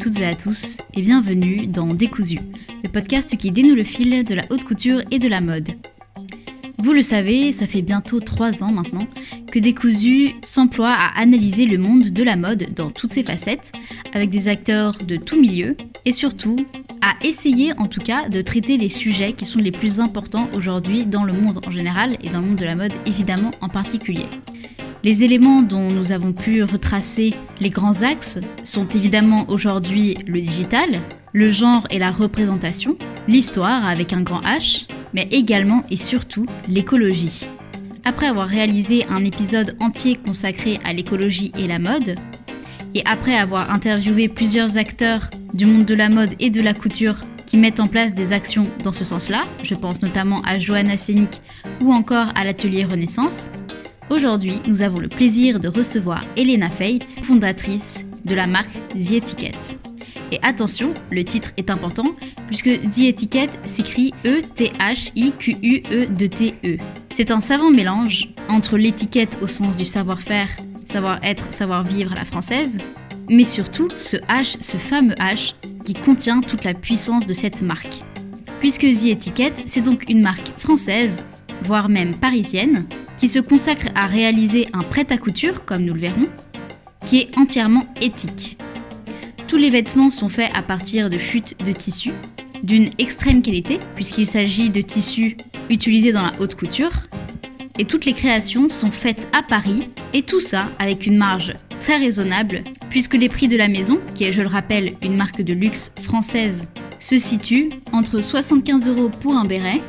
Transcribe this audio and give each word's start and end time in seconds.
toutes 0.00 0.20
et 0.20 0.26
à 0.26 0.34
tous 0.34 0.78
et 0.94 1.02
bienvenue 1.02 1.66
dans 1.66 1.88
Décousu, 1.88 2.38
le 2.82 2.88
podcast 2.88 3.36
qui 3.36 3.50
dénoue 3.50 3.74
le 3.74 3.84
fil 3.84 4.24
de 4.24 4.34
la 4.34 4.44
haute 4.48 4.64
couture 4.64 5.02
et 5.10 5.18
de 5.18 5.28
la 5.28 5.42
mode. 5.42 5.72
Vous 6.78 6.94
le 6.94 7.02
savez, 7.02 7.52
ça 7.52 7.66
fait 7.66 7.82
bientôt 7.82 8.18
trois 8.18 8.64
ans 8.64 8.72
maintenant 8.72 9.06
que 9.52 9.58
Décousu 9.58 10.30
s'emploie 10.42 10.92
à 10.92 11.20
analyser 11.20 11.66
le 11.66 11.76
monde 11.76 12.04
de 12.04 12.22
la 12.22 12.36
mode 12.36 12.68
dans 12.74 12.88
toutes 12.88 13.10
ses 13.10 13.22
facettes, 13.22 13.72
avec 14.14 14.30
des 14.30 14.48
acteurs 14.48 14.96
de 15.06 15.16
tout 15.16 15.38
milieu, 15.38 15.76
et 16.06 16.12
surtout 16.12 16.56
à 17.02 17.14
essayer 17.22 17.74
en 17.78 17.86
tout 17.86 18.00
cas 18.00 18.30
de 18.30 18.40
traiter 18.40 18.78
les 18.78 18.88
sujets 18.88 19.34
qui 19.34 19.44
sont 19.44 19.58
les 19.58 19.72
plus 19.72 20.00
importants 20.00 20.48
aujourd'hui 20.54 21.04
dans 21.04 21.24
le 21.24 21.34
monde 21.34 21.60
en 21.66 21.70
général 21.70 22.16
et 22.24 22.30
dans 22.30 22.40
le 22.40 22.46
monde 22.46 22.58
de 22.58 22.64
la 22.64 22.74
mode 22.74 22.92
évidemment 23.04 23.50
en 23.60 23.68
particulier. 23.68 24.26
Les 25.04 25.24
éléments 25.24 25.60
dont 25.60 25.90
nous 25.90 26.12
avons 26.12 26.32
pu 26.32 26.62
retracer 26.62 27.34
les 27.60 27.70
grands 27.70 28.02
axes 28.02 28.38
sont 28.64 28.86
évidemment 28.88 29.44
aujourd'hui 29.48 30.16
le 30.26 30.40
digital, 30.40 30.88
le 31.32 31.50
genre 31.50 31.86
et 31.90 31.98
la 31.98 32.10
représentation, 32.10 32.96
l'histoire 33.28 33.86
avec 33.86 34.12
un 34.12 34.22
grand 34.22 34.40
H, 34.40 34.86
mais 35.14 35.28
également 35.30 35.82
et 35.90 35.96
surtout 35.96 36.46
l'écologie. 36.68 37.48
Après 38.04 38.26
avoir 38.26 38.48
réalisé 38.48 39.04
un 39.10 39.24
épisode 39.24 39.76
entier 39.80 40.16
consacré 40.16 40.80
à 40.84 40.92
l'écologie 40.92 41.52
et 41.58 41.68
la 41.68 41.78
mode, 41.78 42.16
et 42.94 43.02
après 43.04 43.36
avoir 43.36 43.70
interviewé 43.70 44.28
plusieurs 44.28 44.78
acteurs 44.78 45.30
du 45.54 45.66
monde 45.66 45.84
de 45.84 45.94
la 45.94 46.08
mode 46.08 46.34
et 46.40 46.50
de 46.50 46.60
la 46.60 46.74
couture 46.74 47.16
qui 47.46 47.56
mettent 47.56 47.80
en 47.80 47.86
place 47.88 48.14
des 48.14 48.32
actions 48.32 48.68
dans 48.82 48.92
ce 48.92 49.04
sens-là, 49.04 49.42
je 49.62 49.74
pense 49.74 50.02
notamment 50.02 50.40
à 50.42 50.58
Johanna 50.58 50.96
Sénic 50.96 51.40
ou 51.82 51.92
encore 51.92 52.32
à 52.34 52.44
l'atelier 52.44 52.84
Renaissance, 52.84 53.50
Aujourd'hui, 54.10 54.60
nous 54.66 54.82
avons 54.82 54.98
le 54.98 55.06
plaisir 55.06 55.60
de 55.60 55.68
recevoir 55.68 56.24
Elena 56.36 56.68
Fate, 56.68 57.20
fondatrice 57.22 58.06
de 58.24 58.34
la 58.34 58.48
marque 58.48 58.74
The 58.92 59.12
Etiquette. 59.12 59.78
Et 60.32 60.40
attention, 60.42 60.92
le 61.12 61.24
titre 61.24 61.52
est 61.56 61.70
important 61.70 62.16
puisque 62.48 62.70
The 62.70 63.10
Etiquette 63.10 63.60
s'écrit 63.64 64.12
E-T-H-I-Q-U-E-D-T-E. 64.26 65.26
C'est 67.10 67.30
un 67.30 67.40
savant 67.40 67.70
mélange 67.70 68.30
entre 68.48 68.76
l'étiquette 68.78 69.38
au 69.42 69.46
sens 69.46 69.76
du 69.76 69.84
savoir-faire, 69.84 70.48
savoir-être, 70.84 71.52
savoir-vivre 71.52 72.10
à 72.12 72.16
la 72.16 72.24
française, 72.24 72.78
mais 73.28 73.44
surtout 73.44 73.90
ce 73.96 74.16
H, 74.16 74.56
ce 74.60 74.76
fameux 74.76 75.14
H 75.14 75.54
qui 75.84 75.94
contient 75.94 76.40
toute 76.40 76.64
la 76.64 76.74
puissance 76.74 77.26
de 77.26 77.32
cette 77.32 77.62
marque. 77.62 78.02
Puisque 78.58 78.90
The 78.90 79.12
Etiquette, 79.12 79.62
c'est 79.66 79.82
donc 79.82 80.08
une 80.08 80.20
marque 80.20 80.50
française, 80.58 81.24
voire 81.62 81.88
même 81.88 82.16
parisienne, 82.16 82.86
qui 83.20 83.28
se 83.28 83.38
consacre 83.38 83.88
à 83.94 84.06
réaliser 84.06 84.66
un 84.72 84.82
prêt-à-couture, 84.82 85.66
comme 85.66 85.84
nous 85.84 85.92
le 85.92 86.00
verrons, 86.00 86.28
qui 87.04 87.18
est 87.18 87.38
entièrement 87.38 87.86
éthique. 88.00 88.56
Tous 89.46 89.58
les 89.58 89.68
vêtements 89.68 90.10
sont 90.10 90.30
faits 90.30 90.50
à 90.54 90.62
partir 90.62 91.10
de 91.10 91.18
chutes 91.18 91.62
de 91.62 91.72
tissus, 91.72 92.14
d'une 92.62 92.88
extrême 92.98 93.42
qualité, 93.42 93.78
puisqu'il 93.94 94.24
s'agit 94.24 94.70
de 94.70 94.80
tissus 94.80 95.36
utilisés 95.68 96.12
dans 96.12 96.22
la 96.22 96.32
haute 96.40 96.54
couture, 96.54 96.92
et 97.78 97.84
toutes 97.84 98.06
les 98.06 98.14
créations 98.14 98.70
sont 98.70 98.90
faites 98.90 99.28
à 99.34 99.42
Paris, 99.42 99.90
et 100.14 100.22
tout 100.22 100.40
ça 100.40 100.70
avec 100.78 101.06
une 101.06 101.18
marge 101.18 101.52
très 101.78 101.98
raisonnable, 101.98 102.64
puisque 102.88 103.14
les 103.14 103.28
prix 103.28 103.48
de 103.48 103.58
la 103.58 103.68
maison, 103.68 104.00
qui 104.14 104.24
est, 104.24 104.32
je 104.32 104.40
le 104.40 104.48
rappelle, 104.48 104.94
une 105.02 105.16
marque 105.16 105.42
de 105.42 105.52
luxe 105.52 105.92
française, 106.00 106.68
se 106.98 107.18
situent 107.18 107.68
entre 107.92 108.22
75 108.22 108.88
euros 108.88 109.10
pour 109.10 109.36
un 109.36 109.44
béret, 109.44 109.82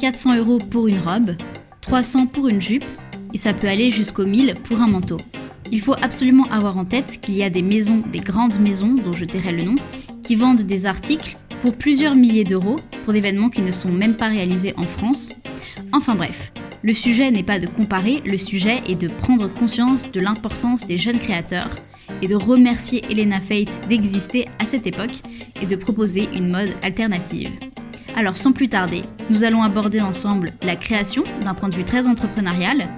400 0.00 0.36
euros 0.36 0.58
pour 0.58 0.86
une 0.86 1.00
robe, 1.00 1.34
300 1.88 2.26
pour 2.26 2.48
une 2.48 2.60
jupe 2.60 2.84
et 3.32 3.38
ça 3.38 3.54
peut 3.54 3.66
aller 3.66 3.90
jusqu'au 3.90 4.26
1000 4.26 4.56
pour 4.62 4.82
un 4.82 4.86
manteau. 4.86 5.16
Il 5.72 5.80
faut 5.80 5.94
absolument 6.02 6.44
avoir 6.50 6.76
en 6.76 6.84
tête 6.84 7.18
qu'il 7.22 7.34
y 7.34 7.42
a 7.42 7.48
des 7.48 7.62
maisons, 7.62 8.02
des 8.12 8.20
grandes 8.20 8.60
maisons 8.60 8.92
dont 8.92 9.14
je 9.14 9.24
tairai 9.24 9.52
le 9.52 9.62
nom, 9.62 9.76
qui 10.22 10.36
vendent 10.36 10.64
des 10.64 10.84
articles 10.84 11.38
pour 11.62 11.74
plusieurs 11.74 12.14
milliers 12.14 12.44
d'euros 12.44 12.76
pour 13.04 13.14
des 13.14 13.22
vêtements 13.22 13.48
qui 13.48 13.62
ne 13.62 13.72
sont 13.72 13.88
même 13.88 14.16
pas 14.16 14.28
réalisés 14.28 14.74
en 14.76 14.82
France. 14.82 15.32
Enfin 15.94 16.14
bref, 16.14 16.52
le 16.82 16.92
sujet 16.92 17.30
n'est 17.30 17.42
pas 17.42 17.58
de 17.58 17.66
comparer, 17.66 18.20
le 18.26 18.36
sujet 18.36 18.82
est 18.86 19.00
de 19.00 19.08
prendre 19.08 19.50
conscience 19.50 20.10
de 20.10 20.20
l'importance 20.20 20.86
des 20.86 20.98
jeunes 20.98 21.18
créateurs 21.18 21.74
et 22.20 22.28
de 22.28 22.36
remercier 22.36 23.02
Elena 23.10 23.40
Fate 23.40 23.80
d'exister 23.88 24.46
à 24.58 24.66
cette 24.66 24.86
époque 24.86 25.22
et 25.62 25.64
de 25.64 25.76
proposer 25.76 26.28
une 26.34 26.52
mode 26.52 26.74
alternative. 26.82 27.50
Alors 28.18 28.36
sans 28.36 28.50
plus 28.50 28.68
tarder, 28.68 29.04
nous 29.30 29.44
allons 29.44 29.62
aborder 29.62 30.00
ensemble 30.00 30.50
la 30.62 30.74
création 30.74 31.22
d'un 31.44 31.54
point 31.54 31.68
de 31.68 31.76
vue 31.76 31.84
très 31.84 32.08
entrepreneurial 32.08 32.88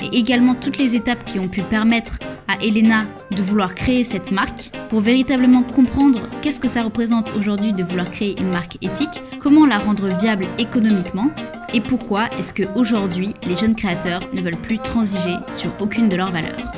et 0.00 0.16
également 0.16 0.54
toutes 0.54 0.78
les 0.78 0.96
étapes 0.96 1.24
qui 1.24 1.38
ont 1.38 1.48
pu 1.48 1.60
permettre 1.60 2.18
à 2.48 2.56
Elena 2.64 3.04
de 3.32 3.42
vouloir 3.42 3.74
créer 3.74 4.02
cette 4.02 4.32
marque 4.32 4.70
pour 4.88 5.00
véritablement 5.00 5.62
comprendre 5.62 6.26
qu'est-ce 6.40 6.58
que 6.58 6.68
ça 6.68 6.84
représente 6.84 7.32
aujourd'hui 7.36 7.74
de 7.74 7.84
vouloir 7.84 8.10
créer 8.10 8.34
une 8.40 8.48
marque 8.48 8.78
éthique, 8.80 9.22
comment 9.40 9.66
la 9.66 9.76
rendre 9.76 10.08
viable 10.18 10.46
économiquement 10.56 11.28
et 11.74 11.82
pourquoi 11.82 12.30
est-ce 12.38 12.54
qu'aujourd'hui 12.54 13.34
les 13.46 13.56
jeunes 13.56 13.74
créateurs 13.74 14.22
ne 14.32 14.40
veulent 14.40 14.56
plus 14.56 14.78
transiger 14.78 15.36
sur 15.50 15.70
aucune 15.80 16.08
de 16.08 16.16
leurs 16.16 16.32
valeurs. 16.32 16.72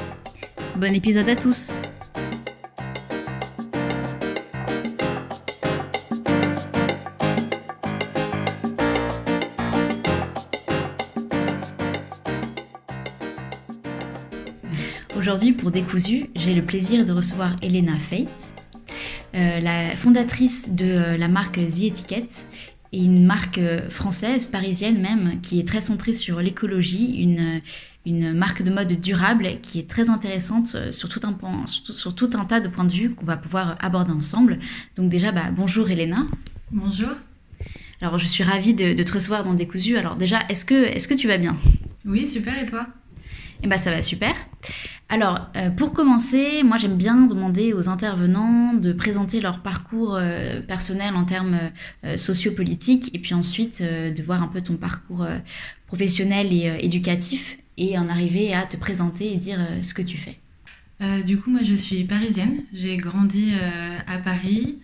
Bon 0.79 0.93
épisode 0.93 1.29
à 1.29 1.37
tous 1.37 1.79
Aujourd'hui, 15.35 15.53
pour 15.53 15.73
Décousu, 15.73 16.27
j'ai 16.37 16.55
le 16.55 16.63
plaisir 16.63 17.05
de 17.05 17.11
recevoir 17.11 17.57
Elena 17.61 17.99
Fate, 17.99 18.55
euh, 19.35 19.59
la 19.59 19.97
fondatrice 19.97 20.75
de 20.75 20.85
euh, 20.85 21.17
la 21.17 21.27
marque 21.27 21.57
The 21.57 21.91
Etiquette, 21.91 22.47
et 22.93 23.03
une 23.03 23.27
marque 23.27 23.59
euh, 23.59 23.91
française, 23.91 24.47
parisienne 24.47 25.01
même, 25.01 25.41
qui 25.41 25.59
est 25.59 25.67
très 25.67 25.81
centrée 25.81 26.13
sur 26.13 26.41
l'écologie, 26.41 27.17
une, 27.21 27.61
une 28.07 28.33
marque 28.33 28.63
de 28.63 28.71
mode 28.71 29.01
durable 29.01 29.59
qui 29.61 29.81
est 29.81 29.91
très 29.91 30.09
intéressante 30.09 30.77
sur 30.93 31.09
tout 31.09 31.21
un, 31.25 31.37
sur 31.67 32.15
tout, 32.15 32.31
un 32.35 32.45
tas 32.45 32.61
de 32.61 32.69
points 32.69 32.85
de 32.85 32.93
vue 32.93 33.11
qu'on 33.11 33.27
va 33.27 33.37
pouvoir 33.37 33.77
aborder 33.81 34.13
ensemble. 34.13 34.61
Donc 34.95 35.09
déjà, 35.09 35.33
bah, 35.33 35.51
bonjour 35.51 35.91
Elena. 35.91 36.29
Bonjour. 36.71 37.11
Alors 38.01 38.21
je 38.21 38.29
suis 38.29 38.45
ravie 38.45 38.73
de, 38.73 39.03
te 39.03 39.13
recevoir 39.13 39.43
dans 39.43 39.55
Décousu. 39.55 39.97
Alors 39.97 40.15
déjà, 40.15 40.45
est-ce 40.49 40.65
que, 40.65 40.75
est 40.75 40.99
-ce 40.99 41.09
que 41.09 41.15
tu 41.15 41.27
vas 41.27 41.39
bien? 41.39 41.57
Oui, 42.05 42.25
super, 42.25 42.57
et 42.63 42.67
toi? 42.67 42.87
Eh 43.65 43.67
bah 43.67 43.79
ça 43.79 43.91
va 43.91 44.03
super. 44.03 44.35
Alors, 45.09 45.49
euh, 45.57 45.71
pour 45.71 45.95
commencer, 45.95 46.63
moi 46.63 46.77
j'aime 46.77 46.99
bien 46.99 47.23
demander 47.23 47.73
aux 47.73 47.89
intervenants 47.89 48.75
de 48.75 48.93
présenter 48.93 49.41
leur 49.41 49.61
parcours 49.61 50.17
euh, 50.17 50.61
personnel 50.61 51.15
en 51.15 51.25
termes 51.25 51.59
euh, 52.05 52.19
sociopolitiques 52.19 53.15
et 53.15 53.19
puis 53.19 53.33
ensuite 53.33 53.83
de 53.83 54.23
voir 54.23 54.43
un 54.43 54.49
peu 54.49 54.61
ton 54.61 54.77
parcours 54.77 55.27
professionnel 55.87 56.53
et 56.53 56.77
éducatif 56.85 57.57
et 57.79 57.97
en 57.97 58.11
arriver 58.11 58.53
à 58.53 58.65
te 58.65 58.77
présenter 58.77 59.33
et 59.33 59.37
dire 59.37 59.59
ce 59.81 59.95
que 59.95 60.03
tu 60.03 60.19
fais. 60.19 60.39
du 61.25 61.39
coup, 61.39 61.51
moi 61.51 61.63
je 61.63 61.75
suis 61.75 62.05
parisienne, 62.05 62.65
j'ai 62.75 62.99
grandi 62.99 63.55
à 64.07 64.19
Paris. 64.19 64.79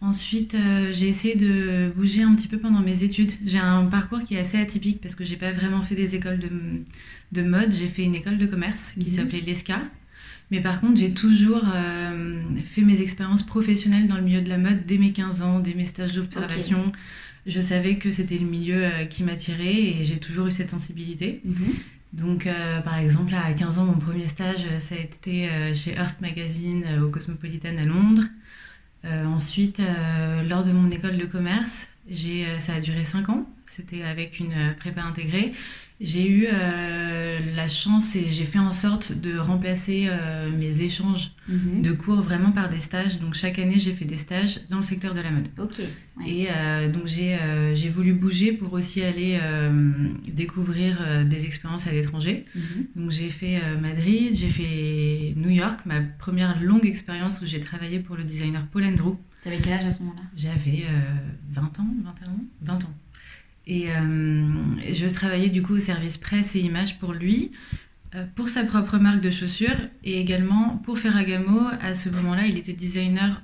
Ensuite, 0.00 0.56
j'ai 0.92 1.08
essayé 1.08 1.36
de 1.36 1.90
bouger 1.96 2.22
un 2.22 2.34
petit 2.34 2.48
peu 2.48 2.58
pendant 2.58 2.80
mes 2.80 3.02
études. 3.02 3.32
J'ai 3.46 3.58
un 3.58 3.86
parcours 3.86 4.22
qui 4.24 4.34
est 4.34 4.38
assez 4.38 4.58
atypique 4.58 5.00
parce 5.00 5.14
que 5.14 5.24
j'ai 5.24 5.36
pas 5.36 5.52
vraiment 5.52 5.82
fait 5.82 5.94
des 5.94 6.14
écoles 6.14 6.38
de, 6.38 6.50
de 7.32 7.42
mode, 7.42 7.72
j'ai 7.72 7.88
fait 7.88 8.04
une 8.04 8.14
école 8.14 8.38
de 8.38 8.46
commerce 8.46 8.94
qui 8.98 9.10
mhm. 9.10 9.16
s'appelait 9.16 9.40
l'ESCA. 9.40 9.80
Mais 10.50 10.60
par 10.60 10.80
contre, 10.80 10.98
j'ai 10.98 11.12
toujours 11.12 11.62
euh, 11.74 12.40
fait 12.64 12.82
mes 12.82 13.02
expériences 13.02 13.42
professionnelles 13.42 14.06
dans 14.06 14.16
le 14.16 14.22
milieu 14.22 14.42
de 14.42 14.48
la 14.48 14.58
mode 14.58 14.86
dès 14.86 14.96
mes 14.98 15.12
15 15.12 15.42
ans, 15.42 15.58
dès 15.58 15.74
mes 15.74 15.84
stages 15.84 16.14
d'observation. 16.14 16.92
Je 17.46 17.60
savais 17.60 17.96
que 17.96 18.10
c'était 18.10 18.38
le 18.38 18.46
milieu 18.46 18.84
euh, 18.84 19.04
qui 19.06 19.24
m'attirait 19.24 19.74
et 19.74 20.04
j'ai 20.04 20.18
toujours 20.18 20.46
eu 20.46 20.50
cette 20.50 20.70
sensibilité. 20.70 21.40
Mhm. 21.44 21.54
Donc, 22.12 22.46
euh, 22.46 22.80
par 22.80 22.96
exemple, 22.98 23.34
à 23.34 23.52
15 23.52 23.80
ans, 23.80 23.86
mon 23.86 23.98
premier 23.98 24.28
stage, 24.28 24.64
ça 24.78 24.94
a 24.94 24.98
été 24.98 25.48
chez 25.74 25.92
Hearst 25.92 26.20
Magazine 26.20 26.84
au 27.02 27.08
Cosmopolitan 27.08 27.76
à 27.76 27.84
Londres. 27.84 28.22
Ensuite, 29.26 29.80
lors 30.48 30.64
de 30.64 30.72
mon 30.72 30.90
école 30.90 31.16
de 31.18 31.26
commerce, 31.26 31.88
ça 32.58 32.74
a 32.74 32.80
duré 32.80 33.04
5 33.04 33.28
ans. 33.28 33.46
C'était 33.66 34.02
avec 34.02 34.38
une 34.38 34.74
prépa 34.78 35.02
intégrée. 35.02 35.52
J'ai 35.98 36.28
eu 36.28 36.46
euh, 36.52 37.38
la 37.54 37.68
chance 37.68 38.16
et 38.16 38.30
j'ai 38.30 38.44
fait 38.44 38.58
en 38.58 38.72
sorte 38.72 39.12
de 39.12 39.38
remplacer 39.38 40.08
euh, 40.10 40.50
mes 40.50 40.82
échanges 40.82 41.32
mhm. 41.48 41.80
de 41.80 41.92
cours 41.92 42.20
vraiment 42.20 42.50
par 42.50 42.68
des 42.68 42.80
stages. 42.80 43.18
Donc 43.18 43.32
chaque 43.32 43.58
année, 43.58 43.78
j'ai 43.78 43.92
fait 43.92 44.04
des 44.04 44.18
stages 44.18 44.60
dans 44.68 44.76
le 44.76 44.82
secteur 44.82 45.14
de 45.14 45.20
la 45.20 45.30
mode. 45.30 45.48
Ok. 45.58 45.80
Et 46.26 46.48
euh, 46.50 46.88
donc 46.90 47.06
j'ai 47.06 47.88
voulu 47.88 48.12
bouger 48.12 48.52
pour 48.52 48.74
aussi 48.74 49.02
aller 49.02 49.38
découvrir 50.28 50.98
des 51.24 51.46
expériences 51.46 51.86
à 51.86 51.92
l'étranger. 51.92 52.44
Mhm. 52.54 52.62
Donc 52.96 53.10
j'ai 53.10 53.30
fait 53.30 53.60
Madrid, 53.80 54.34
j'ai 54.34 54.48
fait 54.48 55.34
New 55.36 55.50
York, 55.50 55.80
ma 55.86 56.00
première 56.00 56.60
longue 56.60 56.84
expérience 56.84 57.40
où 57.40 57.46
j'ai 57.46 57.60
travaillé 57.60 58.00
pour 58.00 58.16
le 58.16 58.24
designer 58.24 58.66
Paul 58.66 58.84
Andrew. 58.84 59.16
T'avais 59.42 59.58
quel 59.58 59.74
âge 59.74 59.86
à 59.86 59.90
ce 59.90 60.00
moment-là? 60.00 60.22
J'avais 60.34 60.84
20 61.52 61.80
ans, 61.80 61.86
21 62.04 62.28
ans 62.28 62.40
20 62.62 62.84
ans. 62.84 62.94
Et 63.66 63.90
euh, 63.90 64.48
je 64.92 65.06
travaillais 65.06 65.48
du 65.48 65.62
coup 65.62 65.74
au 65.74 65.80
service 65.80 66.18
presse 66.18 66.54
et 66.54 66.60
images 66.60 66.98
pour 66.98 67.12
lui, 67.12 67.50
euh, 68.14 68.24
pour 68.34 68.48
sa 68.48 68.64
propre 68.64 68.98
marque 68.98 69.20
de 69.20 69.30
chaussures 69.30 69.76
et 70.04 70.20
également 70.20 70.80
pour 70.84 70.98
Ferragamo. 70.98 71.60
À 71.80 71.94
ce 71.94 72.08
moment-là, 72.08 72.46
il 72.46 72.58
était 72.58 72.72
designer 72.72 73.42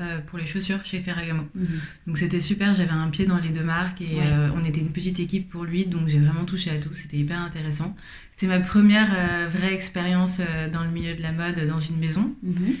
euh, 0.00 0.20
pour 0.20 0.38
les 0.38 0.46
chaussures 0.46 0.84
chez 0.84 1.00
Ferragamo. 1.00 1.42
Mhm. 1.54 1.66
Donc 2.06 2.18
c'était 2.18 2.38
super, 2.38 2.72
j'avais 2.72 2.92
un 2.92 3.08
pied 3.08 3.24
dans 3.24 3.38
les 3.38 3.48
deux 3.48 3.64
marques 3.64 4.00
et 4.00 4.20
euh, 4.22 4.48
on 4.54 4.64
était 4.64 4.80
une 4.80 4.92
petite 4.92 5.18
équipe 5.18 5.48
pour 5.50 5.64
lui, 5.64 5.86
donc 5.86 6.08
j'ai 6.08 6.20
vraiment 6.20 6.44
touché 6.44 6.70
à 6.70 6.78
tout, 6.78 6.90
c'était 6.92 7.16
hyper 7.16 7.40
intéressant. 7.40 7.96
C'était 8.30 8.46
ma 8.46 8.60
première 8.60 9.08
euh, 9.12 9.48
vraie 9.48 9.74
expérience 9.74 10.40
dans 10.72 10.84
le 10.84 10.90
milieu 10.90 11.14
de 11.14 11.22
la 11.22 11.32
mode 11.32 11.66
dans 11.66 11.80
une 11.80 11.98
maison. 11.98 12.32
Mhm. 12.44 12.76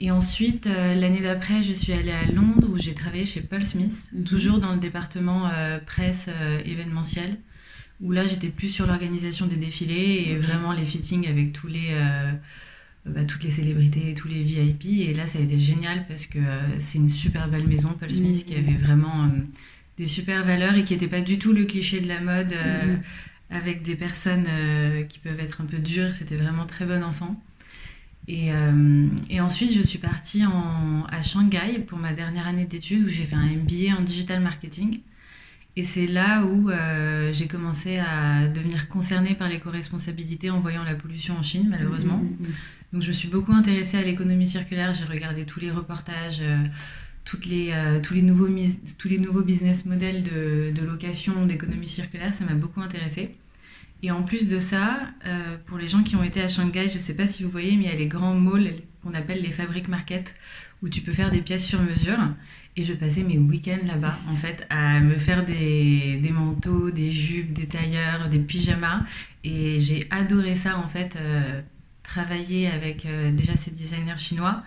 Et 0.00 0.10
ensuite, 0.10 0.66
l'année 0.66 1.20
d'après, 1.20 1.62
je 1.62 1.74
suis 1.74 1.92
allée 1.92 2.10
à 2.10 2.24
Londres 2.32 2.68
où 2.72 2.78
j'ai 2.78 2.94
travaillé 2.94 3.26
chez 3.26 3.42
Paul 3.42 3.64
Smith, 3.64 4.08
mhm. 4.14 4.24
toujours 4.24 4.58
dans 4.58 4.72
le 4.72 4.78
département 4.78 5.50
presse 5.84 6.30
événementiel, 6.64 7.36
où 8.00 8.12
là 8.12 8.26
j'étais 8.26 8.48
plus 8.48 8.70
sur 8.70 8.86
l'organisation 8.86 9.46
des 9.46 9.56
défilés 9.56 10.28
et 10.28 10.36
vraiment 10.36 10.72
les 10.72 10.86
fittings 10.86 11.28
avec 11.28 11.52
tous 11.52 11.68
les 11.68 11.90
bah, 13.04 13.24
toutes 13.24 13.42
les 13.42 13.50
célébrités, 13.50 14.14
tous 14.14 14.28
les 14.28 14.42
VIP. 14.42 15.08
Et 15.08 15.14
là, 15.14 15.26
ça 15.26 15.38
a 15.38 15.42
été 15.42 15.58
génial 15.58 16.06
parce 16.06 16.26
que 16.26 16.38
euh, 16.38 16.78
c'est 16.78 16.98
une 16.98 17.08
super 17.08 17.48
belle 17.48 17.66
maison, 17.66 17.94
Paul 17.98 18.12
Smith, 18.12 18.44
qui 18.46 18.54
avait 18.54 18.74
vraiment 18.74 19.24
euh, 19.24 19.40
des 19.96 20.06
super 20.06 20.44
valeurs 20.44 20.76
et 20.76 20.84
qui 20.84 20.92
n'était 20.92 21.08
pas 21.08 21.20
du 21.20 21.38
tout 21.38 21.52
le 21.52 21.64
cliché 21.64 22.00
de 22.00 22.06
la 22.06 22.20
mode 22.20 22.52
euh, 22.52 22.96
avec 23.50 23.82
des 23.82 23.96
personnes 23.96 24.46
qui 25.08 25.18
peuvent 25.18 25.40
être 25.40 25.60
un 25.60 25.64
peu 25.64 25.78
dures. 25.78 26.14
C'était 26.14 26.36
vraiment 26.36 26.64
très 26.64 26.86
bon 26.86 27.02
enfant. 27.02 27.42
Et, 28.28 28.50
et, 29.28 29.40
ensuite, 29.40 29.74
je 29.74 29.82
suis 29.82 29.98
partie 29.98 30.46
en, 30.46 31.04
à 31.10 31.22
Shanghai 31.22 31.80
pour 31.86 31.98
ma 31.98 32.14
dernière 32.14 32.46
année 32.46 32.64
d'études 32.64 33.04
où 33.04 33.08
j'ai 33.08 33.24
fait 33.24 33.34
un 33.34 33.44
MBA 33.44 33.98
en 33.98 34.00
digital 34.00 34.40
marketing. 34.40 35.00
Et 35.76 35.82
c'est 35.82 36.06
là 36.06 36.44
où 36.44 36.70
j'ai 37.32 37.46
commencé 37.46 37.98
à 37.98 38.46
devenir 38.48 38.88
concernée 38.88 39.34
par 39.34 39.50
l'éco-responsabilité 39.50 40.48
en 40.48 40.60
voyant 40.60 40.84
la 40.84 40.94
pollution 40.94 41.36
en 41.36 41.42
Chine, 41.42 41.66
malheureusement. 41.68 42.16
Mmh, 42.16 42.44
mmh, 42.44 42.48
mmh. 42.48 42.81
Donc 42.92 43.00
je 43.00 43.08
me 43.08 43.12
suis 43.12 43.28
beaucoup 43.28 43.52
intéressée 43.52 43.96
à 43.96 44.02
l'économie 44.02 44.46
circulaire, 44.46 44.92
j'ai 44.92 45.04
regardé 45.04 45.46
tous 45.46 45.60
les 45.60 45.70
reportages, 45.70 46.40
euh, 46.42 46.58
les, 47.48 47.70
euh, 47.72 48.00
tous, 48.00 48.12
les 48.12 48.20
nouveaux 48.20 48.48
tous 48.98 49.08
les 49.08 49.18
nouveaux 49.18 49.40
business 49.40 49.86
models 49.86 50.22
de, 50.22 50.72
de 50.72 50.86
location, 50.86 51.46
d'économie 51.46 51.86
circulaire, 51.86 52.34
ça 52.34 52.44
m'a 52.44 52.54
beaucoup 52.54 52.80
intéressée. 52.82 53.32
Et 54.02 54.10
en 54.10 54.22
plus 54.22 54.46
de 54.46 54.58
ça, 54.58 55.00
euh, 55.26 55.56
pour 55.64 55.78
les 55.78 55.88
gens 55.88 56.02
qui 56.02 56.16
ont 56.16 56.24
été 56.24 56.42
à 56.42 56.48
Shanghai, 56.48 56.88
je 56.88 56.94
ne 56.94 56.98
sais 56.98 57.14
pas 57.14 57.26
si 57.26 57.44
vous 57.44 57.50
voyez, 57.50 57.76
mais 57.76 57.84
il 57.84 57.90
y 57.90 57.92
a 57.92 57.96
les 57.96 58.08
grands 58.08 58.34
malls 58.34 58.74
qu'on 59.02 59.14
appelle 59.14 59.40
les 59.40 59.52
fabric 59.52 59.88
market, 59.88 60.34
où 60.82 60.88
tu 60.88 61.00
peux 61.00 61.12
faire 61.12 61.30
des 61.30 61.40
pièces 61.40 61.64
sur 61.64 61.80
mesure. 61.80 62.18
Et 62.76 62.84
je 62.84 62.94
passais 62.94 63.22
mes 63.22 63.38
week-ends 63.38 63.86
là-bas, 63.86 64.18
en 64.28 64.34
fait, 64.34 64.66
à 64.70 65.00
me 65.00 65.14
faire 65.14 65.44
des, 65.44 66.18
des, 66.20 66.30
manteaux, 66.30 66.90
des 66.90 67.12
jupes, 67.12 67.52
des 67.52 67.66
tailleurs, 67.66 68.28
des 68.28 68.38
pyjamas. 68.38 69.02
Et 69.44 69.78
j'ai 69.78 70.06
adoré 70.10 70.56
ça, 70.56 70.78
en 70.78 70.88
fait, 70.88 71.16
travailler 72.02 72.68
avec 72.68 73.06
euh, 73.06 73.30
déjà 73.30 73.56
ces 73.56 73.70
designers 73.70 74.18
chinois, 74.18 74.62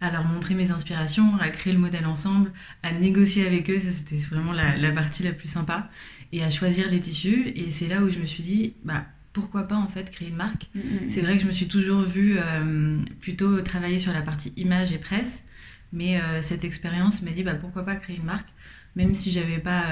à 0.00 0.10
leur 0.10 0.24
montrer 0.24 0.54
mes 0.54 0.70
inspirations, 0.70 1.36
à 1.40 1.48
créer 1.50 1.72
le 1.72 1.78
modèle 1.78 2.06
ensemble, 2.06 2.52
à 2.82 2.92
négocier 2.92 3.46
avec 3.46 3.70
eux, 3.70 3.78
ça 3.78 3.92
c'était 3.92 4.16
vraiment 4.16 4.52
la, 4.52 4.92
partie 4.92 5.22
la 5.22 5.32
plus 5.32 5.48
sympa, 5.48 5.90
et 6.32 6.42
à 6.42 6.50
choisir 6.50 6.90
les 6.90 7.00
tissus. 7.00 7.52
Et 7.56 7.70
c'est 7.70 7.88
là 7.88 8.02
où 8.02 8.10
je 8.10 8.18
me 8.18 8.26
suis 8.26 8.42
dit, 8.42 8.74
bah 8.84 9.04
pourquoi 9.32 9.64
pas 9.64 9.76
en 9.76 9.88
fait 9.88 10.10
créer 10.10 10.28
une 10.28 10.36
marque. 10.36 10.68
Mm, 10.74 10.78
mm, 10.78 10.82
mm. 10.82 11.10
C'est 11.10 11.20
vrai 11.20 11.36
que 11.36 11.42
je 11.42 11.46
me 11.46 11.52
suis 11.52 11.68
toujours 11.68 12.02
vue 12.02 12.36
euh, 12.38 12.98
plutôt 13.20 13.60
travailler 13.62 13.98
sur 13.98 14.12
la 14.12 14.22
partie 14.22 14.52
image 14.56 14.92
et 14.92 14.98
presse, 14.98 15.44
mais 15.92 16.20
euh, 16.20 16.42
cette 16.42 16.64
expérience 16.64 17.22
m'a 17.22 17.30
dit 17.30 17.42
bah 17.42 17.54
pourquoi 17.54 17.84
pas 17.84 17.96
créer 17.96 18.16
une 18.16 18.24
marque? 18.24 18.48
Même 18.96 19.12
si 19.12 19.30
j'avais 19.30 19.58
pas 19.58 19.84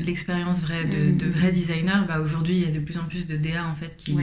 l'expérience 0.00 0.62
vraie 0.62 0.86
de, 0.86 1.10
de, 1.10 1.26
vrai 1.30 1.52
designer, 1.52 2.06
bah 2.06 2.20
aujourd'hui 2.20 2.56
il 2.56 2.62
y 2.62 2.66
a 2.66 2.70
de 2.70 2.78
plus 2.78 2.96
en 2.96 3.04
plus 3.04 3.26
de 3.26 3.36
DA 3.36 3.66
en 3.66 3.74
fait 3.74 3.98
qui, 3.98 4.16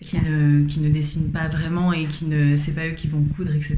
qui 0.00 0.20
ne, 0.20 0.64
qui 0.66 0.80
ne, 0.80 0.90
dessinent 0.90 1.30
pas 1.30 1.48
vraiment 1.48 1.92
et 1.92 2.06
qui 2.06 2.26
ne 2.26 2.56
c'est 2.56 2.72
pas 2.72 2.86
eux 2.88 2.92
qui 2.92 3.08
vont 3.08 3.22
coudre, 3.22 3.54
etc. 3.54 3.76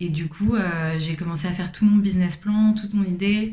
Et 0.00 0.08
du 0.08 0.28
coup, 0.28 0.54
euh, 0.54 0.98
j'ai 0.98 1.14
commencé 1.14 1.46
à 1.46 1.52
faire 1.52 1.72
tout 1.72 1.84
mon 1.84 1.98
business 1.98 2.36
plan, 2.36 2.72
toute 2.72 2.94
mon 2.94 3.04
idée, 3.04 3.50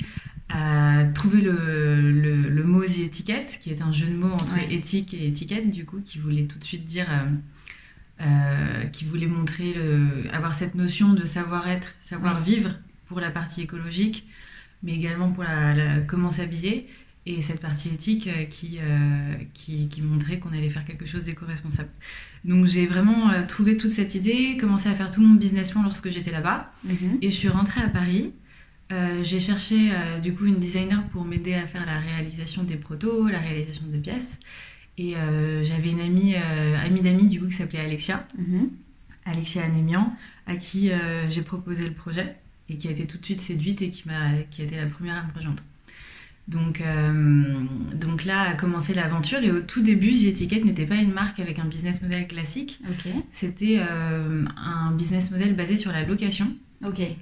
à 0.49 1.03
trouver 1.13 1.41
le, 1.41 2.11
le, 2.11 2.35
le 2.49 2.63
mot 2.63 2.83
The 2.83 2.99
Etiquette, 3.07 3.59
qui 3.61 3.69
est 3.69 3.81
un 3.81 3.91
jeu 3.91 4.07
de 4.07 4.15
mots 4.15 4.31
entre 4.31 4.57
éthique 4.71 5.13
et 5.13 5.27
étiquette, 5.27 5.69
du 5.69 5.83
coup, 5.83 5.99
qui 6.03 6.19
voulait 6.19 6.45
tout 6.45 6.57
de 6.57 6.63
suite 6.63 6.85
dire, 6.85 7.07
euh, 7.09 8.21
euh, 8.21 8.83
qui 8.85 9.03
voulait 9.03 9.27
montrer, 9.27 9.73
le, 9.73 10.33
avoir 10.33 10.55
cette 10.55 10.75
notion 10.75 11.13
de 11.13 11.25
savoir-être, 11.25 11.95
savoir-vivre 11.99 12.71
pour 13.07 13.19
la 13.19 13.29
partie 13.29 13.61
écologique, 13.61 14.25
mais 14.83 14.93
également 14.93 15.31
pour 15.31 15.43
la 15.43 15.99
comment 16.01 16.31
s'habiller 16.31 16.87
et 17.27 17.41
cette 17.41 17.59
partie 17.59 17.89
éthique 17.89 18.27
euh, 18.27 18.45
qui, 18.45 18.79
euh, 18.81 19.33
qui, 19.53 19.89
qui, 19.89 20.01
montrait 20.01 20.39
qu'on 20.39 20.53
allait 20.53 20.69
faire 20.69 20.85
quelque 20.85 21.05
chose 21.05 21.23
d'éco-responsable. 21.23 21.89
Donc 22.45 22.65
j'ai 22.67 22.85
vraiment 22.85 23.29
euh, 23.29 23.45
trouvé 23.45 23.75
toute 23.75 23.91
cette 23.91 24.15
idée, 24.15 24.55
commencé 24.57 24.87
à 24.87 24.95
faire 24.95 25.11
tout 25.11 25.21
mon 25.21 25.35
business 25.35 25.71
plan 25.71 25.83
lorsque 25.83 26.09
j'étais 26.09 26.31
là-bas, 26.31 26.71
mhm. 26.85 27.17
et 27.21 27.29
je 27.29 27.35
suis 27.35 27.49
rentrée 27.49 27.81
à 27.81 27.89
Paris. 27.89 28.31
j'ai 29.21 29.41
cherché 29.41 29.91
du 30.23 30.33
coup 30.33 30.45
une 30.45 30.59
designer 30.59 31.03
pour 31.09 31.25
m'aider 31.25 31.53
à 31.53 31.67
faire 31.67 31.85
la 31.85 31.99
réalisation 31.99 32.63
des 32.63 32.77
protos, 32.77 33.27
la 33.27 33.39
réalisation 33.39 33.85
des 33.87 33.99
pièces. 33.99 34.39
Et 34.97 35.15
j'avais 35.63 35.91
une 35.91 35.99
amie, 35.99 36.35
amie 36.85 37.01
d'amis 37.01 37.27
du 37.27 37.41
coup 37.41 37.47
qui 37.47 37.57
s'appelait 37.59 37.81
Alexia, 37.81 38.25
mhm. 38.37 38.69
Alexia 39.25 39.65
Anémian, 39.65 40.15
à 40.45 40.55
qui 40.55 40.89
j'ai 41.27 41.41
proposé 41.41 41.83
le 41.85 41.93
projet 41.93 42.37
et 42.69 42.77
qui 42.77 42.87
a 42.87 42.91
été 42.91 43.05
tout 43.05 43.17
de 43.17 43.25
suite 43.25 43.41
séduite 43.41 43.81
et 43.81 43.89
qui, 43.89 44.07
m'a, 44.07 44.31
qui 44.49 44.61
a 44.61 44.63
été 44.63 44.77
la 44.77 44.85
première 44.85 45.17
à 45.17 45.23
me 45.27 45.33
rejoindre. 45.33 45.63
Donc, 46.47 46.79
euh, 46.79 47.65
donc 47.99 48.23
là 48.23 48.41
a 48.43 48.53
commencé 48.53 48.93
l'aventure 48.93 49.39
et 49.43 49.51
au 49.51 49.59
tout 49.59 49.81
début, 49.81 50.11
The 50.11 50.29
Etiquette 50.29 50.63
n'était 50.63 50.85
pas 50.85 50.95
une 50.95 51.11
marque 51.11 51.39
avec 51.39 51.59
un 51.59 51.65
business 51.65 52.01
model 52.01 52.27
classique. 52.27 52.79
C'était 53.29 53.79
euh, 53.79 54.45
un 54.55 54.91
business 54.91 55.29
model 55.31 55.55
basé 55.55 55.75
sur 55.75 55.91
la 55.91 56.05
location. 56.05 56.47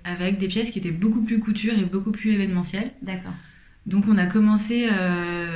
Avec 0.04 0.38
des 0.38 0.48
pièces 0.48 0.70
qui 0.70 0.80
étaient 0.80 0.92
beaucoup 0.92 1.22
plus 1.22 1.40
couture 1.40 1.74
et 1.74 1.86
beaucoup 1.86 2.12
plus 2.12 2.32
événementielles. 2.32 2.92
D'accord. 3.02 3.34
Donc 3.86 4.06
on 4.08 4.18
a 4.18 4.26
commencé 4.26 4.88
euh, 4.92 5.55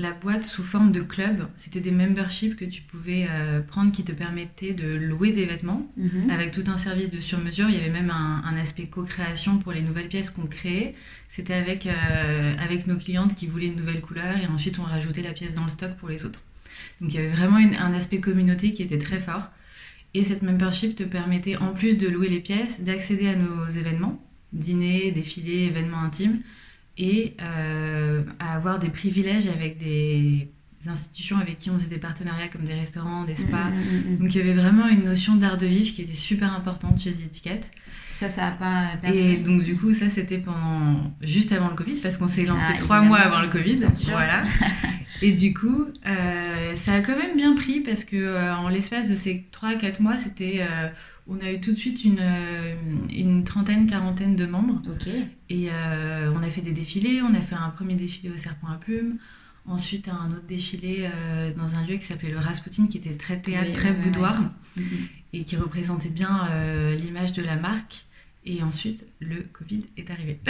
la 0.00 0.12
boîte 0.12 0.44
sous 0.44 0.62
forme 0.62 0.92
de 0.92 1.00
club. 1.00 1.46
C'était 1.56 1.80
des 1.80 1.90
memberships 1.90 2.56
que 2.56 2.64
tu 2.64 2.82
pouvais 2.82 3.26
euh, 3.30 3.60
prendre 3.60 3.92
qui 3.92 4.02
te 4.02 4.12
permettaient 4.12 4.72
de 4.72 4.94
louer 4.94 5.32
des 5.32 5.46
vêtements 5.46 5.88
mhm. 5.96 6.30
avec 6.30 6.50
tout 6.52 6.64
un 6.66 6.76
service 6.76 7.10
de 7.10 7.20
sur-mesure. 7.20 7.68
Il 7.68 7.74
y 7.74 7.78
avait 7.78 7.90
même 7.90 8.10
un, 8.10 8.56
aspect 8.56 8.86
co-création 8.86 9.58
pour 9.58 9.72
les 9.72 9.82
nouvelles 9.82 10.08
pièces 10.08 10.30
qu'on 10.30 10.46
créait. 10.46 10.94
C'était 11.28 11.54
avec, 11.54 11.86
euh, 11.86 12.54
avec 12.58 12.86
nos 12.86 12.96
clientes 12.96 13.34
qui 13.34 13.46
voulaient 13.46 13.66
une 13.66 13.76
nouvelle 13.76 14.00
couleur 14.00 14.36
et 14.36 14.46
ensuite 14.46 14.78
on 14.78 14.82
rajoutait 14.82 15.22
la 15.22 15.32
pièce 15.32 15.54
dans 15.54 15.64
le 15.64 15.70
stock 15.70 15.92
pour 15.96 16.08
les 16.08 16.24
autres. 16.24 16.40
Donc 17.00 17.12
il 17.12 17.16
y 17.16 17.18
avait 17.18 17.28
vraiment 17.28 17.56
un 17.56 17.94
aspect 17.94 18.20
communauté 18.20 18.72
qui 18.72 18.82
était 18.82 18.98
très 18.98 19.20
fort. 19.20 19.50
Et 20.12 20.24
cette 20.24 20.42
membership 20.42 20.96
te 20.96 21.04
permettait 21.04 21.56
en 21.56 21.72
plus 21.72 21.96
de 21.96 22.08
louer 22.08 22.28
les 22.28 22.40
pièces, 22.40 22.80
d'accéder 22.80 23.28
à 23.28 23.36
nos 23.36 23.68
événements, 23.68 24.20
dîners, 24.52 25.12
défilés, 25.12 25.66
événements 25.66 26.00
intimes 26.00 26.40
et 26.98 27.34
euh, 27.40 28.22
à 28.38 28.56
avoir 28.56 28.78
des 28.78 28.90
privilèges 28.90 29.46
avec 29.48 29.78
des 29.78 30.48
institutions 30.86 31.38
avec 31.38 31.58
qui 31.58 31.70
on 31.70 31.74
faisait 31.74 31.88
des 31.88 31.98
partenariats 31.98 32.48
comme 32.48 32.64
des 32.64 32.74
restaurants, 32.74 33.24
des 33.24 33.34
spas. 33.34 33.64
Mm, 33.64 33.70
mm, 33.70 34.12
mm, 34.12 34.18
Donc 34.18 34.34
il 34.34 34.38
y 34.38 34.40
avait 34.40 34.54
vraiment 34.54 34.88
une 34.88 35.02
notion 35.02 35.36
d'art 35.36 35.58
de 35.58 35.66
vivre 35.66 35.94
qui 35.94 36.02
était 36.02 36.14
super 36.14 36.54
importante 36.54 37.00
chez 37.00 37.10
Etiquette. 37.10 37.70
Ça, 38.12 38.28
ça 38.28 38.48
a 38.48 38.50
pas 38.50 38.88
perdu. 39.00 39.18
Et 39.18 39.36
donc 39.36 39.62
du 39.62 39.76
coup, 39.76 39.92
ça 39.92 40.10
c'était 40.10 40.38
pendant 40.38 41.12
juste 41.20 41.52
avant 41.52 41.68
le 41.68 41.74
Covid 41.74 41.94
parce 41.96 42.18
qu'on 42.18 42.26
s'est 42.26 42.44
lancé 42.44 42.66
ah, 42.70 42.78
trois 42.78 43.02
mois 43.02 43.18
avant 43.18 43.40
le 43.40 43.48
Covid. 43.48 43.78
Voilà. 44.10 44.38
et 45.22 45.32
du 45.32 45.54
coup, 45.54 45.86
euh, 46.06 46.74
ça 46.74 46.94
a 46.94 47.00
quand 47.00 47.16
même 47.16 47.36
bien 47.36 47.54
pris 47.54 47.80
parce 47.80 48.04
que 48.04 48.16
euh, 48.16 48.54
en 48.54 48.68
l'espace 48.68 49.08
de 49.08 49.14
ces 49.14 49.46
trois 49.52 49.74
quatre 49.74 50.00
mois, 50.00 50.16
c'était 50.16 50.60
on 51.30 51.40
a 51.40 51.52
eu 51.52 51.60
tout 51.60 51.70
de 51.70 51.76
suite 51.76 52.04
une, 52.04 52.18
euh, 52.20 52.74
une 53.16 53.44
trentaine, 53.44 53.86
quarantaine 53.86 54.34
de 54.34 54.46
membres. 54.46 54.82
Et 55.48 55.68
euh, 55.70 56.32
on 56.34 56.42
a 56.42 56.50
fait 56.50 56.60
des 56.60 56.72
défilés. 56.72 57.22
On 57.22 57.32
a 57.34 57.40
fait 57.40 57.54
un 57.54 57.70
premier 57.70 57.94
défilé 57.94 58.34
au 58.34 58.36
Serpent 58.36 58.66
à 58.66 58.76
Plumes. 58.76 59.16
Ensuite, 59.64 60.08
un 60.08 60.32
autre 60.32 60.46
défilé 60.48 61.08
euh, 61.14 61.52
dans 61.54 61.76
un 61.76 61.86
lieu 61.86 61.96
qui 61.96 62.04
s'appelait 62.04 62.32
le 62.32 62.38
Rasputin, 62.38 62.88
qui 62.88 62.98
était 62.98 63.14
très 63.14 63.40
théâtre, 63.40 63.72
très 63.72 63.92
boudoir, 63.92 64.42
mm-hmm. 64.76 64.82
et 65.34 65.44
qui 65.44 65.56
représentait 65.56 66.08
bien 66.08 66.48
l'image 66.96 67.32
de 67.32 67.42
la 67.42 67.56
marque. 67.56 68.06
Et 68.46 68.62
ensuite, 68.62 69.04
le 69.20 69.42
Covid 69.52 69.84
est 69.98 70.10
arrivé. 70.10 70.40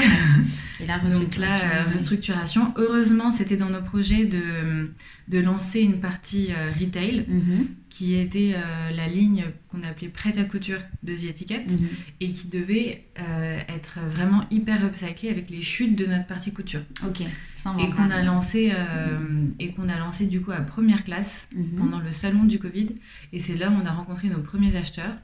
Et 0.80 0.86
la 0.86 0.98
restructuration. 0.98 1.20
Donc 1.20 1.36
la 1.38 1.84
restructuration. 1.92 2.74
Heureusement, 2.76 3.32
c'était 3.32 3.56
dans 3.56 3.70
nos 3.70 3.82
projets 3.82 4.26
de, 4.26 4.90
de 5.28 5.38
lancer 5.38 5.80
une 5.80 5.98
partie 6.00 6.50
retail. 6.78 7.26
Mm-hmm 7.28 7.66
qui 7.90 8.14
était 8.14 8.54
euh, 8.56 8.90
la 8.92 9.08
ligne 9.08 9.44
qu'on 9.68 9.82
appelait 9.82 10.08
prête 10.08 10.38
à 10.38 10.44
couture 10.44 10.78
de 11.02 11.14
The 11.14 11.30
Etiquette 11.30 11.72
mhm. 11.72 11.88
et 12.20 12.30
qui 12.30 12.48
devait 12.48 13.04
euh, 13.18 13.58
être 13.68 13.98
vraiment 14.08 14.46
hyper 14.50 14.82
upcyclée 14.86 15.28
avec 15.28 15.50
les 15.50 15.60
chutes 15.60 15.96
de 15.96 16.06
notre 16.06 16.26
partie 16.26 16.52
couture. 16.52 16.80
Ok. 17.06 17.20
et 17.20 17.90
qu'on 17.90 18.10
a 18.10 18.22
lancé 18.22 18.72
euh, 18.72 19.42
et 19.58 19.72
qu'on 19.72 19.88
a 19.88 19.98
lancé 19.98 20.26
du 20.26 20.40
coup 20.40 20.52
à 20.52 20.60
première 20.60 21.04
classe 21.04 21.48
mhm. 21.54 21.76
pendant 21.76 21.98
le 21.98 22.12
salon 22.12 22.44
du 22.44 22.58
Covid 22.58 22.88
et 23.32 23.38
c'est 23.38 23.56
là 23.56 23.70
où 23.70 23.74
on 23.74 23.84
a 23.84 23.92
rencontré 23.92 24.28
nos 24.28 24.40
premiers 24.40 24.76
acheteurs 24.76 25.16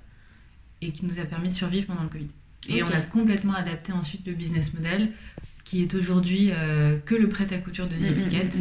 et 0.82 0.90
qui 0.90 1.06
nous 1.06 1.18
a 1.20 1.24
permis 1.24 1.48
de 1.48 1.54
survivre 1.54 1.86
pendant 1.86 2.02
le 2.02 2.08
Covid. 2.08 2.28
Et 2.68 2.82
on 2.82 2.88
a 2.88 3.00
complètement 3.00 3.54
adapté 3.54 3.92
ensuite 3.92 4.26
le 4.26 4.32
business 4.32 4.74
model 4.74 5.10
qui 5.64 5.82
est 5.82 5.94
aujourd'hui 5.94 6.52
que 7.04 7.14
le 7.14 7.28
prêt 7.28 7.52
à 7.52 7.58
couture 7.58 7.88
de 7.88 7.96
The 7.96 8.02
mm, 8.02 8.04
mm, 8.04 8.12
Etiquette. 8.12 8.60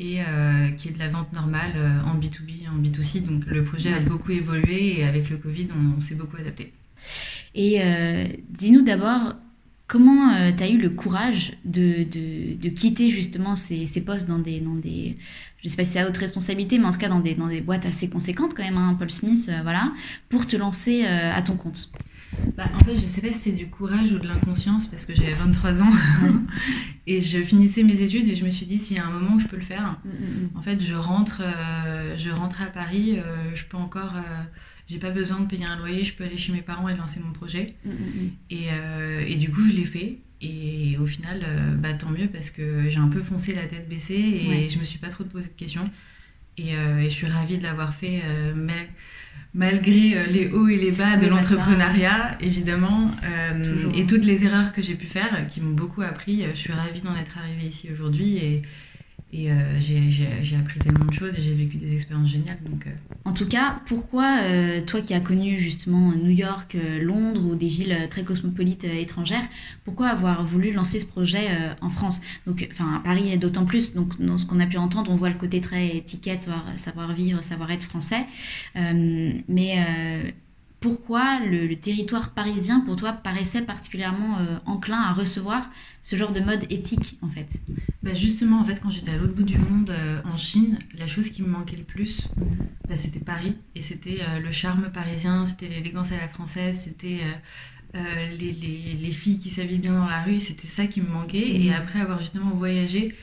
Et 0.00 0.22
euh, 0.22 0.70
qui 0.78 0.88
est 0.88 0.92
de 0.92 0.98
la 0.98 1.08
vente 1.08 1.30
normale 1.34 1.72
euh, 1.76 2.00
en 2.06 2.18
B2B, 2.18 2.66
en 2.70 2.80
B2C. 2.80 3.22
Donc 3.22 3.44
le 3.44 3.62
projet 3.62 3.92
a 3.92 4.00
beaucoup 4.00 4.32
évolué 4.32 4.98
et 4.98 5.04
avec 5.04 5.28
le 5.28 5.36
Covid, 5.36 5.68
on, 5.96 6.00
s'est 6.00 6.14
beaucoup 6.14 6.38
adapté. 6.38 6.72
Et 7.54 7.80
dis-nous 8.48 8.80
d'abord, 8.80 9.34
comment 9.86 10.34
tu 10.56 10.62
as 10.62 10.70
eu 10.70 10.78
le 10.78 10.88
courage 10.88 11.52
de, 11.66 12.04
de, 12.04 12.68
quitter 12.70 13.10
justement 13.10 13.54
ces, 13.56 13.84
ces, 13.84 14.02
postes 14.02 14.26
dans 14.26 14.38
des, 14.38 14.60
dans 14.60 14.74
des, 14.74 15.16
je 15.62 15.68
sais 15.68 15.76
pas 15.76 15.84
si 15.84 15.92
c'est 15.92 16.00
à 16.00 16.08
haute 16.08 16.16
responsabilité, 16.16 16.78
mais 16.78 16.86
en 16.86 16.92
tout 16.92 16.98
cas 16.98 17.08
dans 17.08 17.20
des, 17.20 17.34
dans 17.34 17.48
des 17.48 17.60
boîtes 17.60 17.84
assez 17.84 18.08
conséquentes 18.08 18.54
quand 18.54 18.62
même, 18.62 18.78
hein, 18.78 18.96
Paul 18.98 19.10
Smith, 19.10 19.50
voilà, 19.62 19.92
pour 20.30 20.46
te 20.46 20.56
lancer 20.56 21.04
à 21.04 21.42
ton 21.42 21.56
compte? 21.56 21.90
Bah, 22.56 22.70
en 22.74 22.84
fait, 22.84 22.94
je 22.94 23.06
sais 23.06 23.20
pas 23.20 23.32
si 23.32 23.40
c'est 23.40 23.52
du 23.52 23.66
courage 23.68 24.12
ou 24.12 24.18
de 24.18 24.26
l'inconscience 24.26 24.86
parce 24.86 25.04
que 25.04 25.14
j'avais 25.14 25.34
23 25.34 25.82
ans 25.82 25.92
et 27.06 27.20
je 27.20 27.38
finissais 27.42 27.82
mes 27.82 28.02
études 28.02 28.28
et 28.28 28.34
je 28.34 28.44
me 28.44 28.50
suis 28.50 28.66
dit 28.66 28.78
s'il 28.78 28.96
y 28.96 29.00
a 29.00 29.06
un 29.06 29.10
moment 29.10 29.34
où 29.34 29.38
je 29.38 29.46
peux 29.46 29.56
le 29.56 29.62
faire. 29.62 29.98
Mm, 30.04 30.08
mm, 30.08 30.12
mm. 30.12 30.58
En 30.58 30.62
fait, 30.62 30.80
je 30.80 30.94
rentre, 30.94 31.42
euh, 31.42 32.16
je 32.16 32.30
rentre 32.30 32.62
à 32.62 32.66
Paris, 32.66 33.18
euh, 33.18 33.54
je 33.54 33.64
peux 33.64 33.76
encore, 33.76 34.14
euh, 34.16 34.42
j'ai 34.86 34.98
pas 34.98 35.10
besoin 35.10 35.40
de 35.40 35.46
payer 35.46 35.64
un 35.64 35.76
loyer, 35.76 36.04
je 36.04 36.14
peux 36.14 36.24
aller 36.24 36.36
chez 36.36 36.52
mes 36.52 36.62
parents 36.62 36.88
et 36.88 36.96
lancer 36.96 37.20
mon 37.20 37.32
projet. 37.32 37.74
Et, 38.50 38.66
et, 39.26 39.36
du 39.36 39.50
coup, 39.50 39.62
je 39.62 39.76
l'ai 39.76 39.84
fait. 39.84 40.18
Et 40.42 40.96
au 40.98 41.06
final, 41.06 41.44
bah, 41.78 41.92
tant 41.92 42.10
mieux 42.10 42.26
parce 42.26 42.50
que 42.50 42.88
j'ai 42.88 42.98
un 42.98 43.08
peu 43.08 43.20
foncé 43.20 43.54
la 43.54 43.66
tête 43.66 43.88
baissée 43.88 44.14
et 44.14 44.68
je 44.68 44.78
me 44.78 44.84
suis 44.84 44.98
pas 44.98 45.08
trop 45.08 45.22
posé 45.22 45.48
de 45.48 45.54
questions. 45.54 45.88
Et, 46.58 46.70
et, 46.70 47.04
je 47.04 47.08
suis 47.08 47.28
ravie 47.28 47.58
de 47.58 47.62
l'avoir 47.62 47.94
fait. 47.94 48.20
mais 48.56 48.88
malgré 49.54 50.16
euh, 50.16 50.26
les 50.26 50.50
hauts 50.50 50.68
et 50.68 50.76
les 50.76 50.92
bas 50.92 51.16
de 51.16 51.26
bah, 51.26 51.36
l'entrepreneuriat, 51.36 52.38
évidemment, 52.40 53.10
euh, 53.24 53.90
et 53.94 54.06
toutes 54.06 54.24
les 54.24 54.44
erreurs 54.44 54.72
que 54.72 54.80
j'ai 54.82 54.94
pu 54.94 55.06
faire, 55.06 55.46
qui 55.48 55.60
m'ont 55.60 55.74
beaucoup 55.74 56.02
appris. 56.02 56.44
Euh, 56.44 56.50
je 56.54 56.58
suis 56.58 56.72
ravie 56.72 57.00
d'en 57.02 57.16
être 57.16 57.38
arrivée 57.38 57.66
ici 57.66 57.88
aujourd'hui 57.92 58.38
et, 58.38 58.62
et 59.32 59.50
euh, 59.50 59.54
j'ai 59.78 60.56
appris 60.56 60.80
tellement 60.80 61.04
de 61.04 61.12
choses 61.12 61.38
et 61.38 61.40
j'ai 61.40 61.54
vécu 61.54 61.76
des 61.76 61.94
expériences 61.94 62.30
géniales. 62.30 62.58
Donc, 62.64 62.86
euh. 62.86 62.90
En 63.24 63.32
tout 63.32 63.46
cas, 63.46 63.80
pourquoi, 63.86 64.40
euh, 64.42 64.80
toi 64.84 65.00
qui 65.00 65.14
as 65.14 65.20
connu 65.20 65.56
justement 65.58 66.12
New 66.16 66.30
York, 66.30 66.76
Londres 67.00 67.42
ou 67.44 67.54
des 67.54 67.68
villes 67.68 67.96
très 68.10 68.24
cosmopolites 68.24 68.84
étrangères, 68.84 69.46
pourquoi 69.84 70.08
avoir 70.08 70.44
voulu 70.44 70.72
lancer 70.72 70.98
ce 70.98 71.06
projet 71.06 71.46
en 71.80 71.90
France? 71.90 72.20
Donc, 72.46 72.66
enfin, 72.72 72.96
à 72.96 73.00
Paris, 73.00 73.38
d'autant 73.38 73.64
plus, 73.64 73.94
donc, 73.94 74.20
dans 74.20 74.36
ce 74.36 74.46
qu'on 74.46 74.58
a 74.58 74.66
pu 74.66 74.78
entendre, 74.78 75.12
on 75.12 75.16
voit 75.16 75.30
le 75.30 75.36
côté 75.36 75.60
très 75.60 75.96
étiquette, 75.96 76.42
savoir, 76.42 76.64
savoir 76.76 77.12
vivre, 77.14 77.42
savoir 77.42 77.70
être 77.70 77.84
français. 77.84 78.26
mais 78.74 79.76
pourquoi 80.80 81.40
le, 81.40 81.74
territoire 81.76 82.30
parisien, 82.30 82.80
pour 82.80 82.96
toi, 82.96 83.12
paraissait 83.12 83.62
particulièrement 83.62 84.38
euh, 84.38 84.56
enclin 84.64 84.98
à 84.98 85.12
recevoir 85.12 85.70
ce 86.02 86.16
genre 86.16 86.32
de 86.32 86.40
mode 86.40 86.64
éthique, 86.72 87.18
en 87.20 87.28
fait? 87.28 87.60
Bah 88.02 88.14
Justement, 88.14 88.60
en 88.60 88.64
fait, 88.64 88.80
quand 88.80 88.90
j'étais 88.90 89.10
à 89.10 89.18
l'autre 89.18 89.34
bout 89.34 89.42
du 89.42 89.58
monde, 89.58 89.90
euh, 89.90 90.20
en 90.24 90.38
Chine, 90.38 90.78
la 90.98 91.06
chose 91.06 91.28
qui 91.28 91.42
me 91.42 91.48
manquait 91.48 91.76
le 91.76 91.84
plus, 91.84 92.28
bah, 92.88 92.96
c'était 92.96 93.20
Paris. 93.20 93.56
Et 93.74 93.82
c'était 93.82 94.20
euh, 94.22 94.40
le 94.40 94.50
charme 94.50 94.90
parisien, 94.90 95.44
c'était 95.44 95.68
l'élégance 95.68 96.12
à 96.12 96.16
la 96.16 96.28
française, 96.28 96.80
c'était 96.84 97.18
les, 97.92 98.52
les, 98.52 98.96
les, 99.02 99.12
filles 99.12 99.38
qui 99.38 99.50
s'habillent 99.50 99.78
bien 99.78 99.92
dans 99.92 100.06
la 100.06 100.22
rue, 100.22 100.38
c'était 100.38 100.68
ça 100.68 100.86
qui 100.86 101.02
me 101.02 101.08
manquait. 101.08 101.60
Et 101.60 101.74
après 101.74 102.00
avoir 102.00 102.20
justement 102.20 102.50
voyagé, 102.52 103.14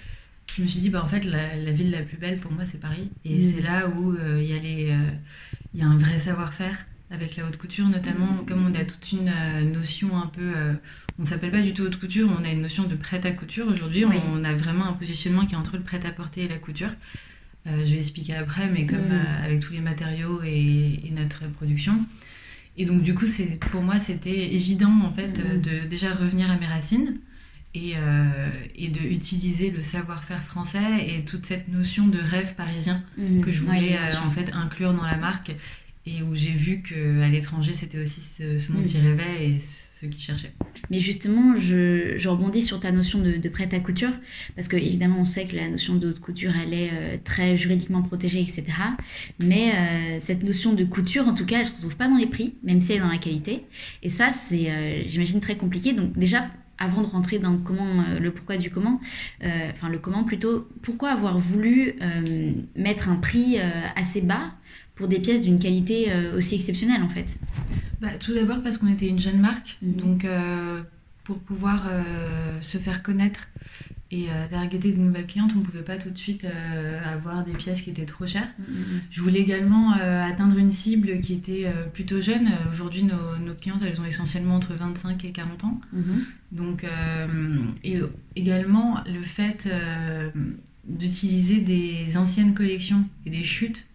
je 0.56 0.62
me 0.62 0.68
suis 0.68 0.80
dit, 0.80 0.90
bah, 0.90 1.04
en 1.04 1.08
fait, 1.08 1.26
la, 1.26 1.56
la 1.56 1.72
ville 1.72 1.90
la 1.90 2.04
plus 2.04 2.18
belle 2.18 2.40
pour 2.40 2.52
moi, 2.52 2.68
c'est 2.68 2.80
Paris. 2.80 3.10
Et 3.26 3.42
c'est 3.42 3.62
là 3.62 3.90
où 3.90 4.16
il 4.16 4.44
y, 4.44 5.80
y 5.80 5.82
a 5.82 5.88
un 5.88 5.98
vrai 5.98 6.20
savoir-faire 6.20 6.86
avec 7.10 7.38
la 7.38 7.46
haute 7.46 7.58
couture, 7.58 7.88
notamment 7.88 8.44
comme 8.48 8.66
on 8.66 8.76
a 8.76 8.84
toute 8.84 9.12
une 9.12 9.30
euh, 9.30 9.64
notion 9.64 10.18
un 10.18 10.28
peu. 10.28 10.54
Euh, 10.56 10.74
on 11.18 11.24
ne 11.24 11.28
s'appelle 11.28 11.52
pas 11.52 11.62
du 11.62 11.74
tout 11.74 11.84
haute 11.84 12.00
couture, 12.00 12.30
on 12.38 12.44
a 12.44 12.50
une 12.50 12.62
notion 12.62 12.84
de 12.84 12.96
prêt 12.96 13.26
à 13.26 13.32
couture. 13.32 13.68
Aujourd'hui, 13.68 14.06
on 14.06 14.44
a 14.44 14.54
vraiment 14.54 14.86
un 14.86 14.94
positionnement 14.94 15.46
qui 15.46 15.56
est 15.56 15.58
entre 15.58 15.78
le 15.78 15.84
prêt 15.84 16.06
à 16.06 16.12
porter 16.12 16.44
et 16.44 16.48
la 16.48 16.58
couture. 16.58 16.92
Euh, 17.66 17.84
je 17.86 17.92
vais 17.92 17.98
expliquer 17.98 18.36
après, 18.36 18.70
mais 18.70 18.86
comme 18.86 19.00
mm. 19.00 19.44
avec 19.44 19.62
tous 19.62 19.74
les 19.74 19.80
matériaux 19.80 20.42
et, 20.44 21.12
notre 21.16 21.48
production. 21.48 21.94
Et 22.78 22.86
donc, 22.86 23.02
du 23.02 23.16
coup, 23.16 23.26
pour 23.72 23.82
moi, 23.82 23.98
c'était 23.98 24.54
évident 24.54 24.94
en 25.04 25.12
fait 25.12 25.40
mm. 25.40 25.62
de 25.62 25.88
déjà 25.88 26.14
revenir 26.14 26.52
à 26.52 26.58
mes 26.58 26.68
racines 26.68 27.18
et, 27.74 27.94
et 28.76 28.90
de 28.90 29.00
utiliser 29.00 29.70
le 29.70 29.84
savoir-faire 29.84 30.44
français 30.44 31.08
et 31.08 31.26
toute 31.26 31.46
cette 31.46 31.68
notion 31.68 32.08
de 32.08 32.18
rêve 32.18 32.56
parisien 32.56 33.04
mm. 33.18 33.42
que 33.42 33.52
je 33.52 33.62
voulais 33.62 33.98
en 34.24 34.32
fait 34.32 34.52
inclure 34.54 34.94
dans 34.94 35.06
la 35.06 35.18
marque 35.18 35.56
et 36.08 36.24
où 36.24 36.36
j'ai 36.36 36.52
vu 36.52 36.82
qu'à 36.82 37.28
l'étranger, 37.30 37.74
c'était 37.74 38.00
aussi 38.00 38.22
ce, 38.22 38.72
dont 38.72 38.80
mm. 38.80 38.86
ils 38.86 39.00
rêvaient 39.00 39.48
et 39.50 39.58
ce 39.60 40.06
qu'ils 40.06 40.22
cherchaient. 40.22 40.54
Mais 40.90 41.00
justement, 41.00 41.60
je, 41.60 42.18
je, 42.18 42.30
rebondis 42.30 42.64
sur 42.64 42.80
ta 42.80 42.92
notion 42.92 43.20
de, 43.20 43.34
de 43.34 43.50
prêt 43.50 43.68
à 43.74 43.80
couture, 43.80 44.12
parce 44.56 44.68
que 44.68 44.78
évidemment, 44.78 45.22
on 45.22 45.26
sait 45.26 45.46
que 45.46 45.56
la 45.56 45.70
notion 45.70 45.96
de 45.96 46.10
haute 46.10 46.20
couture, 46.20 46.54
elle 46.64 46.74
est 46.74 46.92
euh, 46.94 47.18
très 47.24 47.58
juridiquement 47.58 48.02
protégée, 48.02 48.40
etc. 48.40 48.66
Mais 49.44 49.72
euh, 49.72 50.18
cette 50.20 50.44
notion 50.44 50.74
de 50.74 50.86
couture, 50.86 51.28
en 51.28 51.34
tout 51.34 51.46
cas, 51.46 51.58
elle 51.58 51.64
ne 51.64 51.70
se 51.70 51.76
retrouve 51.76 51.98
pas 51.98 52.08
dans 52.08 52.18
les 52.18 52.28
prix, 52.28 52.56
même 52.64 52.80
si 52.80 52.94
elle 52.94 53.00
est 53.00 53.02
dans 53.02 53.12
la 53.12 53.18
qualité. 53.18 53.66
Et 54.04 54.10
ça, 54.10 54.32
c'est, 54.32 54.70
euh, 54.70 55.04
j'imagine, 55.06 55.42
très 55.42 55.58
compliqué. 55.58 55.94
Donc 55.94 56.18
déjà, 56.18 56.48
avant 56.78 57.02
de 57.02 57.08
rentrer 57.08 57.40
dans 57.40 57.58
comment, 57.58 58.04
le 58.20 58.32
pourquoi 58.32 58.58
du 58.58 58.70
comment, 58.70 59.00
enfin 59.72 59.90
le 59.90 59.98
comment 59.98 60.24
plutôt, 60.24 60.68
pourquoi 60.82 61.10
avoir 61.10 61.38
voulu 61.38 61.96
mettre 62.76 63.10
un 63.10 63.16
prix 63.16 63.58
assez 63.96 64.22
bas 64.22 64.52
pour 64.98 65.08
des 65.08 65.20
pièces 65.20 65.44
d'une 65.44 65.60
qualité 65.60 66.12
euh, 66.12 66.38
aussi 66.38 66.56
exceptionnelle 66.56 67.04
en 67.04 67.10
fait? 67.10 67.40
Bah, 68.02 68.10
Tout 68.20 68.34
d'abord 68.34 68.62
parce 68.62 68.78
qu'on 68.78 68.92
était 68.92 69.08
une 69.08 69.20
jeune 69.20 69.40
marque, 69.40 69.78
mhm. 69.82 69.94
donc 69.94 70.26
euh, 70.26 70.82
pour 71.24 71.40
pouvoir 71.40 71.88
euh, 71.90 72.02
se 72.62 72.78
faire 72.78 73.04
connaître 73.04 73.48
et 74.12 74.28
targeter 74.50 74.92
des 74.92 74.98
nouvelles 74.98 75.28
clientes, 75.28 75.52
on 75.56 75.60
ne 75.60 75.64
pouvait 75.64 75.84
pas 75.84 75.98
tout 75.98 76.10
de 76.10 76.18
suite 76.18 76.48
avoir 77.04 77.44
des 77.44 77.54
pièces 77.54 77.82
qui 77.82 77.90
étaient 77.90 78.06
trop 78.06 78.26
chères. 78.26 78.48
Mhm, 78.60 78.76
mhm. 78.76 79.02
Je 79.10 79.22
voulais 79.22 79.40
également 79.40 79.92
atteindre 79.92 80.58
une 80.58 80.72
cible 80.72 81.20
qui 81.20 81.34
était 81.34 81.66
plutôt 81.94 82.22
jeune. 82.22 82.50
Aujourd'hui, 82.72 83.04
nos, 83.04 83.38
nos, 83.46 83.54
clientes, 83.54 83.82
elles 83.86 84.00
ont 84.00 84.06
essentiellement 84.06 84.56
entre 84.56 84.74
25 84.74 85.26
et 85.26 85.32
40 85.32 85.64
ans. 85.66 85.82
Donc, 86.52 86.86
et 87.84 88.00
également 88.36 89.04
le 89.06 89.24
fait 89.24 89.68
d'utiliser 90.86 91.60
des 91.60 92.16
anciennes 92.16 92.54
collections 92.54 93.06
et 93.26 93.30
des 93.30 93.44
chutes 93.44 93.88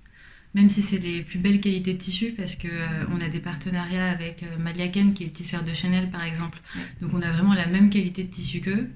même 0.54 0.68
si 0.68 0.82
c'est 0.82 0.98
les 0.98 1.22
plus 1.22 1.38
belles 1.38 1.60
qualités 1.60 1.94
de 1.94 1.98
tissu, 1.98 2.34
parce 2.36 2.56
qu'on 2.56 2.68
euh, 2.68 3.04
on 3.10 3.20
a 3.20 3.28
des 3.28 3.40
partenariats 3.40 4.10
avec 4.10 4.42
euh, 4.42 4.58
Maliaken, 4.58 5.14
qui 5.14 5.24
est 5.24 5.26
le 5.26 5.32
tisseur 5.32 5.64
de 5.64 5.72
Chanel 5.72 6.10
par 6.10 6.24
exemple. 6.24 6.60
Donc 7.00 7.14
on 7.14 7.22
a 7.22 7.30
vraiment 7.32 7.54
la 7.54 7.66
même 7.66 7.90
qualité 7.90 8.22
de 8.22 8.30
tissu 8.30 8.60
qu'eux. 8.60 8.88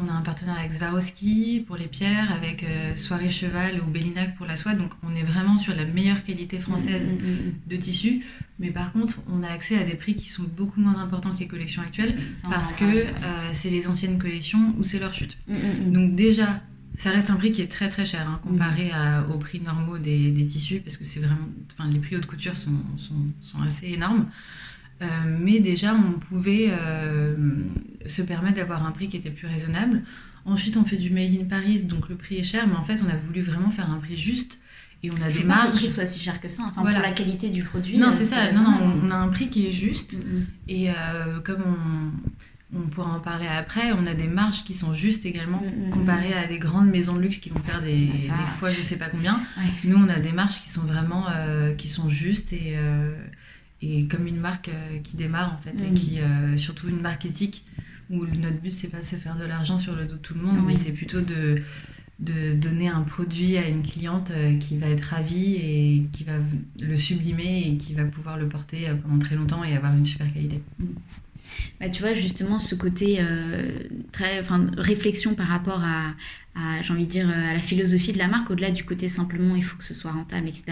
On 0.00 0.08
a 0.08 0.12
un 0.12 0.20
partenariat 0.20 0.60
avec 0.60 0.72
Swarovski 0.72 1.64
pour 1.66 1.76
les 1.76 1.88
pierres, 1.88 2.32
avec 2.32 2.62
euh, 2.62 2.94
Soirée 2.94 3.30
Cheval 3.30 3.80
ou 3.80 3.90
Bellinac 3.90 4.36
pour 4.36 4.46
la 4.46 4.56
soie. 4.56 4.74
Donc 4.74 4.92
on 5.02 5.14
est 5.16 5.22
vraiment 5.22 5.58
sur 5.58 5.74
la 5.74 5.84
meilleure 5.84 6.22
qualité 6.24 6.58
française 6.58 7.12
mm, 7.12 7.16
mm, 7.16 7.30
mm, 7.30 7.52
de 7.66 7.76
tissu. 7.76 8.24
Mais 8.60 8.70
par 8.70 8.92
contre, 8.92 9.18
on 9.32 9.42
a 9.42 9.48
accès 9.48 9.76
à 9.76 9.82
des 9.82 9.94
prix 9.94 10.14
qui 10.14 10.28
sont 10.28 10.44
beaucoup 10.44 10.80
moins 10.80 10.98
importants 10.98 11.34
que 11.34 11.40
les 11.40 11.48
collections 11.48 11.82
actuelles 11.82 12.16
parce 12.48 12.72
que 12.72 13.06
c'est 13.52 13.70
les 13.70 13.88
anciennes 13.88 14.18
collections 14.18 14.74
ou 14.78 14.84
c'est 14.84 14.98
leur 14.98 15.14
chute. 15.14 15.38
Donc 15.86 16.14
déjà, 16.14 16.60
ça 16.96 17.10
reste 17.10 17.30
un 17.30 17.36
prix 17.36 17.52
qui 17.52 17.62
est 17.62 17.70
très 17.70 17.88
très 17.88 18.04
cher 18.04 18.28
hein, 18.28 18.40
comparé 18.42 18.90
aux 19.32 19.38
prix 19.38 19.60
normaux 19.60 19.98
des, 19.98 20.32
des 20.32 20.46
tissus 20.46 20.80
parce 20.80 20.96
que 20.96 21.04
c'est 21.04 21.20
vraiment, 21.20 21.46
enfin 21.72 21.88
les 21.88 22.00
prix 22.00 22.16
haute 22.16 22.26
couture 22.26 22.56
sont, 22.56 22.72
sont, 22.96 23.14
sont 23.40 23.62
assez 23.62 23.86
énormes. 23.86 24.26
Euh, 25.00 25.06
mais 25.40 25.60
déjà 25.60 25.94
on 25.94 26.18
pouvait 26.18 26.68
euh, 26.70 27.36
se 28.06 28.22
permettre 28.22 28.56
d'avoir 28.56 28.84
un 28.84 28.90
prix 28.90 29.08
qui 29.08 29.16
était 29.16 29.30
plus 29.30 29.46
raisonnable. 29.46 30.02
Ensuite 30.44 30.76
on 30.76 30.84
fait 30.84 30.96
du 30.96 31.10
made 31.10 31.30
in 31.40 31.44
Paris 31.44 31.84
donc 31.84 32.08
le 32.08 32.16
prix 32.16 32.36
est 32.36 32.42
cher, 32.42 32.66
mais 32.66 32.76
en 32.76 32.84
fait 32.84 33.00
on 33.06 33.08
a 33.08 33.16
voulu 33.16 33.42
vraiment 33.42 33.70
faire 33.70 33.90
un 33.90 33.98
prix 33.98 34.16
juste. 34.16 34.58
Et 35.04 35.12
on 35.12 35.22
a 35.22 35.30
des 35.30 35.44
marges. 35.44 35.68
Que 35.68 35.74
le 35.74 35.78
prix 35.78 35.90
soit 35.92 36.06
si 36.06 36.18
cher 36.18 36.40
que 36.40 36.48
ça, 36.48 36.64
enfin, 36.66 36.82
pour 36.82 36.90
la 36.90 37.12
qualité 37.12 37.50
du 37.50 37.62
produit. 37.62 37.98
Non, 37.98 38.08
euh, 38.08 38.12
c'est 38.12 38.24
ça. 38.24 38.50
Non, 38.50 38.62
non, 38.62 39.00
on 39.04 39.10
a 39.12 39.14
un 39.14 39.28
prix 39.28 39.48
qui 39.48 39.68
est 39.68 39.72
juste. 39.72 40.14
Mm, 40.14 40.16
mm. 40.16 40.46
Et 40.68 40.88
comme 41.44 41.62
on, 41.64 42.10
on 42.74 42.80
pourra 42.82 43.14
en 43.14 43.20
parler 43.20 43.46
après, 43.46 43.92
on 43.92 44.04
a 44.04 44.14
des 44.14 44.26
marges 44.26 44.64
qui 44.64 44.74
sont 44.74 44.92
justes 44.92 45.24
également, 45.24 45.60
mm, 45.60 45.84
mm, 45.84 45.86
mm. 45.86 45.90
comparées 45.90 46.34
à 46.34 46.46
des 46.46 46.58
grandes 46.58 46.90
maisons 46.90 47.14
de 47.14 47.20
luxe 47.20 47.38
qui 47.38 47.48
vont 47.48 47.60
faire 47.60 47.80
des, 47.80 48.10
fois 48.58 48.70
je 48.70 48.82
sais 48.82 48.96
pas 48.96 49.08
combien. 49.08 49.40
Nous, 49.84 49.96
on 49.96 50.08
a 50.08 50.18
des 50.18 50.32
marges 50.32 50.60
qui 50.60 50.68
sont 50.68 50.82
vraiment 50.82 51.26
euh, 51.30 51.74
qui 51.74 51.88
sont 51.88 52.08
justes 52.08 52.52
et, 52.52 52.74
euh, 52.76 53.10
et 53.82 54.06
comme 54.06 54.26
une 54.26 54.40
marque 54.40 54.68
euh, 54.68 54.98
qui 54.98 55.16
démarre 55.16 55.54
en 55.54 55.58
fait, 55.58 55.74
et 55.82 55.94
qui, 55.94 56.18
surtout 56.56 56.88
une 56.88 57.00
marque 57.00 57.26
éthique, 57.26 57.64
où 58.10 58.24
notre 58.26 58.60
but 58.60 58.72
c'est 58.72 58.88
pas 58.88 59.00
de 59.00 59.04
se 59.04 59.16
faire 59.16 59.36
de 59.36 59.44
l'argent 59.44 59.78
sur 59.78 59.94
le 59.94 60.06
dos 60.06 60.14
de 60.14 60.20
tout 60.20 60.34
le 60.34 60.40
monde, 60.40 60.58
mais 60.66 60.76
c'est 60.76 60.92
plutôt 60.92 61.20
de, 61.20 61.62
de 62.20 62.54
donner 62.54 62.88
un 62.88 63.02
produit 63.02 63.58
à 63.58 63.68
une 63.68 63.82
cliente 63.82 64.32
qui 64.60 64.78
va 64.78 64.86
être 64.88 65.02
ravie 65.02 65.56
et 65.56 66.06
qui 66.12 66.24
va 66.24 66.32
le 66.80 66.96
sublimer 66.96 67.68
et 67.68 67.76
qui 67.76 67.92
va 67.92 68.04
pouvoir 68.04 68.38
le 68.38 68.48
porter 68.48 68.88
pendant 69.02 69.18
très 69.18 69.36
longtemps 69.36 69.62
et 69.62 69.76
avoir 69.76 69.94
une 69.94 70.06
super 70.06 70.32
qualité. 70.32 70.62
Bah, 71.80 71.88
tu 71.88 72.02
vois, 72.02 72.14
justement, 72.14 72.58
ce 72.58 72.74
côté 72.74 73.18
euh, 73.20 73.70
très, 74.12 74.40
réflexion 74.76 75.34
par 75.34 75.46
rapport 75.46 75.82
à, 75.82 76.14
dire, 77.06 77.28
à 77.28 77.54
la 77.54 77.60
philosophie 77.60 78.12
de 78.12 78.18
la 78.18 78.28
marque, 78.28 78.50
au-delà 78.50 78.70
du 78.70 78.84
côté 78.84 79.08
simplement 79.08 79.54
il 79.54 79.62
faut 79.62 79.76
que 79.76 79.84
ce 79.84 79.94
soit 79.94 80.10
rentable, 80.10 80.48
etc. 80.48 80.64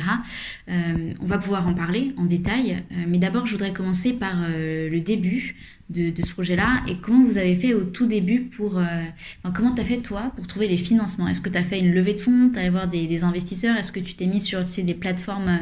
Euh, 0.68 1.12
on 1.20 1.26
va 1.26 1.38
pouvoir 1.38 1.68
en 1.68 1.74
parler 1.74 2.12
en 2.16 2.24
détail, 2.24 2.82
euh, 2.92 3.04
mais 3.06 3.18
d'abord, 3.18 3.46
je 3.46 3.52
voudrais 3.52 3.72
commencer 3.72 4.12
par 4.12 4.36
le 4.48 4.98
début. 4.98 5.56
De, 5.90 6.12
ce 6.20 6.30
projet-là 6.30 6.82
et 6.88 6.96
comment 6.96 7.24
vous 7.24 7.38
avez 7.38 7.54
fait 7.54 7.74
au 7.74 7.84
tout 7.84 8.06
début 8.06 8.40
pour... 8.40 8.74
enfin, 8.74 9.52
comment 9.54 9.74
tu 9.74 9.80
as 9.80 9.84
fait 9.84 9.98
toi 9.98 10.32
pour 10.34 10.46
trouver 10.46 10.68
les 10.68 10.76
financements? 10.76 11.28
Est-ce 11.28 11.40
que 11.40 11.48
tu 11.48 11.58
as 11.58 11.62
fait 11.62 11.78
une 11.78 11.92
levée 11.92 12.14
de 12.14 12.20
fonds? 12.20 12.50
Tu 12.52 12.58
allé 12.58 12.70
voir 12.70 12.88
des, 12.88 13.24
investisseurs? 13.24 13.76
Est-ce 13.76 13.92
que 13.92 14.00
tu 14.00 14.14
t'es 14.14 14.26
mis 14.26 14.40
sur 14.40 14.64
tu 14.64 14.72
sais, 14.72 14.82
des 14.82 14.94
plateformes 14.94 15.60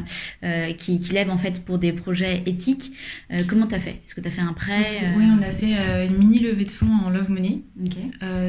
qui, 0.79 0.99
qui, 0.99 1.13
lèvent 1.13 1.31
en 1.31 1.39
fait 1.39 1.65
pour 1.65 1.79
des 1.79 1.93
projets 1.93 2.43
éthiques? 2.47 2.93
Comment 3.47 3.67
tu 3.67 3.75
as 3.75 3.81
fait? 3.81 4.01
Est-ce 4.05 4.15
que 4.15 4.21
tu 4.21 4.29
as 4.29 4.31
fait 4.31 4.41
un 4.41 4.55
prêt 4.55 5.13
Oui, 5.17 5.25
on 5.39 5.43
a 5.43 5.51
fait 5.51 6.07
une 6.07 6.17
mini 6.17 6.39
levée 6.39 6.65
de 6.65 6.71
fonds 6.71 6.95
en 7.05 7.11
Love 7.11 7.31
Money. 7.31 7.63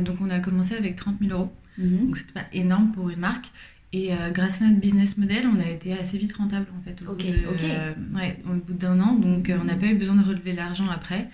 donc 0.02 0.18
on 0.22 0.30
a 0.30 0.40
commencé 0.40 0.76
avec 0.76 0.96
30 0.96 1.16
000 1.22 1.38
euros. 1.38 1.52
Mhm. 1.78 2.06
Donc 2.06 2.18
c'était 2.18 2.34
pas 2.34 2.48
énorme 2.54 2.92
pour 2.92 3.10
une 3.10 3.20
marque. 3.20 3.52
Et 3.94 4.12
euh, 4.12 4.30
grâce 4.32 4.62
à 4.62 4.66
notre 4.66 4.80
business 4.80 5.18
model, 5.18 5.46
on 5.48 5.60
a 5.60 5.70
été 5.70 5.94
assez 5.94 6.18
vite 6.18 6.36
rentable 6.36 6.68
en 6.78 6.82
fait 6.84 7.02
au 7.02 7.14
bout 7.14 8.62
bout 8.68 8.74
d'un 8.74 9.00
an. 9.00 9.14
Donc 9.16 9.50
euh, 9.50 9.58
on 9.62 9.64
n'a 9.64 9.76
pas 9.76 9.86
eu 9.86 9.96
besoin 9.96 10.16
de 10.16 10.28
relever 10.28 10.52
l'argent 10.54 10.88
après. 10.94 11.30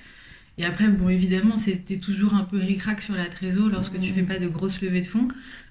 Et 0.58 0.65
après, 0.65 0.88
bon, 0.89 1.10
évidemment, 1.10 1.58
c'était 1.58 1.98
toujours 1.98 2.36
un 2.36 2.43
peu 2.43 2.58
ric-rac 2.58 3.01
sur 3.01 3.15
la 3.15 3.25
trésor 3.25 3.70
lorsque 3.70 4.00
tu 4.00 4.12
fais 4.12 4.24
pas 4.24 4.38
de 4.38 4.48
grosses 4.48 4.81
levées 4.81 5.01
de 5.01 5.08
fonds. 5.08 5.27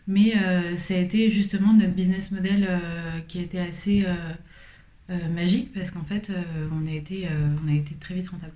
Mais 0.08 0.34
euh, 0.36 0.76
ça 0.76 0.94
a 0.94 0.96
été 0.96 1.30
justement 1.30 1.72
notre 1.74 1.92
business 1.92 2.30
model 2.30 2.68
qui 3.28 3.38
a 3.38 3.42
été 3.42 3.60
assez 3.60 4.04
magique 5.30 5.72
parce 5.72 5.90
qu'en 5.90 6.04
fait, 6.04 6.32
on, 6.72 6.86
a 6.86 6.92
été, 6.92 7.28
on 7.64 7.68
a 7.68 7.74
été 7.74 7.94
très 7.94 8.14
vite 8.14 8.28
rentable. 8.28 8.54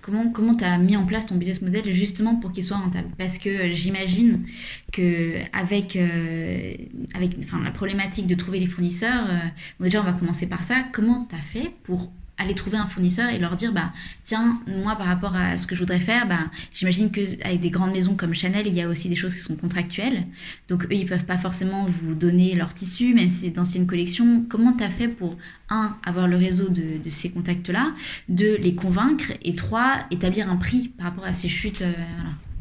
Comment 0.00 0.30
comment 0.30 0.54
tu 0.54 0.64
as 0.64 0.78
mis 0.78 0.96
en 0.96 1.06
place 1.06 1.26
ton 1.26 1.36
business 1.36 1.62
model 1.62 1.92
justement 1.92 2.36
pour 2.36 2.52
qu'il 2.52 2.64
soit 2.64 2.76
rentable? 2.76 3.08
Parce 3.18 3.38
que 3.38 3.48
euh, 3.48 3.72
j'imagine 3.72 4.44
que 4.92 5.36
avec, 5.52 5.96
euh, 5.96 6.74
avec 7.14 7.36
enfin, 7.38 7.60
la 7.62 7.70
problématique 7.70 8.26
de 8.26 8.34
trouver 8.34 8.60
les 8.60 8.66
fournisseurs, 8.66 9.28
euh, 9.28 9.84
déjà 9.84 10.00
on 10.00 10.04
va 10.04 10.12
commencer 10.12 10.46
par 10.46 10.62
ça. 10.62 10.84
Comment 10.92 11.26
tu 11.28 11.34
as 11.34 11.38
fait 11.38 11.72
pour 11.84 12.12
aller 12.42 12.54
trouver 12.54 12.76
un 12.76 12.86
fournisseur 12.86 13.30
et 13.30 13.38
leur 13.38 13.56
dire 13.56 13.72
bah 13.72 13.92
tiens 14.24 14.60
moi 14.66 14.96
par 14.96 15.06
rapport 15.06 15.34
à 15.34 15.58
ce 15.58 15.66
que 15.66 15.74
je 15.74 15.80
voudrais 15.80 16.00
faire 16.00 16.26
bah 16.26 16.38
j'imagine 16.72 17.10
que 17.10 17.20
avec 17.44 17.60
des 17.60 17.70
grandes 17.70 17.92
maisons 17.92 18.14
comme 18.14 18.34
Chanel 18.34 18.66
il 18.66 18.74
y 18.74 18.82
a 18.82 18.88
aussi 18.88 19.08
des 19.08 19.16
choses 19.16 19.34
qui 19.34 19.40
sont 19.40 19.56
contractuelles. 19.56 20.26
Donc 20.68 20.84
eux 20.84 20.92
ils 20.94 21.06
peuvent 21.06 21.24
pas 21.24 21.38
forcément 21.38 21.84
vous 21.84 22.14
donner 22.14 22.54
leur 22.54 22.74
tissu 22.74 23.14
même 23.14 23.28
si 23.28 23.46
c'est 23.46 23.50
d'anciennes 23.50 23.86
collections. 23.86 24.44
Comment 24.48 24.72
tu 24.72 24.84
as 24.84 24.90
fait 24.90 25.08
pour 25.08 25.36
un 25.70 25.96
avoir 26.04 26.28
le 26.28 26.36
réseau 26.36 26.68
de, 26.68 26.82
ces 27.08 27.30
contacts 27.30 27.68
là 27.68 27.92
deux 28.28 28.56
les 28.56 28.74
convaincre 28.74 29.32
et 29.42 29.54
trois 29.54 29.98
établir 30.10 30.50
un 30.50 30.56
prix 30.56 30.88
par 30.96 31.06
rapport 31.06 31.24
à 31.24 31.32
ces 31.32 31.48
chutes 31.48 31.82
euh, 31.82 31.92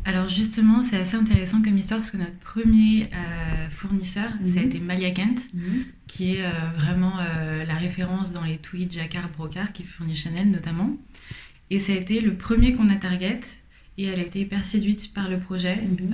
Alors 0.05 0.27
justement, 0.27 0.81
c'est 0.81 0.97
assez 0.97 1.15
intéressant 1.15 1.61
comme 1.61 1.77
histoire 1.77 1.99
parce 1.99 2.11
que 2.11 2.17
notre 2.17 2.37
premier 2.39 3.03
euh, 3.13 3.69
fournisseur, 3.69 4.29
ça 4.47 4.59
a 4.59 4.61
mhm. 4.61 4.67
été 4.67 4.79
Malia 4.79 5.11
Kent, 5.11 5.41
mhm 5.53 5.85
qui 6.11 6.35
est 6.35 6.43
euh, 6.43 6.49
vraiment 6.75 7.13
euh, 7.21 7.63
la 7.63 7.75
référence 7.75 8.33
dans 8.33 8.43
les 8.43 8.57
tweets 8.57 8.91
Jacquard 8.91 9.29
Brocard 9.29 9.71
qui 9.71 9.83
fournit 9.83 10.13
Chanel 10.13 10.51
notamment. 10.51 10.97
Et 11.69 11.79
ça 11.79 11.93
a 11.93 11.95
été 11.95 12.19
le 12.19 12.35
premier 12.35 12.73
qu'on 12.73 12.89
a 12.89 12.95
target 12.95 13.39
et 13.97 14.03
elle 14.03 14.19
a 14.19 14.23
été 14.23 14.41
hyper 14.41 14.65
séduite 14.65 15.13
par 15.13 15.29
le 15.29 15.39
projet. 15.39 15.77
Mhm. 15.77 16.13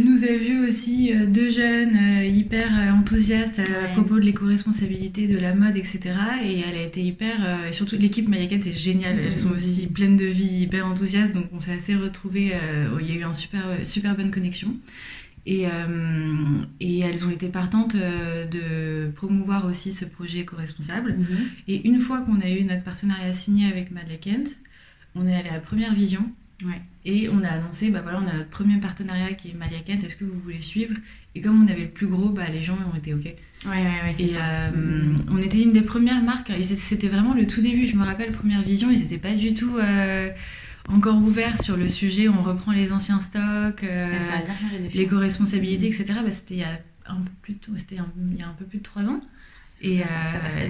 Nous 0.00 0.24
a 0.24 0.36
vu 0.36 0.66
aussi 0.66 1.12
deux 1.28 1.50
jeunes 1.50 1.96
hyper 2.24 2.70
enthousiastes 2.94 3.60
à 3.60 3.88
propos 3.88 4.14
de 4.16 4.24
l'éco-responsabilité 4.24 5.28
de 5.28 5.38
la 5.38 5.54
mode, 5.54 5.76
etc. 5.76 6.00
Et 6.44 6.60
elle 6.60 6.78
a 6.78 6.82
été 6.82 7.02
hyper. 7.02 7.66
et 7.68 7.72
surtout, 7.72 7.96
l'équipe 7.96 8.28
Mayakette 8.28 8.66
est 8.66 8.72
géniale. 8.72 9.18
Elles 9.18 9.36
sont 9.36 9.50
aussi 9.50 9.86
pleines 9.86 10.16
de 10.16 10.24
vie, 10.24 10.62
hyper 10.62 10.86
enthousiastes. 10.86 11.34
Donc, 11.34 11.46
on 11.52 11.60
s'est 11.60 11.72
assez 11.72 11.94
retrouvés. 11.94 12.52
il 13.00 13.06
y 13.06 13.12
a 13.12 13.14
eu 13.16 13.24
une 13.24 13.34
super, 13.34 13.62
super 13.84 14.16
bonne 14.16 14.30
connexion. 14.30 14.74
Et, 15.44 15.66
euh, 15.66 16.62
et, 16.80 17.00
elles 17.00 17.26
ont 17.26 17.30
été 17.30 17.48
partantes 17.48 17.96
euh, 17.96 18.46
de 18.46 19.10
promouvoir 19.10 19.66
aussi 19.66 19.92
ce 19.92 20.04
projet 20.04 20.40
éco-responsable. 20.40 21.16
Mhm. 21.18 21.26
Et 21.68 21.86
une 21.86 21.98
fois 21.98 22.20
qu'on 22.20 22.40
a 22.40 22.48
eu 22.48 22.62
notre 22.64 22.84
partenariat 22.84 23.34
signé 23.34 23.66
avec 23.66 23.90
Madeleine 23.90 24.46
on 25.14 25.26
est 25.26 25.34
allé 25.34 25.50
à 25.50 25.58
Première 25.58 25.94
Vision. 25.94 26.24
Et 27.04 27.28
on 27.28 27.42
a 27.42 27.48
annoncé, 27.48 27.90
bah 27.90 28.00
voilà, 28.02 28.20
on 28.24 28.28
a 28.28 28.34
notre 28.34 28.50
premier 28.50 28.78
partenariat 28.78 29.32
qui 29.32 29.50
est 29.50 29.54
Malia 29.54 29.80
Kent, 29.80 30.04
est-ce 30.04 30.16
que 30.16 30.24
vous 30.24 30.38
voulez 30.38 30.60
suivre? 30.60 30.94
Et 31.34 31.40
comme 31.40 31.64
on 31.64 31.68
avait 31.68 31.82
le 31.82 31.88
plus 31.88 32.06
gros, 32.06 32.28
bah, 32.28 32.48
les 32.52 32.62
gens 32.62 32.78
ont 32.92 32.96
été 32.96 33.12
OK. 33.12 33.24
Ouais, 33.24 33.34
ouais, 33.70 33.82
ouais, 33.82 34.14
c'est 34.14 34.28
ça. 34.28 34.68
Euh, 34.74 35.14
on 35.30 35.38
était 35.38 35.62
une 35.62 35.72
des 35.72 35.82
premières 35.82 36.22
marques, 36.22 36.50
et 36.50 36.62
c'était 36.62 37.08
vraiment 37.08 37.34
le 37.34 37.46
tout 37.46 37.60
début, 37.60 37.86
je 37.86 37.96
me 37.96 38.04
rappelle, 38.04 38.32
Première 38.32 38.62
Vision, 38.62 38.90
ils 38.90 39.00
n'étaient 39.00 39.18
pas 39.18 39.34
du 39.34 39.54
tout 39.54 39.78
encore 40.88 41.16
ouvert 41.16 41.60
sur 41.60 41.76
le 41.76 41.88
sujet, 41.88 42.28
on 42.28 42.42
reprend 42.42 42.72
les 42.72 42.92
anciens 42.92 43.20
stocks, 43.20 43.84
euh, 43.84 44.18
l'éco-responsabilité, 44.94 45.86
etc. 45.86 46.04
Bah, 46.24 46.30
c'était 46.30 46.54
il 46.54 46.60
y 46.60 46.64
a 46.64 46.80
un 47.06 47.20
peu 47.20 47.30
plus 47.42 47.54
de, 47.54 47.58
il 48.32 48.38
y 48.38 48.42
a 48.42 48.48
un 48.48 48.54
peu 48.58 48.64
plus 48.64 48.78
de 48.78 48.82
trois 48.82 49.08
ans. 49.08 49.20
Et 49.80 49.98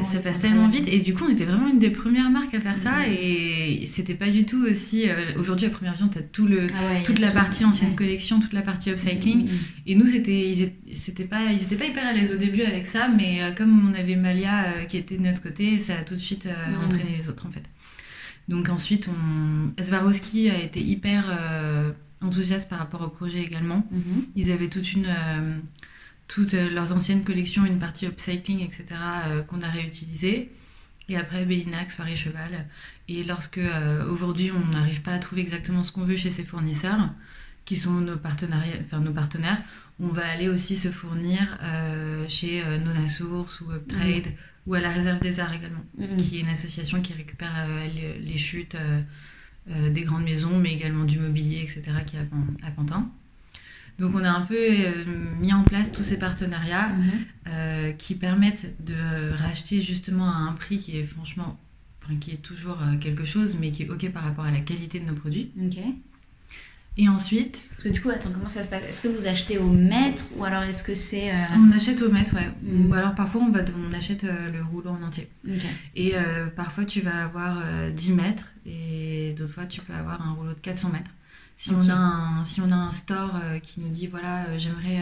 ça, 0.05 0.19
passe 0.21 0.39
tellement, 0.39 0.69
vite, 0.69 0.89
Et 0.89 1.01
du 1.01 1.15
coup, 1.15 1.25
on 1.27 1.31
était 1.31 1.45
vraiment 1.45 1.69
une 1.69 1.79
des 1.79 1.91
premières 1.91 2.31
marques 2.31 2.55
à 2.55 2.61
faire 2.61 2.77
ça. 2.77 3.03
Mm-hmm. 3.03 3.83
Et 3.83 3.87
c'était 3.87 4.15
pas 4.15 4.31
du 4.31 4.47
tout 4.47 4.65
aussi. 4.65 5.09
Euh, 5.09 5.33
aujourd'hui, 5.37 5.67
à 5.67 5.71
première 5.71 5.93
vision, 5.93 6.09
tu 6.09 6.19
as 6.19 6.23
tout 6.23 6.47
le, 6.47 6.67
ah 6.71 7.03
toute 7.05 7.19
la 7.19 7.31
partie 7.31 7.65
ancienne 7.65 7.95
collection, 7.95 8.41
toute 8.41 8.53
la 8.53 8.63
partie 8.63 8.91
upcycling. 8.91 9.47
Mm-hmm. 9.47 9.87
Et 9.87 9.95
nous, 9.95 10.07
c'était, 10.07 10.51
ils, 10.51 10.71
pas, 11.29 11.53
ils 11.53 11.63
étaient 11.63 11.77
pas 11.77 11.87
hyper 11.87 12.07
à 12.07 12.13
l'aise 12.13 12.33
au 12.33 12.37
début 12.37 12.63
avec 12.63 12.87
ça. 12.87 13.09
Mais 13.09 13.43
euh, 13.43 13.53
comme 13.53 13.91
on 13.91 13.95
avait 13.95 14.17
Malia 14.17 14.65
euh, 14.65 14.85
qui 14.85 14.97
était 14.97 15.17
de 15.17 15.23
notre 15.23 15.43
côté, 15.43 15.79
ça 15.79 15.95
a 15.99 16.03
tout 16.03 16.15
de 16.15 16.21
suite 16.21 16.47
mm-hmm. 16.47 16.85
entraîné 16.85 17.15
les 17.17 17.29
autres, 17.29 17.47
en 17.47 17.51
fait. 17.51 17.65
Donc 18.49 18.69
ensuite, 18.69 19.09
on... 19.09 19.83
Swarovski 19.83 20.51
a 20.51 20.59
été 20.59 20.81
hyper 20.81 21.25
euh, 21.31 21.91
enthousiaste 22.21 22.69
par 22.69 22.79
rapport 22.79 23.03
au 23.03 23.09
projet 23.09 23.41
également. 23.41 23.87
Mhm. 23.91 24.25
Ils 24.37 24.51
avaient 24.51 24.69
toute 24.69 24.93
une, 24.93 25.07
euh, 25.07 25.59
toutes 26.33 26.53
leurs 26.53 26.93
anciennes 26.93 27.25
collections, 27.25 27.65
une 27.67 27.79
partie 27.79 28.07
upcycling, 28.07 28.61
etc., 28.61 28.85
euh, 29.27 29.43
qu'on 29.43 29.61
a 29.61 29.69
réutilisée. 29.69 30.53
Et 31.09 31.17
après, 31.17 31.45
Bellinac, 31.45 31.91
Soirée 31.91 32.17
Cheval. 32.17 32.67
Et 33.09 33.25
lorsque, 33.25 33.61
aujourd'hui, 34.09 34.51
on 34.53 34.65
n'arrive 34.69 35.03
pas 35.03 35.13
à 35.13 35.19
trouver 35.19 35.43
exactement 35.43 35.83
ce 35.83 35.93
qu'on 35.93 36.05
veut 36.05 36.17
chez 36.17 36.31
ces 36.31 36.45
fournisseurs, 36.45 37.11
qui 37.65 37.77
sont 37.77 38.01
nos, 38.01 38.15
enfin, 38.15 39.01
nos 39.01 39.13
partenaires, 39.13 39.61
on 40.01 40.09
va 40.09 40.27
aller 40.29 40.49
aussi 40.49 40.77
se 40.77 40.91
fournir 40.91 41.59
chez 42.29 42.63
Nona 42.85 43.09
Source 43.09 43.61
ou 43.61 43.73
Uptrade. 43.73 44.27
Mhm 44.27 44.37
ou 44.67 44.75
à 44.75 44.81
la 44.81 44.91
Réserve 44.91 45.21
des 45.21 45.41
Arts 45.41 45.55
également, 45.55 45.85
mm. 45.99 46.17
qui 46.17 46.39
est 46.39 46.41
une 46.41 46.49
association 46.49 47.01
qui 47.01 47.13
récupère 47.13 47.53
euh, 47.69 47.89
les, 48.21 48.39
chutes 48.39 48.75
euh, 48.75 49.01
euh, 49.71 49.91
des 49.91 50.03
grandes 50.03 50.25
maisons, 50.25 50.59
mais 50.59 50.73
également 50.73 51.05
du 51.05 51.19
mobilier, 51.19 51.61
etc., 51.63 51.83
qui 52.07 52.17
est 52.17 52.21
à, 52.67 52.71
Pantin. 52.71 53.11
Donc 54.03 54.15
on 54.15 54.25
a 54.25 54.31
un 54.31 54.43
peu 54.43 54.57
mis 55.41 55.53
en 55.55 55.63
place 55.63 55.91
tous 55.93 56.03
ces 56.03 56.19
partenariats 56.19 56.91
mm-hmm. 57.47 57.97
qui 57.97 58.15
permettent 58.17 58.75
de 58.85 58.95
racheter 59.37 59.81
justement 59.81 60.29
à 60.29 60.35
un 60.35 60.53
prix 60.53 60.79
qui 60.79 60.99
est 60.99 61.05
franchement, 61.05 61.59
qui 62.21 62.33
est 62.33 62.43
toujours 62.43 62.79
quelque 63.01 63.25
chose, 63.25 63.57
mais 63.61 63.71
qui 63.71 63.85
est 63.85 63.89
OK 63.89 64.11
par 64.11 64.25
rapport 64.25 64.45
à 64.45 64.51
la 64.51 64.61
qualité 64.61 64.99
de 64.99 65.07
nos 65.07 65.15
produits. 65.15 65.53
Et 66.99 67.09
ensuite. 67.09 67.65
Parce 67.71 67.85
que 67.85 67.89
du 67.89 68.03
coup, 68.03 68.11
attends, 68.11 68.31
comment 68.31 68.49
ça 68.49 68.63
se 68.63 68.69
passe? 68.69 68.83
Est-ce 68.87 69.01
que 69.01 69.09
vous 69.09 69.27
achetez 69.27 69.57
au 69.57 69.69
mètre 69.69 70.25
ou 70.37 70.45
alors 70.45 70.63
est-ce 70.63 70.85
que 70.85 70.95
c'est. 70.95 71.31
Euh, 71.31 71.45
on 71.57 71.73
achète 71.73 72.03
au 72.03 72.11
mètre, 72.11 72.35
ouais. 72.35 72.51
Mm. 72.63 72.91
Ou 72.91 72.95
alors 72.95 73.15
parfois 73.15 73.41
on, 73.43 73.51
va, 73.51 73.61
on 73.89 73.93
achète 73.97 74.25
euh, 74.25 74.51
le 74.51 74.63
rouleau 74.63 74.91
en 74.91 75.03
entier. 75.03 75.29
Et 75.97 76.13
euh, 76.15 76.47
parfois 76.55 76.85
tu 76.85 77.01
vas 77.01 77.25
avoir 77.25 77.63
10 77.95 78.13
mètres 78.13 78.53
et 78.67 79.35
d'autres 79.39 79.55
fois 79.55 79.65
tu 79.65 79.81
peux 79.81 79.95
avoir 79.95 80.21
un 80.27 80.33
rouleau 80.33 80.53
de 80.53 80.61
400 80.61 80.91
mètres. 80.91 81.11
Si, 81.57 81.73
on, 81.73 81.89
a 81.89 81.95
un, 81.95 82.45
si 82.45 82.61
on 82.61 82.71
a 82.71 82.75
un 82.75 82.91
store 82.91 83.41
qui 83.63 83.81
nous 83.81 83.91
dit 83.91 84.09
voilà, 84.09 84.59
j'aimerais 84.59 85.01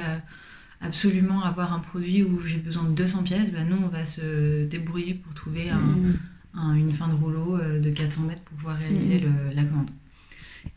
absolument 0.82 1.42
avoir 1.42 1.72
un 1.72 1.78
produit 1.78 2.22
où 2.22 2.40
j'ai 2.40 2.58
besoin 2.58 2.84
de 2.84 2.94
200 2.94 3.22
pièces, 3.22 3.50
ben 3.50 3.66
nous 3.66 3.78
on 3.82 3.88
va 3.88 4.04
se 4.04 4.66
débrouiller 4.66 5.14
pour 5.14 5.32
trouver 5.32 5.70
mm. 5.72 6.76
une 6.76 6.92
fin 6.92 7.08
de 7.08 7.14
rouleau 7.14 7.56
de 7.58 7.90
400 7.90 8.22
mètres 8.22 8.42
pour 8.42 8.56
pouvoir 8.58 8.76
réaliser 8.76 9.20
mm. 9.20 9.24
le, 9.24 9.54
la 9.54 9.64
commande. 9.64 9.90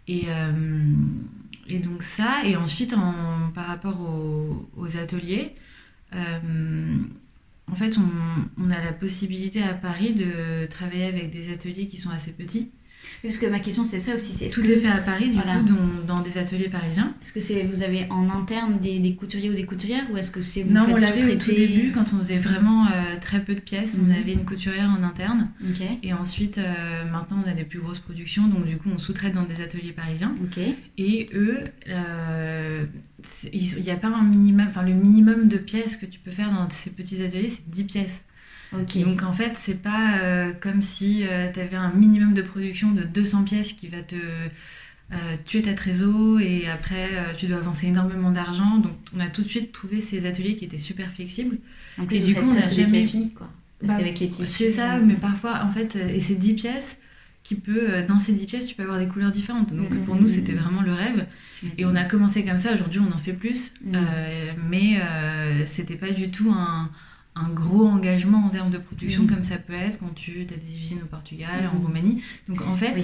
Et, 0.07 0.23
euh, 0.27 0.93
et 1.67 1.79
donc 1.79 2.03
ça, 2.03 2.41
et 2.45 2.55
ensuite 2.55 2.93
en, 2.93 3.51
par 3.53 3.67
rapport 3.67 3.99
aux, 4.75 4.97
ateliers, 4.97 5.55
euh, 6.13 6.97
en 7.71 7.75
fait 7.75 7.97
on, 7.97 8.63
on, 8.63 8.69
a 8.69 8.83
la 8.83 8.91
possibilité 8.91 9.63
à 9.63 9.73
Paris 9.73 10.13
de 10.13 10.65
travailler 10.67 11.05
avec 11.05 11.31
des 11.31 11.51
ateliers 11.51 11.87
qui 11.87 11.97
sont 11.97 12.09
assez 12.09 12.31
petits. 12.31 12.71
Parce 13.21 13.37
que 13.37 13.45
ma 13.45 13.59
question, 13.59 13.85
c'est 13.87 13.99
ça 13.99 14.15
aussi. 14.15 14.47
Tout 14.49 14.63
est 14.69 14.75
fait 14.75 14.87
à 14.87 14.97
Paris, 14.97 15.29
du 15.29 15.37
coup, 15.37 15.45
dans, 16.07 16.15
dans, 16.15 16.21
des 16.21 16.37
ateliers 16.37 16.69
parisiens. 16.69 17.13
Est-ce 17.21 17.33
que 17.33 17.39
c'est 17.39 17.63
vous 17.63 17.83
avez 17.83 18.05
en 18.09 18.29
interne 18.29 18.79
des, 18.79 18.99
des, 18.99 19.15
couturiers 19.15 19.49
ou 19.49 19.53
des 19.53 19.65
couturières 19.65 20.05
ou 20.11 20.17
est-ce 20.17 20.31
que 20.31 20.41
c'est 20.41 20.63
vous 20.63 20.73
Non, 20.73 20.85
on 20.89 20.95
l'avait 20.95 21.25
au 21.25 21.37
tout 21.37 21.51
début, 21.51 21.91
quand 21.91 22.05
on 22.13 22.19
faisait 22.19 22.37
vraiment 22.37 22.85
euh, 22.85 22.89
très 23.21 23.41
peu 23.41 23.55
de 23.55 23.59
pièces, 23.59 23.97
on 24.01 24.05
mhm. 24.05 24.11
avait 24.11 24.33
une 24.33 24.45
couturière 24.45 24.89
en 24.89 25.03
interne. 25.03 25.49
Et 26.03 26.13
ensuite, 26.13 26.57
euh, 26.57 27.11
maintenant, 27.11 27.43
on 27.45 27.49
a 27.49 27.53
des 27.53 27.63
plus 27.63 27.79
grosses 27.79 27.99
productions, 27.99 28.47
donc 28.47 28.65
du 28.65 28.77
coup, 28.77 28.89
on 28.93 28.97
sous-traite 28.97 29.33
dans 29.33 29.43
des 29.45 29.61
ateliers 29.61 29.93
parisiens. 29.93 30.35
Et 30.97 31.29
eux, 31.33 31.63
euh, 31.89 32.85
il 33.51 33.83
n'y 33.83 33.91
a 33.91 33.95
pas 33.95 34.09
un 34.09 34.23
minimum, 34.23 34.67
enfin, 34.69 34.83
le 34.83 34.93
minimum 34.93 35.47
de 35.47 35.57
pièces 35.57 35.97
que 35.97 36.05
tu 36.05 36.19
peux 36.19 36.31
faire 36.31 36.51
dans 36.51 36.69
ces 36.69 36.89
petits 36.89 37.23
ateliers, 37.23 37.49
c'est 37.49 37.69
10 37.69 37.83
pièces. 37.85 38.25
Donc 38.73 39.23
en 39.23 39.31
fait, 39.31 39.53
c'est 39.55 39.81
pas 39.81 40.17
euh, 40.21 40.51
comme 40.59 40.81
si 40.81 41.25
euh, 41.29 41.51
tu 41.53 41.59
avais 41.59 41.75
un 41.75 41.91
minimum 41.91 42.33
de 42.33 42.41
production 42.41 42.91
de 42.91 43.03
200 43.03 43.43
pièces 43.43 43.73
qui 43.73 43.87
va 43.87 44.01
te 44.01 44.15
euh, 44.15 45.15
tuer 45.45 45.61
ta 45.61 45.73
trésor 45.73 46.39
et 46.39 46.67
après 46.67 47.09
tu 47.37 47.47
dois 47.47 47.57
avancer 47.57 47.87
énormément 47.87 48.31
d'argent. 48.31 48.77
Donc 48.77 48.93
on 49.15 49.19
a 49.19 49.27
tout 49.27 49.43
de 49.43 49.47
suite 49.47 49.71
trouvé 49.71 50.01
ces 50.01 50.25
ateliers 50.25 50.55
qui 50.55 50.65
étaient 50.65 50.79
super 50.79 51.11
flexibles. 51.11 51.57
et 52.11 52.19
du 52.19 52.35
coup, 52.35 52.45
on 52.49 52.57
a 52.57 52.67
jamais. 52.67 53.05
Uniques, 53.07 53.35
quoi. 53.35 53.49
Parce 53.79 53.93
bah, 53.93 53.99
qu'avec 53.99 54.19
les 54.19 54.29
tissus. 54.29 54.49
C'est 54.49 54.69
ça, 54.69 54.99
mais 54.99 55.15
parfois, 55.15 55.61
en 55.65 55.71
fait, 55.71 55.97
et 55.97 56.21
ces 56.21 56.35
10 56.35 56.53
pièces, 56.53 56.99
qui 57.43 57.55
peut, 57.55 57.89
euh, 57.89 58.05
dans 58.05 58.19
ces 58.19 58.33
10 58.33 58.45
pièces, 58.45 58.65
tu 58.65 58.75
peux 58.75 58.83
avoir 58.83 58.99
des 58.99 59.07
couleurs 59.07 59.31
différentes. 59.31 59.73
Donc 59.73 59.91
Mhm, 59.91 60.05
pour 60.05 60.15
nous, 60.15 60.27
c'était 60.27 60.53
vraiment 60.53 60.81
le 60.81 60.93
rêve. 60.93 61.25
Et 61.77 61.85
on 61.85 61.95
a 61.95 62.03
commencé 62.03 62.43
comme 62.43 62.59
ça. 62.59 62.73
Aujourd'hui, 62.73 62.99
on 62.99 63.13
en 63.13 63.17
fait 63.17 63.33
plus. 63.33 63.73
Euh, 63.93 63.99
mais 64.69 64.97
euh, 64.97 65.65
c'était 65.65 65.95
pas 65.95 66.11
du 66.11 66.29
tout 66.29 66.49
un, 66.51 66.89
un 67.35 67.49
gros 67.49 67.87
engagement 67.87 68.45
en 68.45 68.49
termes 68.49 68.69
de 68.71 68.77
production 68.77 69.23
Mhm. 69.23 69.29
comme 69.29 69.43
ça 69.43 69.57
peut 69.57 69.73
être 69.73 69.99
quand 69.99 70.13
tu 70.13 70.41
as 70.41 70.57
des 70.57 70.79
usines 70.79 71.01
au 71.03 71.07
Portugal, 71.07 71.69
en 71.71 71.77
Mhm. 71.79 71.85
Roumanie. 71.85 72.21
Donc 72.47 72.61
en 72.61 72.75
fait, 72.75 72.93
Oui, 72.95 73.03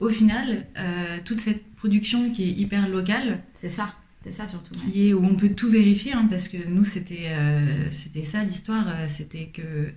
au 0.00 0.08
final, 0.08 0.66
euh, 0.78 1.18
toute 1.24 1.40
cette 1.40 1.64
production 1.76 2.30
qui 2.30 2.44
est 2.44 2.52
hyper 2.52 2.88
locale, 2.88 3.42
c'est 3.54 3.68
ça. 3.70 3.94
C'est 4.22 4.30
ça 4.30 4.46
surtout. 4.46 4.74
qui 4.74 5.08
est 5.08 5.14
où 5.14 5.24
on 5.24 5.34
peut 5.34 5.48
tout 5.48 5.70
vérifier, 5.70 6.12
hein, 6.12 6.26
parce 6.30 6.48
que 6.48 6.58
nous, 6.68 6.84
c'était 6.84 7.28
euh, 7.30 7.90
c'était 7.90 8.24
ça 8.24 8.44
l'histoire. 8.44 8.86
euh, 8.88 9.06
c'était 9.08 9.46
que 9.46 9.92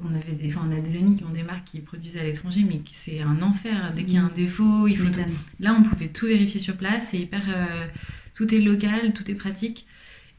on, 0.00 0.14
avait 0.14 0.32
des, 0.32 0.48
enfin, 0.54 0.68
on 0.68 0.72
a 0.76 0.80
des 0.80 0.96
amis 0.98 1.16
qui 1.16 1.24
ont 1.24 1.30
des 1.30 1.42
marques 1.44 1.64
qui 1.66 1.80
produisent 1.80 2.16
à 2.16 2.22
l'étranger, 2.24 2.64
mais 2.68 2.80
c'est 2.92 3.20
un 3.22 3.42
enfer. 3.42 3.92
Dès 3.96 4.04
qu'il 4.04 4.14
y 4.14 4.18
a 4.18 4.22
un 4.24 4.30
défaut, 4.34 4.86
il 4.88 4.96
faut 4.96 5.08
tout. 5.08 5.20
Là, 5.60 5.76
on 5.78 5.82
pouvait 5.82 6.08
tout 6.08 6.26
vérifier 6.26 6.60
sur 6.60 6.76
place. 6.76 7.08
C'est 7.10 7.18
hyper. 7.18 7.42
euh, 7.48 7.86
tout 8.32 8.52
est 8.54 8.60
local, 8.60 9.12
tout 9.12 9.28
est 9.30 9.34
pratique. 9.34 9.86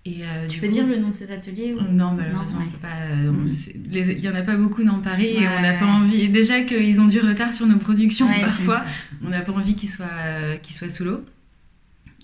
Et, 0.07 0.21
euh, 0.23 0.47
Tu 0.47 0.59
peux 0.59 0.67
coup- 0.67 0.73
dire 0.73 0.85
le 0.85 0.97
nom 0.97 1.09
de 1.09 1.15
cet 1.15 1.31
atelier 1.31 1.73
ou- 1.73 1.81
Non, 1.91 2.11
malheureusement, 2.13 2.59
ouais. 2.59 2.65
on 2.83 3.27
euh, 3.27 3.31
Mm. 3.31 3.47
Il 3.91 4.19
y 4.23 4.29
en 4.29 4.35
a 4.35 4.43
pas 4.43 4.55
beaucoup 4.55 4.83
dans 4.83 4.99
Paris 4.99 5.33
et 5.37 5.47
on 5.47 5.61
n'a 5.61 5.73
ouais, 5.73 5.79
pas 5.79 5.85
envie. 5.87 6.21
et 6.21 6.27
déjà 6.27 6.61
qu'ils 6.61 7.01
ont 7.01 7.07
du 7.07 7.19
retard 7.19 7.51
sur 7.53 7.65
nos 7.65 7.77
productions 7.77 8.27
parfois, 8.39 8.83
on 9.23 9.29
n'a 9.29 9.41
pas 9.41 9.51
envie 9.53 9.75
qu'ils 9.75 9.89
soient, 9.89 10.05
euh, 10.25 10.57
qu'ils 10.57 10.75
soient 10.75 10.89
sous 10.89 11.05
l'eau. 11.05 11.23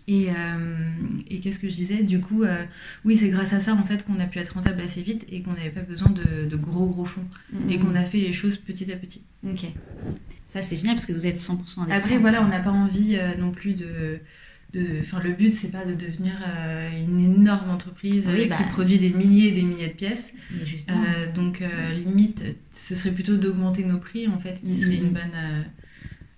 Et, 0.07 0.29
euh, 0.29 0.33
et 1.29 1.39
qu'est-ce 1.39 1.57
que 1.59 1.69
je 1.69 1.75
disais? 1.75 2.03
Du 2.03 2.19
coup, 2.19 2.43
euh, 2.43 2.63
oui, 3.05 3.15
c'est 3.15 3.29
grâce 3.29 3.53
à 3.53 3.59
ça 3.59 3.73
en 3.73 3.83
fait 3.83 4.03
qu'on 4.05 4.19
a 4.19 4.25
pu 4.25 4.39
être 4.39 4.49
rentable 4.55 4.81
assez 4.81 5.01
vite 5.01 5.25
et 5.31 5.41
qu'on 5.41 5.53
n'avait 5.53 5.69
pas 5.69 5.81
besoin 5.81 6.09
de, 6.09 6.45
de 6.49 6.55
gros 6.57 6.85
gros 6.87 7.05
fonds 7.05 7.25
et 7.69 7.77
Mhm. 7.77 7.79
qu'on 7.83 7.95
a 7.95 8.03
fait 8.03 8.17
les 8.19 8.33
choses 8.33 8.57
petit 8.57 8.91
à 8.91 8.95
petit. 8.95 9.23
Ok. 9.47 9.65
Ça, 10.45 10.61
c'est 10.61 10.75
génial 10.75 10.95
parce 10.95 11.05
que 11.05 11.13
vous 11.13 11.25
êtes 11.27 11.37
100% 11.37 11.81
indépendant. 11.83 11.97
Après, 12.03 12.17
voilà, 12.17 12.43
on 12.43 12.47
n'a 12.47 12.59
pas 12.59 12.71
envie 12.71 13.17
non 13.39 13.51
plus 13.51 13.73
de. 13.73 14.19
Enfin, 15.01 15.19
le 15.21 15.33
but, 15.33 15.51
c'est 15.51 15.69
pas 15.71 15.83
de 15.85 15.93
devenir 15.93 16.33
euh, 16.47 16.89
une 17.05 17.19
énorme 17.19 17.69
entreprise 17.69 18.29
Oui, 18.33 18.43
euh, 18.43 18.47
bah. 18.47 18.55
qui 18.55 18.63
produit 18.71 18.97
des 18.99 19.09
milliers 19.09 19.49
et 19.49 19.51
des 19.51 19.63
milliers 19.63 19.87
de 19.89 19.93
pièces. 19.93 20.33
Euh, 20.89 21.31
donc, 21.33 21.61
euh, 21.61 21.91
limite, 21.93 22.43
ce 22.71 22.95
serait 22.95 23.11
plutôt 23.11 23.35
d'augmenter 23.35 23.83
nos 23.83 23.97
prix, 23.97 24.27
en 24.29 24.39
fait, 24.39 24.61
qui 24.63 24.75
serait 24.75 24.97
Mhm. 24.97 25.03
une 25.07 25.13
bonne, 25.13 25.65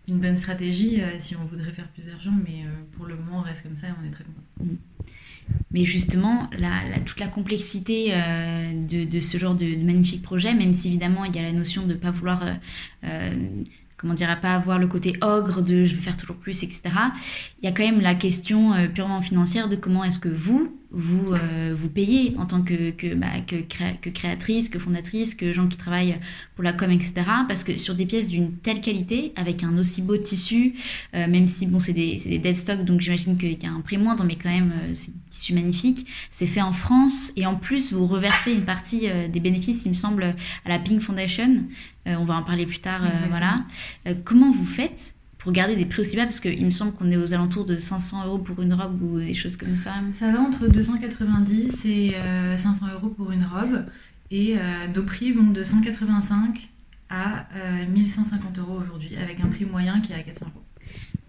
une 0.08 0.20
bonne 0.20 0.36
stratégie 0.38 1.00
si 1.20 1.36
on 1.36 1.46
voudrait 1.46 1.72
faire 1.74 1.88
plus 1.90 2.08
d'argent. 2.08 2.34
Mais 2.44 2.64
pour 2.94 3.06
le 3.06 3.16
moment, 3.16 3.40
on 3.40 3.42
reste 3.42 3.64
comme 3.64 3.76
ça 3.76 3.88
et 3.88 3.92
on 4.02 4.08
est 4.08 4.12
très 4.12 4.24
content. 4.24 4.74
Mais 5.72 5.84
justement, 5.86 6.50
la, 6.58 6.70
la- 6.90 7.00
toute 7.00 7.20
la 7.20 7.28
complexité 7.28 8.14
euh, 8.14 8.72
de, 8.88 9.04
de 9.04 9.22
ce 9.22 9.38
genre 9.38 9.56
de, 9.56 9.66
de 9.76 9.84
magnifique 9.84 10.22
projet, 10.22 10.54
même 10.56 10.72
si 10.74 10.88
évidemment 10.88 11.26
il 11.26 11.36
y 11.36 11.40
a 11.40 11.42
la 11.44 11.52
notion 11.52 11.86
de 11.86 11.94
ne 11.94 11.98
pas 11.98 12.12
vouloir, 12.12 12.44
euh, 13.04 13.34
comment 14.04 14.14
dire, 14.14 14.30
à 14.30 14.36
pas 14.36 14.54
avoir 14.54 14.80
le 14.80 14.88
côté 14.88 15.14
ogre 15.22 15.62
de 15.62 15.86
je 15.86 15.96
veux 15.96 16.02
faire 16.02 16.18
toujours 16.18 16.36
plus, 16.36 16.62
etc. 16.62 16.82
Il 17.62 17.66
y 17.66 17.68
a 17.68 17.72
quand 17.72 17.84
même 17.84 18.02
la 18.02 18.16
question 18.16 18.74
euh, 18.74 18.88
purement 18.88 19.22
financière 19.22 19.70
de 19.70 19.78
comment 19.78 20.04
est-ce 20.04 20.20
que 20.20 20.28
vous, 20.28 20.78
vous, 20.94 21.34
euh, 21.34 21.74
vous 21.76 21.90
payez 21.90 22.36
en 22.38 22.46
tant 22.46 22.62
que, 22.62 22.92
que, 22.92 23.16
bah, 23.16 23.28
que, 23.48 23.56
créa- 23.56 23.94
que 24.00 24.10
créatrice, 24.10 24.70
que 24.70 24.78
fondatrice, 24.80 25.34
que 25.34 25.52
gens 25.52 25.68
qui 25.68 25.78
travaillent 25.78 26.20
pour 26.56 26.64
la 26.64 26.72
com, 26.72 26.92
etc. 26.92 27.14
Parce 27.48 27.64
que 27.64 27.78
sur 27.78 27.96
des 27.96 28.06
pièces 28.06 28.28
d'une 28.28 28.54
telle 28.54 28.80
qualité, 28.80 29.34
avec 29.36 29.64
un 29.64 29.76
aussi 29.78 30.02
beau 30.04 30.18
tissu, 30.18 30.74
euh, 31.16 31.28
même 31.28 31.48
si 31.48 31.66
bon, 31.66 31.80
c'est 31.80 31.94
des, 31.94 32.16
des 32.18 32.38
dead 32.38 32.56
stock, 32.56 32.86
donc 32.86 33.02
j'imagine 33.02 33.38
qu'il 33.38 33.62
y 33.62 33.66
a 33.66 33.72
un 33.72 33.82
prix 33.82 33.98
moindre, 33.98 34.24
mais 34.24 34.36
quand 34.36 34.50
même, 34.52 34.72
euh, 34.72 34.92
c'est 34.94 35.12
des 35.12 35.20
tissus 35.30 35.54
magnifiques. 35.54 36.06
C'est 36.30 36.48
fait 36.48 36.62
en 36.62 36.74
France 36.74 37.32
et 37.36 37.46
en 37.46 37.56
plus, 37.56 37.92
vous 37.92 38.06
reversez 38.06 38.54
une 38.54 38.66
partie 38.66 39.08
des 39.32 39.40
bénéfices, 39.40 39.86
il 39.86 39.90
me 39.90 39.94
semble, 39.96 40.24
à 40.24 40.70
la 40.70 40.80
Pink 40.80 41.02
Foundation. 41.02 41.64
On 42.06 42.26
va 42.26 42.36
en 42.36 42.44
parler 42.44 42.66
plus 42.66 42.80
tard, 42.80 43.02
voilà. 43.30 43.56
Comment 44.26 44.52
vous 44.52 44.66
faites 44.66 45.16
pour 45.44 45.52
garder 45.52 45.76
des 45.76 45.86
prix 45.86 46.02
aussi 46.02 46.16
bas 46.16 46.24
Parce 46.24 46.40
qu'il 46.40 46.66
me 46.66 46.72
semble 46.72 46.94
qu'on 46.94 47.12
est 47.12 47.18
aux 47.18 47.34
alentours 47.34 47.66
de 47.66 47.78
500 47.78 48.26
euros 48.26 48.38
pour 48.38 48.62
une 48.62 48.74
robe 48.74 49.02
ou 49.04 49.20
des 49.20 49.34
choses 49.34 49.58
comme 49.58 49.76
ça. 49.76 49.92
Ça 50.14 50.32
va 50.32 50.40
entre 50.40 50.68
290 50.68 51.86
et 51.86 52.14
euh, 52.16 52.56
500 52.56 52.86
euros 52.94 53.10
pour 53.10 53.32
une 53.32 53.44
robe. 53.44 53.86
Et 54.32 54.56
euh, 54.56 54.62
nos 54.96 55.04
prix 55.04 55.34
vont 55.34 55.52
de 55.52 55.62
185 55.62 56.70
à 57.10 57.46
euh, 57.56 57.86
1150 57.94 58.58
euros 58.58 58.80
aujourd'hui, 58.82 59.12
avec 59.22 59.42
un 59.42 59.48
prix 59.48 59.66
moyen 59.66 60.00
qui 60.00 60.14
est 60.14 60.16
à 60.16 60.24
400 60.24 60.46
euros. 60.46 60.64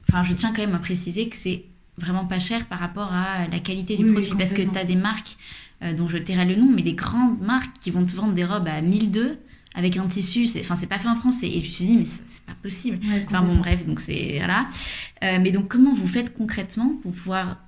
Enfin, 0.09 0.23
je 0.23 0.33
tiens 0.33 0.53
quand 0.55 0.63
même 0.63 0.77
à 0.77 0.79
préciser 0.79 1.29
que 1.29 1.35
c'est 1.37 1.65
vraiment 1.99 2.25
pas 2.25 2.39
cher 2.39 2.67
par 2.67 2.79
rapport 2.79 3.13
à 3.13 3.49
la 3.49 3.59
qualité 3.59 3.97
du 3.97 4.05
Oui, 4.05 4.11
oui, 4.11 4.15
produit. 4.15 4.39
parce 4.39 4.55
que 4.55 4.63
tu 4.63 4.79
as 4.79 4.85
des 4.85 4.97
marques 4.97 5.37
euh, 5.83 5.93
dont 5.93 6.09
je 6.09 6.19
tairai 6.19 6.45
le 6.45 6.55
nom, 6.55 6.71
mais 6.73 6.83
des 6.83 6.95
grandes 6.95 7.41
marques 7.41 7.79
qui 7.81 7.91
vont 7.91 8.07
te 8.07 8.15
vendre 8.15 8.33
des 8.33 8.45
robes 8.45 8.69
à 8.69 8.81
1002 8.81 9.39
avec 9.75 9.97
un 9.97 10.07
tissu. 10.07 10.47
c'est- 10.47 10.61
Enfin, 10.61 10.77
c'est 10.77 10.87
pas 10.87 10.99
fait 10.99 11.09
en 11.09 11.17
France. 11.17 11.43
Et 11.43 11.47
et 11.49 11.61
je 11.61 11.65
me 11.67 11.71
suis 11.71 11.85
dit, 11.87 11.97
mais 11.97 12.05
c'est 12.05 12.45
pas 12.47 12.55
possible. 12.63 12.99
Enfin 13.27 13.43
bon, 13.43 13.57
bref, 13.57 13.85
donc 13.87 14.01
c'est. 14.01 14.35
Voilà. 14.39 14.67
Euh, 15.25 15.39
mais 15.43 15.51
donc, 15.51 15.69
comment 15.69 15.95
vous 15.95 16.07
faites 16.09 16.35
concrètement 16.35 16.95
pour 17.03 17.13
pouvoir, 17.13 17.59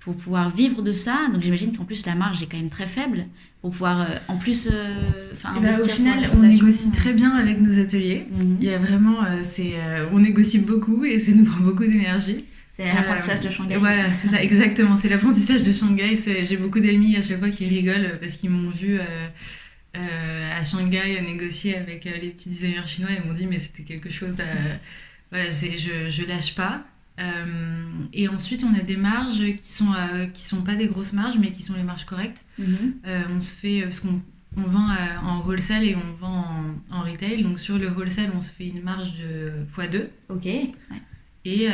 pour 0.00 0.14
pouvoir 0.16 0.54
vivre 0.54 0.82
de 0.82 0.92
ça? 0.92 1.16
Donc, 1.32 1.42
j'imagine 1.42 1.76
qu'en 1.76 1.84
plus, 1.84 2.04
la 2.06 2.14
marge 2.14 2.42
est 2.42 2.46
quand 2.46 2.56
même 2.58 2.70
très 2.70 2.86
faible 2.86 3.26
pour 3.60 3.70
pouvoir, 3.72 4.00
euh, 4.02 4.04
en 4.28 4.36
plus, 4.36 4.68
euh, 4.72 5.30
enfin, 5.32 5.50
Eh 5.56 5.60
ben, 5.60 5.78
au 5.78 5.84
final, 5.84 6.30
on 6.34 6.38
négocie 6.38 6.90
très 6.92 7.12
bien 7.12 7.30
avec 7.36 7.60
nos 7.60 7.78
ateliers. 7.78 8.26
Mhm. 8.30 8.56
Il 8.60 8.66
y 8.68 8.72
a 8.72 8.78
vraiment, 8.78 9.22
euh, 9.24 9.40
c'est, 9.42 9.72
euh, 9.74 10.08
on 10.12 10.20
négocie 10.20 10.60
beaucoup 10.60 11.04
et 11.04 11.20
ça 11.20 11.32
nous 11.32 11.44
prend 11.50 11.60
beaucoup 11.60 11.84
d'énergie. 11.84 12.44
C'est 12.72 12.86
l'apprentissage 12.86 13.40
de 13.40 13.48
Euh, 13.48 13.50
Shanghai. 13.50 13.76
Voilà, 13.76 14.12
c'est 14.14 14.28
ça, 14.28 14.42
exactement. 14.42 14.96
C'est 14.96 15.08
l'apprentissage 15.10 15.62
de 15.64 15.72
Shanghai. 15.72 16.16
J'ai 16.42 16.56
beaucoup 16.56 16.80
d'amis 16.80 17.16
à 17.16 17.22
chaque 17.22 17.40
fois 17.40 17.50
qui 17.50 17.66
rigolent 17.66 18.18
parce 18.20 18.36
qu'ils 18.36 18.48
m'ont 18.50 18.70
vu 18.70 18.96
euh, 19.96 20.58
à 20.58 20.62
Shanghai 20.64 21.20
négocier 21.22 21.76
avec 21.76 22.06
euh, 22.06 22.16
les 22.20 22.30
petits 22.30 22.48
designers 22.48 22.86
chinois. 22.86 23.10
Ils 23.18 23.26
m'ont 23.26 23.34
dit, 23.34 23.46
mais 23.46 23.58
c'était 23.58 23.82
quelque 23.82 24.10
chose. 24.10 24.36
voilà, 25.30 25.50
je, 25.50 26.08
je 26.08 26.26
lâche 26.26 26.54
pas. 26.54 26.84
Euh, 27.20 27.84
et 28.12 28.28
ensuite, 28.28 28.64
on 28.64 28.74
a 28.74 28.82
des 28.82 28.96
marges 28.96 29.42
qui 29.56 29.68
sont, 29.68 29.92
euh, 29.92 30.26
qui 30.26 30.42
sont 30.42 30.62
pas 30.62 30.74
des 30.74 30.86
grosses 30.86 31.12
marges, 31.12 31.36
mais 31.38 31.52
qui 31.52 31.62
sont 31.62 31.74
les 31.74 31.82
marges 31.82 32.04
correctes. 32.04 32.42
Mhm. 32.58 32.94
Euh, 33.06 33.22
on 33.30 33.40
se 33.40 33.54
fait, 33.54 33.82
parce 33.82 34.00
qu'on 34.00 34.20
on 34.56 34.62
vend 34.62 34.88
en 35.22 35.42
wholesale 35.46 35.84
et 35.84 35.94
on 35.94 36.12
vend 36.20 36.44
en, 36.90 36.96
en 36.98 37.02
retail. 37.02 37.42
Donc 37.42 37.60
sur 37.60 37.78
le 37.78 37.88
wholesale, 37.88 38.30
on 38.34 38.42
se 38.42 38.52
fait 38.52 38.68
une 38.68 38.82
marge 38.82 39.12
de 39.18 39.52
x2 39.76 40.08
Ok. 40.28 40.44
ouais. 40.44 40.72
et 41.44 41.68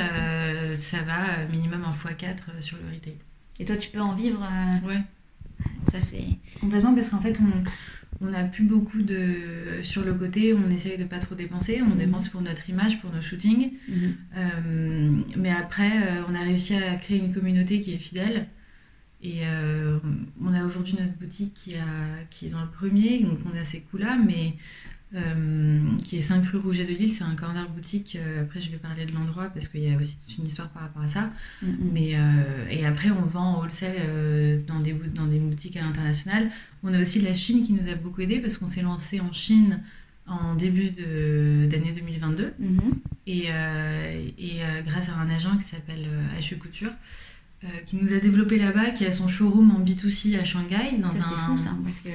ça 0.77 0.99
va 1.03 1.47
minimum 1.51 1.85
en 1.85 1.91
x4 1.91 2.61
sur 2.61 2.77
le 2.77 2.95
retail. 2.95 3.15
Et 3.61 3.65
toi, 3.65 3.77
tu 3.77 3.89
peux 3.89 4.01
en 4.01 4.15
vivre 4.15 4.47
Ouais. 4.85 5.01
Ça, 5.91 6.03
c'est. 6.03 6.27
Complètement 6.61 6.95
parce 6.95 7.09
qu'en 7.09 7.21
fait, 7.23 7.39
on, 7.41 7.65
on 8.21 8.33
a 8.33 8.45
plus 8.45 8.65
beaucoup 8.65 9.03
de. 9.03 9.83
Sur 9.83 10.05
le 10.05 10.15
côté, 10.15 10.55
on 10.55 10.71
essaye 10.71 10.97
de 10.99 11.05
pas 11.05 11.19
trop 11.19 11.35
dépenser. 11.35 11.81
On 11.83 11.91
Mhm. 11.91 11.97
dépense 11.99 12.29
pour 12.29 12.41
notre 12.41 12.69
image, 12.71 13.01
pour 13.01 13.13
nos 13.13 13.23
shootings. 13.23 13.73
Mhm. 13.89 14.15
Euh, 14.37 15.11
mais 15.37 15.51
après, 15.51 15.91
euh, 16.03 16.23
on 16.29 16.35
a 16.35 16.41
réussi 16.41 16.75
à 16.75 16.95
créer 16.97 17.19
une 17.19 17.33
communauté 17.33 17.81
qui 17.81 17.95
est 17.95 17.99
fidèle. 17.99 18.47
Et 19.23 19.41
euh, 19.47 19.99
on 20.45 20.53
a 20.53 20.65
aujourd'hui 20.65 20.95
notre 20.99 21.15
boutique 21.19 21.55
qui, 21.55 21.75
a, 21.75 21.85
qui 22.31 22.47
est 22.47 22.51
dans 22.51 22.61
le 22.63 22.69
premier, 22.71 23.21
donc 23.25 23.39
on 23.53 23.59
a 23.59 23.65
ces 23.65 23.81
coups-là, 23.81 24.19
mais 24.25 24.53
euh, 24.53 24.96
qui 26.05 26.19
est 26.19 26.21
5 26.21 26.45
rue 26.47 26.59
Rouget 26.59 26.85
de 26.85 26.93
Lille, 26.93 27.11
c'est 27.11 27.25
un 27.25 27.35
corner 27.35 27.69
boutique. 27.71 28.19
Euh, 28.21 28.43
après, 28.43 28.61
je 28.61 28.71
vais 28.71 28.77
parler 28.77 29.07
de 29.07 29.13
l'endroit 29.13 29.51
parce 29.55 29.69
qu'il 29.69 29.81
y 29.81 29.93
a 29.93 29.97
aussi 29.97 30.17
toute 30.27 30.39
une 30.39 30.47
histoire 30.47 30.69
par 30.69 30.83
rapport 30.83 31.03
à 31.03 31.09
ça. 31.09 31.31
Mhm. 31.63 31.77
Mais, 31.93 32.13
euh, 32.15 32.69
et 32.71 32.85
après, 32.85 33.11
on 33.11 33.23
vend 33.23 33.55
en 33.55 33.61
wholesale 33.61 33.97
euh, 34.01 34.61
dans, 34.67 34.81
des, 34.81 34.93
dans 34.93 35.27
des 35.27 35.39
boutiques 35.39 35.77
à 35.77 35.83
l'international. 35.83 36.51
On 36.83 36.93
a 36.93 37.01
aussi 37.01 37.21
la 37.21 37.35
Chine 37.35 37.65
qui 37.65 37.73
nous 37.73 37.89
a 37.89 37.95
beaucoup 37.95 38.21
aidé 38.21 38.41
parce 38.41 38.59
qu'on 38.59 38.69
s'est 38.69 38.83
lancé 38.83 39.21
en 39.21 39.33
Chine 39.33 39.81
en 40.27 40.55
début 40.55 40.91
d'année 40.91 41.93
2022. 41.95 42.55
Mhm. 42.59 42.81
Et, 43.27 43.47
euh, 43.51 44.29
et 44.39 44.63
euh, 44.63 44.83
grâce 44.87 45.09
à 45.09 45.15
un 45.15 45.29
agent 45.31 45.57
qui 45.57 45.65
s'appelle 45.65 46.07
euh, 46.07 46.41
HE 46.41 46.59
Couture, 46.59 46.93
euh, 47.65 47.69
qui 47.87 47.97
nous 47.97 48.13
a 48.13 48.19
développé 48.19 48.59
là-bas, 48.59 48.91
qui 48.91 49.07
a 49.07 49.11
son 49.13 49.29
showroom 49.29 49.71
en 49.71 49.81
B2C 49.81 50.39
à 50.39 50.45
Shanghai. 50.45 50.99
Dans 51.01 51.11
Ça, 51.11 51.21
c'est 51.21 51.35
un... 51.35 51.47
fou, 51.47 51.57
ça, 51.57 51.71
parce 51.83 52.01
que 52.01 52.09
Et, 52.09 52.13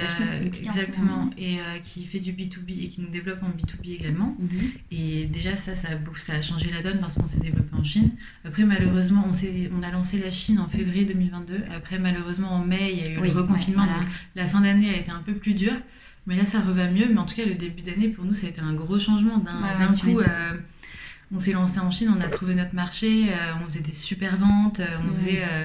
euh, 0.00 0.04
en 0.04 0.26
ce 0.26 0.56
exactement, 0.58 1.30
et 1.36 1.58
euh, 1.58 1.62
qui 1.82 2.04
fait 2.04 2.20
du 2.20 2.32
B2B 2.32 2.84
et 2.84 2.88
qui 2.88 3.00
nous 3.00 3.08
développe 3.08 3.42
en 3.42 3.48
B2B 3.50 3.92
également. 3.94 4.36
Mhm. 4.38 4.48
Et 4.92 5.26
déjà, 5.26 5.56
ça, 5.56 5.74
ça 5.74 5.88
a, 5.90 5.96
bou- 5.96 6.14
ça 6.14 6.34
a 6.34 6.42
changé 6.42 6.70
la 6.72 6.80
donne 6.80 7.00
parce 7.00 7.14
qu'on 7.14 7.26
s'est 7.26 7.40
développé 7.40 7.74
en 7.76 7.82
Chine. 7.84 8.10
Après, 8.44 8.64
malheureusement, 8.64 9.24
on, 9.28 9.32
s'est- 9.32 9.68
on 9.76 9.82
a 9.82 9.90
lancé 9.90 10.18
la 10.18 10.30
Chine 10.30 10.60
en 10.60 10.68
février 10.68 11.04
2022. 11.04 11.62
Après, 11.74 11.98
malheureusement, 11.98 12.52
en 12.52 12.64
mai, 12.64 12.92
il 12.92 12.98
y 12.98 13.06
a 13.08 13.10
eu 13.14 13.18
Oui, 13.20 13.28
le 13.30 13.40
reconfinement. 13.40 13.82
ouais, 13.82 13.88
voilà. 13.88 14.00
Donc, 14.04 14.10
la 14.36 14.46
fin 14.46 14.60
d'année 14.60 14.90
a 14.90 14.96
été 14.96 15.10
un 15.10 15.22
peu 15.26 15.34
plus 15.34 15.54
dure. 15.54 15.74
Mais 16.26 16.36
là, 16.36 16.44
ça 16.46 16.60
reva 16.60 16.88
mieux. 16.90 17.06
Mais 17.12 17.18
en 17.18 17.26
tout 17.26 17.34
cas, 17.34 17.44
le 17.44 17.54
début 17.54 17.82
d'année, 17.82 18.08
pour 18.08 18.24
nous, 18.24 18.32
ça 18.34 18.46
a 18.46 18.48
été 18.50 18.60
un 18.62 18.72
gros 18.72 18.98
changement. 18.98 19.38
D'un 19.38 19.92
coup, 19.92 20.20
euh, 20.20 20.52
on 21.32 21.38
s'est 21.38 21.52
lancé 21.52 21.80
en 21.80 21.90
Chine, 21.90 22.12
on 22.16 22.20
a 22.20 22.28
trouvé 22.28 22.54
notre 22.54 22.74
marché, 22.74 23.26
euh, 23.30 23.34
on 23.60 23.64
faisait 23.64 23.80
des 23.80 23.92
super 23.92 24.36
ventes. 24.36 24.80
euh, 24.80 24.86
on 25.08 25.12
faisait, 25.14 25.42
euh, 25.42 25.64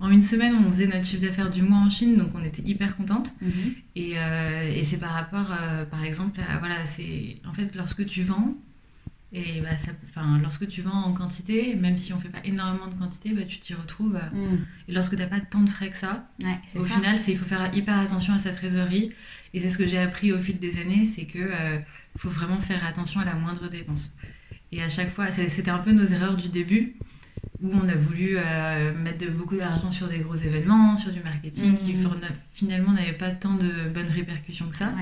en 0.00 0.10
une 0.10 0.22
semaine, 0.22 0.54
on 0.66 0.70
faisait 0.70 0.86
notre 0.86 1.04
chiffre 1.04 1.20
d'affaires 1.22 1.50
du 1.50 1.62
mois 1.62 1.78
en 1.78 1.90
Chine. 1.90 2.16
Donc, 2.16 2.30
on 2.34 2.42
était 2.42 2.62
hyper 2.62 2.96
contente. 2.96 3.32
Mhm. 3.42 3.50
Et, 3.96 4.12
euh, 4.16 4.72
et 4.74 4.82
c'est 4.84 4.96
par 4.96 5.10
rapport, 5.12 5.50
euh, 5.52 5.84
par 5.84 6.02
exemple, 6.04 6.40
à, 6.48 6.58
voilà, 6.58 6.86
c'est 6.86 7.36
en 7.46 7.52
fait 7.52 7.74
lorsque 7.76 8.06
tu 8.06 8.22
vends, 8.22 8.54
et 9.32 9.60
bah, 9.60 9.76
ça, 9.76 9.92
lorsque 10.42 10.66
tu 10.66 10.82
vends 10.82 11.04
en 11.04 11.12
quantité, 11.12 11.76
même 11.76 11.96
si 11.98 12.12
on 12.12 12.18
fait 12.18 12.30
pas 12.30 12.40
énormément 12.44 12.88
de 12.88 12.94
quantité, 12.94 13.30
bah, 13.30 13.42
tu 13.46 13.58
t'y 13.58 13.74
retrouves. 13.74 14.16
euh, 14.16 14.36
Mhm. 14.36 14.64
Et 14.88 14.92
lorsque 14.92 15.12
tu 15.16 15.18
n'as 15.22 15.28
pas 15.28 15.38
tant 15.40 15.60
de 15.60 15.68
frais 15.70 15.90
que 15.90 15.96
ça, 15.96 16.28
Ouais, 16.42 16.58
au 16.74 16.80
ça. 16.80 16.94
final, 16.94 17.18
c'est 17.18 17.32
il 17.32 17.38
faut 17.38 17.44
faire 17.44 17.70
hyper 17.74 17.98
attention 17.98 18.32
à 18.32 18.38
sa 18.38 18.50
trésorerie. 18.50 19.10
Et 19.54 19.60
c'est 19.60 19.68
ce 19.68 19.76
que 19.78 19.86
j'ai 19.86 19.98
appris 19.98 20.32
au 20.32 20.38
fil 20.38 20.58
des 20.58 20.80
années, 20.80 21.04
c'est 21.04 21.24
que 21.26 21.38
faut 22.16 22.28
vraiment 22.30 22.60
faire 22.60 22.84
attention 22.86 23.20
à 23.20 23.24
la 23.24 23.34
moindre 23.34 23.68
dépense. 23.68 24.10
Et 24.72 24.82
à 24.82 24.88
chaque 24.88 25.10
fois, 25.10 25.26
c'était 25.30 25.70
un 25.70 25.78
peu 25.78 25.92
nos 25.92 26.06
erreurs 26.06 26.36
du 26.36 26.48
début, 26.48 26.94
où 27.62 27.70
on 27.74 27.88
a 27.88 27.94
voulu 27.94 28.36
euh, 28.36 28.94
mettre 28.94 29.30
beaucoup 29.32 29.56
d'argent 29.56 29.90
sur 29.90 30.08
des 30.08 30.20
gros 30.20 30.36
événements, 30.36 30.96
sur 30.96 31.12
du 31.12 31.20
marketing, 31.20 31.76
qui 31.76 31.92
mmh. 31.94 32.06
finalement 32.52 32.92
n'avait 32.92 33.12
pas 33.12 33.30
tant 33.30 33.54
de 33.54 33.88
bonnes 33.92 34.08
répercussions 34.08 34.68
que 34.68 34.76
ça. 34.76 34.92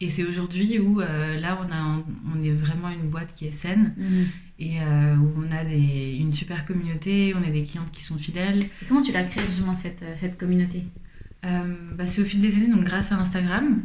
Et 0.00 0.08
c'est 0.08 0.24
aujourd'hui 0.24 0.78
où 0.78 1.00
euh, 1.00 1.40
là, 1.40 1.58
on, 1.60 1.72
a, 1.72 2.04
on 2.32 2.42
est 2.42 2.52
vraiment 2.52 2.88
une 2.88 3.08
boîte 3.08 3.34
qui 3.34 3.46
est 3.46 3.52
saine 3.52 3.94
mmh. 3.96 4.22
et 4.60 4.80
euh, 4.80 5.16
où 5.16 5.32
on 5.36 5.50
a 5.50 5.64
des, 5.64 6.18
une 6.20 6.32
super 6.32 6.64
communauté, 6.64 7.34
on 7.34 7.42
a 7.42 7.50
des 7.50 7.64
clientes 7.64 7.90
qui 7.90 8.02
sont 8.02 8.16
fidèles. 8.16 8.58
Et 8.58 8.86
comment 8.86 9.02
tu 9.02 9.10
l'as 9.10 9.24
créé 9.24 9.44
justement 9.46 9.74
cette, 9.74 10.04
cette 10.14 10.38
communauté? 10.38 10.84
Bah, 11.42 12.06
c'est 12.06 12.20
au 12.20 12.24
fil 12.24 12.40
des 12.40 12.56
années, 12.56 12.68
donc 12.68 12.84
grâce 12.84 13.12
à 13.12 13.16
Instagram. 13.16 13.82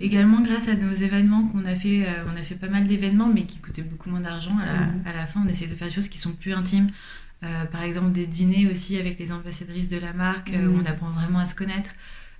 Également 0.00 0.40
grâce 0.40 0.68
à 0.68 0.74
nos 0.74 0.92
événements 0.92 1.46
qu'on 1.48 1.64
a 1.64 1.74
fait. 1.74 2.06
on 2.32 2.38
a 2.38 2.42
fait 2.42 2.54
pas 2.54 2.68
mal 2.68 2.86
d'événements, 2.86 3.28
mais 3.32 3.44
qui 3.44 3.58
coûtaient 3.58 3.82
beaucoup 3.82 4.10
moins 4.10 4.20
d'argent. 4.20 4.56
À, 4.58 4.66
la, 4.66 4.86
mmh. 4.86 5.02
à 5.06 5.12
la 5.12 5.26
fin, 5.26 5.42
on 5.44 5.48
essayait 5.48 5.70
de 5.70 5.74
faire 5.74 5.88
des 5.88 5.94
choses 5.94 6.08
qui 6.08 6.18
sont 6.18 6.32
plus 6.32 6.52
intimes. 6.52 6.88
Euh, 7.44 7.64
par 7.66 7.82
exemple, 7.82 8.12
des 8.12 8.26
dîners 8.26 8.68
aussi 8.70 8.98
avec 8.98 9.18
les 9.18 9.32
ambassadrices 9.32 9.88
de 9.88 9.98
la 9.98 10.12
marque, 10.12 10.52
où 10.54 10.70
mm. 10.70 10.80
on 10.80 10.86
apprend 10.86 11.10
vraiment 11.10 11.40
à 11.40 11.46
se 11.46 11.54
connaître. 11.54 11.92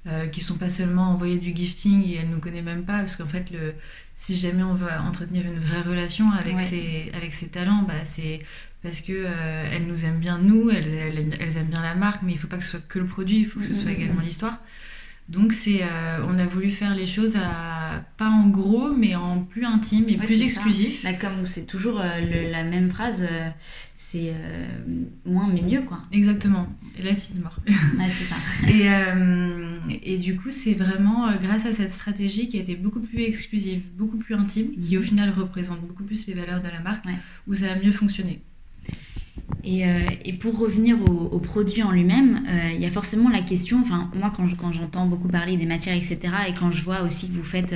Euh, 0.08 0.26
qui 0.26 0.40
sont 0.40 0.56
pas 0.56 0.68
seulement 0.68 1.12
envoyer 1.12 1.38
du 1.38 1.54
gifting 1.54 2.02
et 2.04 2.16
elle 2.16 2.28
nous 2.28 2.40
connaît 2.40 2.60
même 2.60 2.82
pas 2.82 2.98
parce 2.98 3.14
qu'en 3.14 3.24
fait 3.24 3.52
le 3.52 3.72
si 4.16 4.36
jamais 4.36 4.64
on 4.64 4.74
veut 4.74 4.88
entretenir 4.90 5.46
une 5.46 5.60
vraie 5.60 5.82
relation 5.82 6.28
avec 6.32 6.58
ses 6.58 7.12
avec 7.14 7.32
ses 7.32 7.46
talents 7.46 7.84
bah 7.86 8.04
c'est 8.04 8.40
parce 8.82 9.00
que 9.00 9.12
euh, 9.12 9.66
elle 9.72 9.86
nous 9.86 10.04
aime 10.04 10.18
bien 10.18 10.38
nous 10.38 10.70
elles, 10.70 10.86
elles, 11.40 11.56
aiment 11.56 11.66
bien 11.66 11.82
la 11.82 11.94
marque 11.94 12.22
mais 12.22 12.32
il 12.32 12.38
faut 12.38 12.48
pas 12.48 12.58
que 12.58 12.64
ce 12.64 12.70
soit 12.70 12.86
que 12.88 12.98
le 12.98 13.06
produit 13.06 13.38
il 13.38 13.46
faut 13.46 13.60
que 13.60 13.66
ce 13.66 13.74
soit 13.74 13.90
mm, 13.90 13.94
mm, 13.94 14.00
également 14.00 14.20
l'histoire 14.20 14.58
donc 15.28 15.52
c'est, 15.52 15.82
euh, 15.82 16.18
on 16.26 16.38
a 16.38 16.44
voulu 16.44 16.70
faire 16.70 16.94
les 16.94 17.06
choses 17.06 17.36
à, 17.36 18.04
pas 18.18 18.28
en 18.28 18.48
gros, 18.48 18.92
mais 18.92 19.14
en 19.14 19.44
plus 19.44 19.64
intime 19.64 20.04
et 20.08 20.16
plus 20.16 20.42
exclusif. 20.42 21.04
Bah, 21.04 21.12
comme 21.14 21.46
c'est 21.46 21.64
toujours 21.64 22.00
euh, 22.00 22.50
la 22.50 22.64
même 22.64 22.90
phrase, 22.90 23.26
euh, 23.30 23.48
c'est 23.94 24.34
moins 25.24 25.48
mais 25.52 25.62
mieux 25.62 25.82
quoi. 25.82 26.02
Exactement. 26.10 26.68
Et 26.98 27.02
là 27.02 27.14
c'est 27.14 27.38
mort. 27.38 27.56
ouais, 27.66 28.08
c'est 28.10 28.24
ça. 28.24 28.36
et, 28.68 30.12
et 30.14 30.18
du 30.18 30.36
coup 30.36 30.50
c'est 30.50 30.74
vraiment 30.74 31.32
grâce 31.40 31.66
à 31.66 31.72
cette 31.72 31.92
stratégie 31.92 32.48
qui 32.48 32.58
a 32.58 32.60
été 32.60 32.74
beaucoup 32.74 33.00
plus 33.00 33.22
exclusive, 33.22 33.80
beaucoup 33.96 34.18
plus 34.18 34.34
intime, 34.34 34.72
qui 34.78 34.98
au 34.98 35.02
final 35.02 35.30
représente 35.30 35.80
beaucoup 35.80 36.04
plus 36.04 36.26
les 36.26 36.34
valeurs 36.34 36.60
de 36.60 36.68
la 36.68 36.80
marque, 36.80 37.04
où 37.46 37.54
ça 37.54 37.72
a 37.72 37.76
mieux 37.76 37.92
fonctionné. 37.92 38.42
Et, 39.64 39.86
euh, 39.86 40.00
et, 40.24 40.32
pour 40.32 40.58
revenir 40.58 40.96
au, 41.08 41.38
produit 41.38 41.82
en 41.82 41.90
lui-même, 41.90 42.44
euh, 42.48 42.70
il 42.74 42.80
y 42.80 42.86
a 42.86 42.90
forcément 42.90 43.28
la 43.30 43.42
question, 43.42 43.78
enfin 43.80 44.10
moi 44.14 44.32
quand, 44.34 44.46
quand 44.56 44.72
j'entends 44.72 45.06
beaucoup 45.06 45.28
parler 45.28 45.56
des 45.56 45.66
matières, 45.66 45.94
etc., 45.94 46.18
et 46.48 46.54
quand 46.54 46.70
je 46.70 46.82
vois 46.82 47.02
aussi 47.02 47.28
que 47.28 47.34
vous 47.34 47.44
faites 47.44 47.74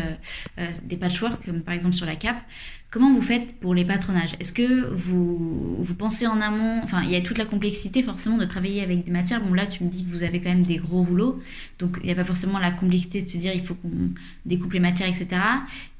euh, 0.59 0.67
des 0.85 0.97
patchwork, 0.97 1.45
comme 1.45 1.61
par 1.61 1.75
exemple 1.75 1.95
sur 1.95 2.07
la 2.07 2.17
cape, 2.17 2.43
Comment 2.97 3.13
vous 3.13 3.21
faites 3.21 3.61
pour 3.61 3.75
les 3.75 3.85
patronages? 3.85 4.37
Est-ce 4.41 4.55
que 4.55 4.91
vous, 4.91 5.77
vous 5.83 5.95
pensez 5.95 6.27
en 6.27 6.41
amont 6.41 6.81
Enfin, 6.83 7.03
il 7.05 7.11
y 7.11 7.17
a 7.17 7.21
toute 7.21 7.37
la 7.37 7.45
complexité 7.45 8.03
forcément 8.03 8.39
de 8.39 8.47
travailler 8.47 8.83
avec 8.83 9.05
des 9.05 9.11
matières. 9.11 9.43
Bon, 9.43 9.53
là, 9.53 9.67
tu 9.67 9.85
me 9.85 9.91
dis 9.91 10.03
que 10.03 10.09
vous 10.09 10.23
avez 10.23 10.41
quand 10.41 10.49
même 10.49 10.63
des 10.63 10.79
gros 10.79 11.03
rouleaux. 11.03 11.39
Donc, 11.79 11.99
il 12.01 12.07
n'y 12.07 12.13
a 12.13 12.15
pas 12.15 12.25
forcément 12.25 12.59
la 12.59 12.71
complexité 12.71 13.21
de 13.21 13.29
se 13.29 13.37
dire 13.37 13.53
il 13.55 13.61
faut 13.61 13.75
qu'on 13.75 13.91
découpe 14.47 14.73
les 14.73 14.81
matières, 14.81 15.11
etc. 15.11 15.29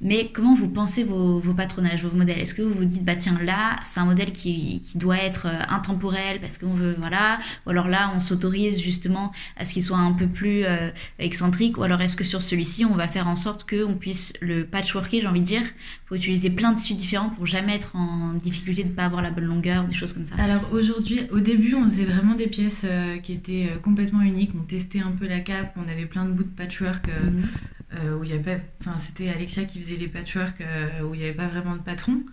Mais 0.01 0.31
comment 0.33 0.55
vous 0.55 0.69
pensez 0.69 1.03
vos, 1.03 1.37
vos 1.39 1.53
patronages, 1.53 2.03
vos 2.03 2.17
modèles? 2.17 2.39
Est-ce 2.39 2.55
que 2.55 2.63
vous 2.63 2.73
vous 2.73 2.85
dites, 2.85 3.05
bah 3.05 3.15
tiens, 3.15 3.37
là, 3.43 3.75
c'est 3.83 3.99
un 3.99 4.05
modèle 4.05 4.31
qui, 4.31 4.81
qui, 4.83 4.97
doit 4.97 5.19
être 5.19 5.45
euh, 5.45 5.61
intemporel 5.69 6.41
parce 6.41 6.57
qu'on 6.57 6.73
veut, 6.73 6.95
voilà. 6.97 7.37
Ou 7.67 7.69
alors 7.69 7.89
là, 7.89 8.11
on 8.15 8.19
s'autorise 8.19 8.81
justement 8.81 9.31
à 9.55 9.65
ce 9.65 9.73
qu'il 9.73 9.83
soit 9.83 9.97
un 9.97 10.13
peu 10.13 10.25
plus 10.25 10.63
euh, 10.63 10.89
excentrique. 11.19 11.77
Ou 11.77 11.83
alors 11.83 12.01
est-ce 12.01 12.15
que 12.15 12.23
sur 12.23 12.41
celui-ci, 12.41 12.85
on 12.85 12.95
va 12.95 13.07
faire 13.07 13.27
en 13.27 13.35
sorte 13.35 13.69
qu'on 13.69 13.93
puisse 13.93 14.33
le 14.41 14.65
patchworker, 14.65 15.21
j'ai 15.21 15.27
envie 15.27 15.41
de 15.41 15.45
dire, 15.45 15.63
pour 16.07 16.15
utiliser 16.15 16.49
plein 16.49 16.71
de 16.71 16.79
différents 16.93 17.29
pour 17.29 17.45
jamais 17.45 17.75
être 17.75 17.95
en 17.95 18.33
difficulté 18.33 18.83
de 18.83 18.89
ne 18.89 18.93
pas 18.93 19.05
avoir 19.05 19.21
la 19.21 19.31
bonne 19.31 19.45
longueur, 19.45 19.85
des 19.85 19.93
choses 19.93 20.13
comme 20.13 20.25
ça 20.25 20.35
Alors 20.37 20.69
aujourd'hui, 20.71 21.21
au 21.31 21.39
début, 21.39 21.75
on 21.75 21.83
faisait 21.83 22.05
vraiment 22.05 22.35
des 22.35 22.47
pièces 22.47 22.85
euh, 22.85 23.17
qui 23.17 23.33
étaient 23.33 23.69
euh, 23.71 23.79
complètement 23.79 24.21
uniques. 24.21 24.51
On 24.55 24.63
testait 24.63 24.99
un 24.99 25.11
peu 25.11 25.27
la 25.27 25.39
cape, 25.39 25.75
on 25.77 25.87
avait 25.89 26.05
plein 26.05 26.25
de 26.25 26.31
bouts 26.31 26.43
de 26.43 26.49
patchwork 26.49 27.07
euh, 27.09 27.31
mhm. 27.31 28.19
où 28.19 28.23
il 28.23 28.29
y 28.29 28.33
avait, 28.33 28.61
enfin 28.81 28.97
c'était 28.97 29.29
Alexia 29.29 29.65
qui 29.65 29.79
faisait 29.81 29.97
les 29.97 30.07
patchwork 30.07 30.63
où 31.03 31.13
il 31.13 31.19
n'y 31.19 31.25
avait 31.25 31.33
pas 31.33 31.47
vraiment 31.47 31.75
de 31.75 31.81
patron. 31.81 32.23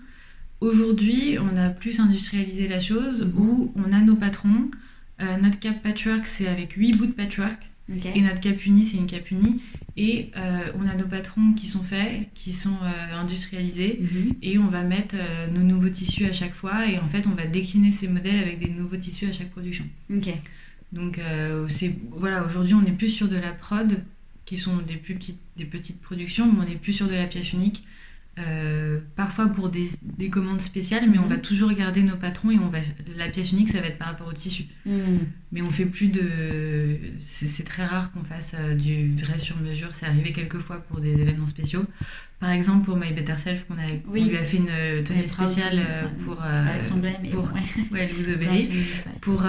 Aujourd'hui, 0.60 1.36
on 1.40 1.56
a 1.56 1.70
plus 1.70 2.00
industrialisé 2.00 2.68
la 2.68 2.80
chose 2.80 3.22
mhm. 3.22 3.32
où 3.38 3.72
on 3.76 3.92
a 3.92 4.00
nos 4.00 4.16
patrons. 4.16 4.70
notre 5.40 5.58
cape 5.58 5.82
patchwork, 5.82 6.26
c'est 6.26 6.48
avec 6.48 6.72
8 6.72 6.96
bouts 6.96 7.06
de 7.06 7.12
patchwork. 7.12 7.70
Et 8.14 8.22
notre 8.22 8.40
cap 8.40 8.64
unie, 8.64 8.84
c'est 8.84 8.96
une 8.96 9.06
cap 9.06 9.30
unie. 9.30 9.60
Et 9.96 10.30
euh, 10.36 10.72
on 10.78 10.88
a 10.88 10.94
nos 10.96 11.06
patrons 11.06 11.52
qui 11.52 11.66
sont 11.66 11.82
faits, 11.82 12.28
qui 12.34 12.52
sont 12.52 12.76
euh, 12.82 13.14
industrialisés. 13.14 14.00
Mhm. 14.00 14.34
Et 14.42 14.58
on 14.58 14.66
va 14.66 14.82
mettre 14.82 15.14
euh, 15.16 15.46
nos 15.48 15.60
nouveaux 15.60 15.88
tissus 15.88 16.24
à 16.24 16.32
chaque 16.32 16.52
fois. 16.52 16.86
Et 16.86 16.98
en 16.98 17.08
fait, 17.08 17.26
on 17.26 17.34
va 17.34 17.46
décliner 17.46 17.92
ces 17.92 18.08
modèles 18.08 18.38
avec 18.38 18.58
des 18.58 18.70
nouveaux 18.70 18.96
tissus 18.96 19.26
à 19.26 19.32
chaque 19.32 19.50
production. 19.50 19.84
Donc, 20.92 21.18
c'est 21.66 21.92
voilà, 22.12 22.44
aujourd'hui, 22.44 22.74
on 22.74 22.86
est 22.86 22.92
plus 22.92 23.08
sur 23.08 23.26
de 23.26 23.36
la 23.36 23.50
prod, 23.52 24.00
qui 24.44 24.56
sont 24.56 24.76
des, 24.76 24.94
plus 24.94 25.14
petites, 25.14 25.40
des 25.56 25.64
petites 25.64 26.00
productions, 26.00 26.46
mais 26.52 26.64
on 26.64 26.70
est 26.70 26.76
plus 26.76 26.92
sur 26.92 27.08
de 27.08 27.14
la 27.14 27.26
pièce 27.26 27.52
unique. 27.52 27.82
Euh, 28.36 28.98
parfois 29.14 29.46
pour 29.46 29.68
des, 29.68 29.88
des, 30.02 30.28
commandes 30.28 30.60
spéciales, 30.60 31.08
mais 31.08 31.18
on 31.18 31.26
va 31.28 31.36
mhm. 31.36 31.42
toujours 31.42 31.72
garder 31.72 32.02
nos 32.02 32.16
patrons 32.16 32.50
et 32.50 32.58
on 32.58 32.68
va 32.68 32.80
la 33.16 33.28
pièce 33.28 33.52
unique, 33.52 33.70
ça 33.70 33.80
va 33.80 33.86
être 33.86 33.98
par 33.98 34.08
rapport 34.08 34.26
au 34.26 34.32
tissu. 34.32 34.64
Mhm. 34.86 35.20
Mais 35.52 35.62
on 35.62 35.70
fait 35.70 35.84
plus 35.86 36.08
de. 36.08 36.98
C'est 37.20 37.64
très 37.64 37.84
rare 37.84 38.10
qu'on 38.10 38.24
fasse 38.24 38.56
euh, 38.58 38.74
du 38.74 39.14
vrai 39.14 39.38
sur 39.38 39.56
mesure. 39.58 39.90
C'est 39.92 40.06
arrivé 40.06 40.32
quelques 40.32 40.58
fois 40.58 40.78
pour 40.80 40.98
des 40.98 41.20
événements 41.20 41.46
spéciaux. 41.46 41.84
Par 42.44 42.52
exemple, 42.52 42.84
pour 42.84 42.96
My 42.98 43.10
Better 43.10 43.38
Self, 43.38 43.66
qu'on 43.66 43.74
a, 43.74 43.86
on 44.06 44.12
lui 44.12 44.36
a 44.36 44.44
fait 44.44 44.58
une 44.58 44.68
euh, 44.68 45.02
tenue 45.02 45.26
spéciale 45.26 45.80
pour, 46.24 46.36
pour 46.36 46.44
Aubéry, 46.96 48.68
pour 49.22 49.44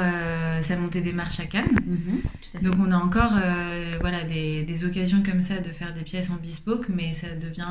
sa 0.62 0.78
montée 0.78 1.02
des 1.02 1.12
marches 1.12 1.42
à 1.42 1.46
Cannes. 1.46 1.78
Mhm, 1.86 2.64
Donc 2.64 2.76
on 2.80 2.90
a 2.92 2.98
encore 2.98 3.34
voilà, 4.00 4.24
des, 4.24 4.64
des, 4.64 4.86
occasions 4.86 5.22
comme 5.24 5.42
ça 5.42 5.60
de 5.60 5.72
faire 5.74 5.92
des 5.94 6.04
pièces 6.04 6.30
en 6.30 6.38
bespoke, 6.38 6.88
mais 6.88 7.14
ça 7.14 7.36
devient 7.36 7.68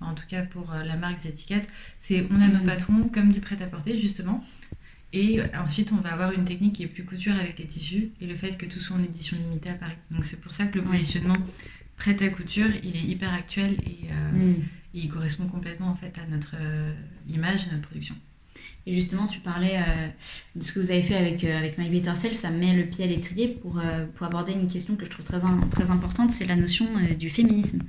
en 0.00 0.14
tout 0.14 0.24
cas 0.28 0.42
pour 0.42 0.72
euh, 0.72 0.82
la 0.82 0.96
marque 0.96 1.20
Zetiquette, 1.20 1.68
c'est 2.00 2.26
on 2.30 2.40
a 2.40 2.48
nos 2.48 2.62
mm. 2.62 2.66
patrons 2.66 3.10
comme 3.12 3.32
du 3.32 3.40
prêt-à-porter 3.40 3.96
justement. 3.98 4.44
Et 5.12 5.40
ensuite, 5.60 5.90
on 5.90 5.96
va 5.96 6.12
avoir 6.12 6.30
une 6.30 6.44
technique 6.44 6.76
qui 6.76 6.84
est 6.84 6.86
plus 6.86 7.04
couture 7.04 7.34
avec 7.34 7.58
les 7.58 7.66
tissus 7.66 8.10
et 8.20 8.26
le 8.28 8.36
fait 8.36 8.56
que 8.56 8.64
tout 8.64 8.78
soit 8.78 8.96
en 8.96 9.02
édition 9.02 9.36
limitée 9.36 9.70
à 9.70 9.74
Paris. 9.74 9.96
Donc 10.12 10.24
c'est 10.24 10.40
pour 10.40 10.52
ça 10.52 10.66
que 10.66 10.78
le 10.78 10.84
positionnement 10.84 11.36
prêt 12.00 12.16
à 12.22 12.28
couture, 12.30 12.68
il 12.82 12.96
est 12.96 13.08
hyper 13.12 13.32
actuel 13.32 13.76
et, 13.86 14.10
euh, 14.10 14.32
mm. 14.32 14.64
il 14.94 15.08
correspond 15.08 15.46
complètement 15.46 15.88
en 15.88 15.94
fait 15.94 16.18
à 16.18 16.26
notre 16.26 16.56
euh, 16.60 16.92
image 17.28 17.66
et 17.66 17.70
notre 17.70 17.86
production. 17.86 18.16
Et 18.86 18.94
justement, 18.94 19.26
tu 19.26 19.40
parlais 19.40 19.78
de 20.56 20.62
ce 20.62 20.72
que 20.72 20.80
vous 20.80 20.90
avez 20.90 21.02
fait 21.02 21.14
avec, 21.14 21.44
avec 21.44 21.78
My 21.78 21.88
Better 21.88 22.14
Self, 22.16 22.34
ça 22.34 22.50
met 22.50 22.74
le 22.74 22.86
pied 22.86 23.04
à 23.04 23.06
l'étrier 23.06 23.46
pour, 23.48 23.80
pour 24.14 24.26
aborder 24.26 24.52
une 24.52 24.66
question 24.66 24.96
que 24.96 25.04
je 25.04 25.10
trouve 25.10 25.24
très, 25.24 25.38
très 25.70 25.90
importante, 25.90 26.30
c'est 26.30 26.46
la 26.46 26.56
notion 26.56 26.86
du 27.18 27.30
féminisme. 27.30 27.82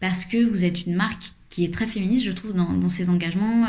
Parce 0.00 0.24
que 0.24 0.44
vous 0.44 0.64
êtes 0.64 0.84
une 0.84 0.94
marque 0.94 1.32
qui 1.52 1.64
est 1.66 1.74
très 1.74 1.86
féministe, 1.86 2.24
je 2.24 2.32
trouve, 2.32 2.54
dans, 2.54 2.88
ses 2.88 3.10
engagements. 3.10 3.64
Euh, 3.64 3.68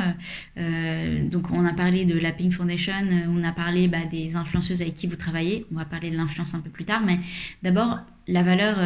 euh, 0.60 1.28
donc, 1.28 1.52
on 1.52 1.66
a 1.66 1.74
parlé 1.74 2.06
de 2.06 2.18
la 2.18 2.32
Pink 2.32 2.54
Foundation, 2.54 2.94
euh, 2.94 3.26
on 3.28 3.44
a 3.44 3.52
parlé 3.52 3.90
bah, 3.90 4.06
des 4.10 4.38
influenceuses 4.38 4.82
avec 4.82 4.94
qui 4.94 5.06
vous 5.06 5.18
travaillez. 5.18 5.66
On 5.70 5.76
va 5.76 5.84
parler 5.84 6.10
de 6.10 6.16
l'influence 6.16 6.54
un 6.54 6.62
peu 6.62 6.70
plus 6.70 6.86
tard, 6.86 7.02
mais 7.06 7.20
d'abord, 7.62 8.00
la 8.30 8.42
valeur 8.42 8.78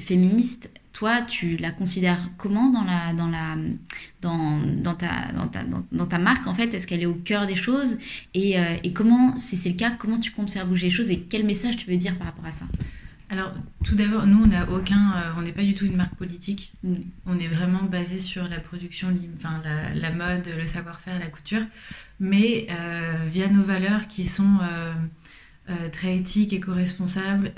féministe, 0.00 0.72
toi, 0.92 1.20
tu 1.20 1.56
la 1.56 1.70
considères 1.70 2.30
comment 2.36 2.68
dans, 2.70 2.82
la, 2.82 3.12
dans, 3.12 3.28
la, 3.28 3.54
dans, 4.22 4.58
dans, 4.58 4.94
ta, 4.94 5.30
dans, 5.36 5.46
ta, 5.46 5.62
dans, 5.92 6.06
ta 6.06 6.18
marque, 6.18 6.48
en 6.48 6.54
fait? 6.54 6.74
Est-ce 6.74 6.88
qu'elle 6.88 7.02
est 7.02 7.06
au 7.06 7.14
cœur 7.14 7.46
des 7.46 7.54
choses? 7.54 7.96
Et, 8.34 8.56
et 8.82 8.92
comment, 8.92 9.36
si 9.36 9.56
c'est 9.56 9.68
le 9.68 9.76
cas, 9.76 9.92
comment 9.92 10.18
tu 10.18 10.32
comptes 10.32 10.50
faire 10.50 10.66
bouger 10.66 10.88
les 10.88 10.92
choses 10.92 11.12
et 11.12 11.20
quel 11.20 11.44
message 11.44 11.76
tu 11.76 11.88
veux 11.88 11.96
dire 11.96 12.16
par 12.18 12.26
rapport 12.26 12.46
à 12.46 12.50
ça? 12.50 12.64
Alors, 13.28 13.52
tout 13.84 13.96
d'abord, 13.96 14.26
nous, 14.26 14.44
on 14.44 14.46
n'a 14.46 14.70
aucun, 14.70 15.12
euh, 15.16 15.32
on 15.36 15.42
n'est 15.42 15.52
pas 15.52 15.62
du 15.62 15.74
tout 15.74 15.84
une 15.84 15.96
marque 15.96 16.14
politique. 16.14 16.72
Mm. 16.84 16.94
On 17.26 17.38
est 17.38 17.48
vraiment 17.48 17.82
basé 17.82 18.18
sur 18.18 18.48
la 18.48 18.60
production, 18.60 19.08
enfin 19.36 19.60
la, 19.94 20.10
mode, 20.12 20.48
le 20.56 20.64
savoir-faire, 20.66 21.18
la 21.18 21.26
couture, 21.26 21.62
mais 22.20 22.68
euh, 22.70 23.26
via 23.30 23.48
nos 23.48 23.64
valeurs 23.64 24.06
qui 24.08 24.24
sont 24.24 24.58
euh, 25.68 25.88
très 25.90 26.16
éthiques, 26.16 26.52
éco-responsables. 26.52 27.52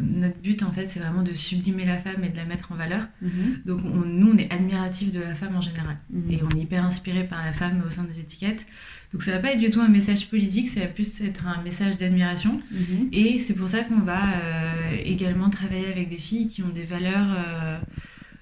notre 0.00 0.38
but, 0.38 0.62
en 0.62 0.72
fait, 0.72 0.86
c'est 0.88 1.00
vraiment 1.00 1.22
de 1.22 1.32
sublimer 1.32 1.84
la 1.84 1.98
femme 1.98 2.24
et 2.24 2.28
de 2.28 2.36
la 2.36 2.44
mettre 2.44 2.72
en 2.72 2.76
valeur. 2.76 3.06
Mm-hmm. 3.22 3.64
Donc, 3.66 3.82
nous, 3.84 4.32
on 4.32 4.36
est 4.36 4.52
admiratif 4.52 5.12
de 5.12 5.20
la 5.20 5.34
femme 5.34 5.56
en 5.56 5.60
général, 5.60 5.96
mm-hmm. 6.14 6.32
et 6.32 6.40
on 6.42 6.56
est 6.56 6.60
hyper 6.60 6.84
inspiré 6.84 7.24
par 7.24 7.44
la 7.44 7.52
femme 7.52 7.82
au 7.86 7.90
sein 7.90 8.04
des 8.04 8.20
étiquettes. 8.20 8.66
Donc 9.12 9.22
ça 9.22 9.32
va 9.32 9.38
pas 9.38 9.52
être 9.52 9.58
du 9.58 9.70
tout 9.70 9.80
un 9.80 9.88
message 9.88 10.28
politique, 10.28 10.68
ça 10.68 10.80
va 10.80 10.86
plus 10.86 11.20
être 11.20 11.46
un 11.46 11.60
message 11.62 11.96
d'admiration. 11.96 12.60
Mhm. 12.70 13.08
Et 13.12 13.40
c'est 13.40 13.54
pour 13.54 13.68
ça 13.68 13.82
qu'on 13.82 14.00
va 14.00 14.22
euh, 14.22 14.96
également 15.04 15.50
travailler 15.50 15.86
avec 15.86 16.08
des 16.08 16.16
filles 16.16 16.46
qui 16.46 16.62
ont 16.62 16.68
des 16.68 16.84
valeurs 16.84 17.26
euh, 17.36 17.78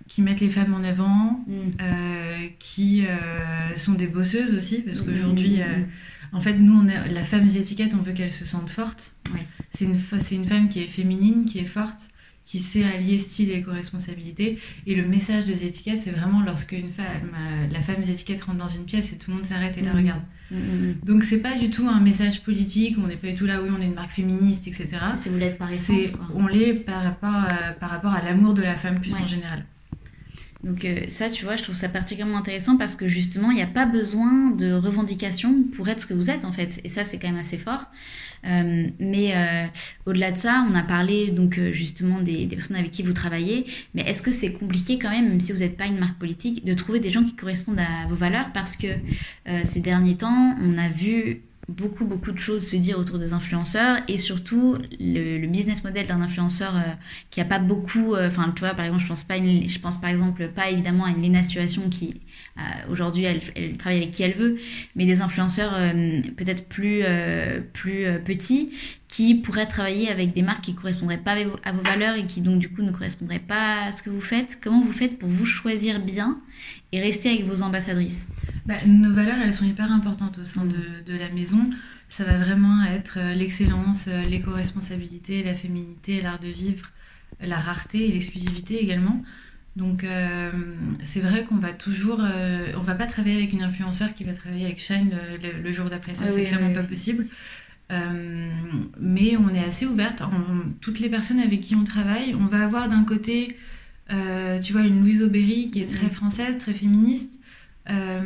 qui 0.08 0.20
mettent 0.20 0.40
les 0.40 0.50
femmes 0.50 0.74
en 0.74 0.84
avant, 0.84 1.42
mhm. 1.46 1.72
euh, 1.80 2.48
qui 2.58 3.04
sont 3.76 3.94
des 3.94 4.06
bosseuses 4.06 4.54
aussi, 4.54 4.82
parce 4.82 5.00
qu'aujourd'hui, 5.00 5.58
mhm. 5.58 5.86
En 6.32 6.40
fait, 6.40 6.54
nous, 6.54 6.78
on 6.80 6.84
la 6.84 7.24
femme 7.24 7.46
des 7.46 7.58
étiquettes, 7.58 7.94
on 7.94 8.02
veut 8.02 8.12
qu'elle 8.12 8.32
se 8.32 8.44
sente 8.44 8.70
forte. 8.70 9.14
C'est 9.74 9.84
une, 9.84 9.96
une 10.32 10.46
femme 10.46 10.68
qui 10.68 10.80
est 10.82 10.86
féminine, 10.86 11.44
qui 11.44 11.58
est 11.58 11.64
forte, 11.66 12.08
qui 12.44 12.60
sait 12.60 12.82
allier 12.84 13.18
style 13.18 13.50
et 13.50 13.56
éco-responsabilité. 13.56 14.58
Et 14.86 14.94
le 14.94 15.06
message 15.06 15.44
des 15.44 15.66
étiquettes, 15.66 16.00
c'est 16.02 16.10
vraiment 16.12 16.40
lorsque 16.42 16.72
une 16.72 16.90
femme, 16.90 17.34
euh, 17.34 17.66
la 17.70 17.80
femme 17.82 17.96
des 18.02 18.10
étiquettes 18.10 18.42
rentre 18.42 18.58
dans 18.58 18.68
une 18.68 18.84
pièce 18.84 19.12
et 19.12 19.18
tout 19.18 19.30
le 19.30 19.36
monde 19.36 19.44
s'arrête 19.44 19.76
et 19.76 19.82
la 19.82 19.92
Mhm. 19.92 19.98
regarde. 19.98 20.22
Mhm. 20.50 20.94
Donc 21.04 21.24
c'est 21.24 21.38
pas 21.42 21.56
du 21.58 21.68
tout 21.68 21.86
un 21.86 22.00
message 22.00 22.42
politique, 22.42 22.96
on 22.98 23.06
n'est 23.06 23.16
pas 23.16 23.28
du 23.28 23.34
tout 23.34 23.44
là, 23.44 23.60
oui, 23.62 23.68
on 23.76 23.80
est 23.82 23.86
une 23.86 23.94
marque 23.94 24.12
féministe, 24.12 24.66
etc. 24.66 24.88
Si 25.16 25.28
vous 25.28 25.36
l'êtes 25.36 25.58
par 25.58 25.70
essence, 25.70 26.10
quoi. 26.12 26.26
on 26.34 26.46
l'est 26.46 26.72
par 26.72 27.02
rapport, 27.02 27.28
à, 27.34 27.72
par 27.72 27.90
rapport 27.90 28.12
à 28.14 28.22
l'amour 28.22 28.54
de 28.54 28.62
la 28.62 28.76
femme 28.76 28.98
plus 29.00 29.12
Ouais. 29.14 29.20
en 29.20 29.26
général. 29.26 29.64
Donc 30.64 30.84
euh, 30.84 31.02
ça, 31.06 31.30
tu 31.30 31.44
vois, 31.44 31.56
je 31.56 31.62
trouve 31.62 31.76
ça 31.76 31.88
particulièrement 31.88 32.38
intéressant 32.38 32.76
parce 32.76 32.96
que 32.96 33.06
justement, 33.06 33.50
il 33.52 33.56
n'y 33.56 33.62
a 33.62 33.66
pas 33.66 33.86
besoin 33.86 34.50
de 34.50 34.72
revendication 34.72 35.62
pour 35.62 35.88
être 35.88 36.00
ce 36.00 36.06
que 36.06 36.14
vous 36.14 36.30
êtes 36.30 36.44
en 36.44 36.50
fait. 36.50 36.80
Et 36.82 36.88
ça, 36.88 37.04
c'est 37.04 37.18
quand 37.18 37.28
même 37.28 37.38
assez 37.38 37.58
fort. 37.58 37.84
Euh, 38.44 38.88
mais 38.98 39.32
euh, 39.36 39.66
au-delà 40.06 40.32
de 40.32 40.38
ça, 40.38 40.66
on 40.68 40.74
a 40.74 40.82
parlé 40.82 41.30
donc 41.30 41.60
justement 41.72 42.20
des, 42.20 42.46
personnes 42.46 42.76
avec 42.76 42.90
qui 42.90 43.04
vous 43.04 43.12
travaillez. 43.12 43.66
Mais 43.94 44.02
est-ce 44.02 44.20
que 44.20 44.32
c'est 44.32 44.52
compliqué 44.52 44.98
quand 44.98 45.10
même, 45.10 45.28
même 45.28 45.40
si 45.40 45.52
vous 45.52 45.60
n'êtes 45.60 45.76
pas 45.76 45.86
une 45.86 45.98
marque 45.98 46.18
politique, 46.18 46.64
de 46.64 46.74
trouver 46.74 46.98
des 46.98 47.12
gens 47.12 47.22
qui 47.22 47.36
correspondent 47.36 47.80
à 47.80 48.08
vos 48.08 48.16
valeurs? 48.16 48.50
Parce 48.52 48.76
que 48.76 48.88
ces 49.64 49.80
derniers 49.80 50.16
temps, 50.16 50.56
on 50.60 50.76
a 50.76 50.88
vu 50.88 51.42
beaucoup 51.68 52.06
beaucoup 52.06 52.32
de 52.32 52.38
choses 52.38 52.66
se 52.66 52.76
dire 52.76 52.98
autour 52.98 53.18
des 53.18 53.34
influenceurs 53.34 53.98
et 54.08 54.16
surtout 54.16 54.78
le, 54.98 55.46
business 55.46 55.84
model 55.84 56.06
d'un 56.06 56.22
influenceur 56.22 56.74
euh, 56.74 56.80
qui 57.30 57.42
a 57.42 57.44
pas 57.44 57.58
beaucoup 57.58 58.14
euh, 58.14 58.26
enfin 58.26 58.50
tu 58.56 58.60
vois 58.60 58.72
par 58.74 58.86
exemple 58.86 59.02
je 59.02 59.08
pense 59.08 59.24
pas 59.24 59.36
je 59.36 59.78
pense 59.78 60.00
par 60.00 60.08
exemple 60.08 60.48
pas 60.48 60.70
évidemment 60.70 61.04
à 61.04 61.10
une 61.10 61.20
Léna 61.20 61.42
Situation 61.42 61.90
qui 61.90 62.22
euh, 62.56 62.62
aujourd'hui 62.90 63.24
elle, 63.24 63.76
travaille 63.76 63.98
avec 63.98 64.12
qui 64.12 64.22
elle 64.22 64.32
veut 64.32 64.58
mais 64.96 65.04
des 65.04 65.20
influenceurs 65.20 65.74
peut-être 66.36 66.66
plus 66.68 67.04
petits 68.24 68.70
qui 69.08 69.34
pourraient 69.34 69.66
travailler 69.66 70.10
avec 70.10 70.34
des 70.34 70.42
marques 70.42 70.64
qui 70.64 70.74
correspondraient 70.74 71.18
pas 71.18 71.34
à 71.64 71.72
vos, 71.72 71.82
valeurs 71.82 72.14
et 72.16 72.26
qui 72.26 72.40
donc 72.42 72.58
du 72.58 72.68
coup 72.70 72.82
ne 72.82 72.90
correspondraient 72.90 73.38
pas 73.38 73.84
à 73.86 73.92
ce 73.92 74.02
que 74.02 74.10
vous 74.10 74.20
faites 74.20 74.58
comment 74.62 74.84
vous 74.84 74.92
faites 74.92 75.18
pour 75.18 75.28
vous 75.30 75.46
choisir 75.46 76.00
bien 76.00 76.38
et 76.92 77.00
rester 77.00 77.30
avec 77.30 77.44
vos 77.46 77.62
ambassadrices? 77.62 78.28
Bah, 78.66 78.74
nos 78.86 79.12
valeurs, 79.12 79.36
elles 79.42 79.54
sont 79.54 79.64
hyper 79.64 79.90
importantes 79.92 80.38
au 80.38 80.44
sein 80.44 80.64
de, 80.64 81.10
de 81.10 81.18
la 81.18 81.30
maison. 81.30 81.70
Ça 82.08 82.24
va 82.24 82.38
vraiment 82.38 82.84
être 82.84 83.18
euh, 83.18 83.34
l'excellence, 83.34 84.06
euh, 84.08 84.22
l'éco-responsabilité, 84.24 85.42
la 85.42 85.54
féminité, 85.54 86.20
l'art 86.22 86.38
de 86.38 86.48
vivre, 86.48 86.86
la 87.40 87.56
rareté 87.58 88.08
et 88.08 88.12
l'exclusivité 88.12 88.82
également. 88.82 89.22
Donc 89.76 90.02
euh, 90.02 90.50
c'est 91.04 91.20
vrai 91.20 91.44
qu'on 91.44 91.56
va 91.56 91.72
toujours, 91.72 92.20
euh, 92.22 92.72
on 92.76 92.80
va 92.82 92.94
pas 92.94 93.06
travailler 93.06 93.36
avec 93.36 93.52
une 93.52 93.62
influenceur 93.62 94.12
qui 94.14 94.24
va 94.24 94.32
travailler 94.32 94.64
avec 94.64 94.80
Shine 94.80 95.10
le, 95.10 95.36
le- 95.36 95.62
le 95.62 95.72
jour 95.72 95.88
d'après. 95.88 96.14
Ça, 96.16 96.24
Ah 96.26 96.28
c'est 96.28 96.40
oui, 96.40 96.44
clairement 96.44 96.68
oui, 96.68 96.74
pas 96.74 96.80
oui. 96.80 96.86
possible. 96.88 97.26
Euh, 97.90 98.50
mais 99.00 99.36
on 99.38 99.48
est 99.54 99.64
assez 99.64 99.86
ouverte. 99.86 100.22
Toutes 100.80 101.00
les 101.00 101.08
personnes 101.08 101.40
avec 101.40 101.60
qui 101.62 101.74
on 101.74 101.84
travaille, 101.84 102.34
on 102.34 102.46
va 102.46 102.64
avoir 102.64 102.88
d'un 102.88 103.04
côté, 103.04 103.56
euh, 104.12 104.58
tu 104.60 104.72
vois, 104.74 104.82
une 104.82 105.00
Louise 105.00 105.22
Aubéry 105.22 105.70
qui 105.70 105.80
est 105.82 105.86
très 105.86 106.04
Mhm. 106.06 106.10
française, 106.12 106.58
très 106.58 106.74
féministe. 106.74 107.40
Euh, 107.90 108.22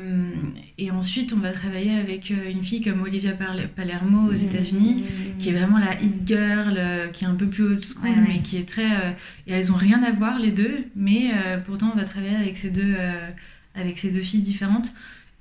et 0.78 0.90
ensuite, 0.90 1.32
on 1.32 1.36
va 1.38 1.52
travailler 1.52 1.96
avec 1.96 2.30
une 2.30 2.64
fille 2.64 2.80
comme 2.82 3.00
Olivia 3.02 3.30
Palermo 3.76 4.28
aux 4.28 4.34
États-Unis, 4.34 5.04
qui 5.38 5.50
est 5.50 5.52
vraiment 5.52 5.78
la 5.78 5.94
hit 6.02 6.26
girl, 6.26 6.80
qui 7.12 7.24
est 7.24 7.28
un 7.28 7.34
peu 7.36 7.46
plus 7.46 7.62
old 7.62 7.84
school, 7.84 8.08
Ouais, 8.10 8.16
ouais. 8.16 8.24
mais 8.26 8.42
qui 8.42 8.56
est 8.56 8.68
très. 8.68 8.88
et 9.46 9.52
elles 9.52 9.70
ont 9.70 9.76
rien 9.76 10.02
à 10.02 10.10
voir 10.10 10.40
les 10.40 10.50
deux, 10.50 10.86
mais 10.96 11.30
pourtant 11.64 11.92
on 11.94 11.96
va 11.96 12.02
travailler 12.02 12.34
avec 12.34 12.58
ces 12.58 12.70
deux, 12.70 12.96
avec 13.76 13.98
ces 13.98 14.10
deux 14.10 14.20
filles 14.20 14.40
différentes. 14.40 14.92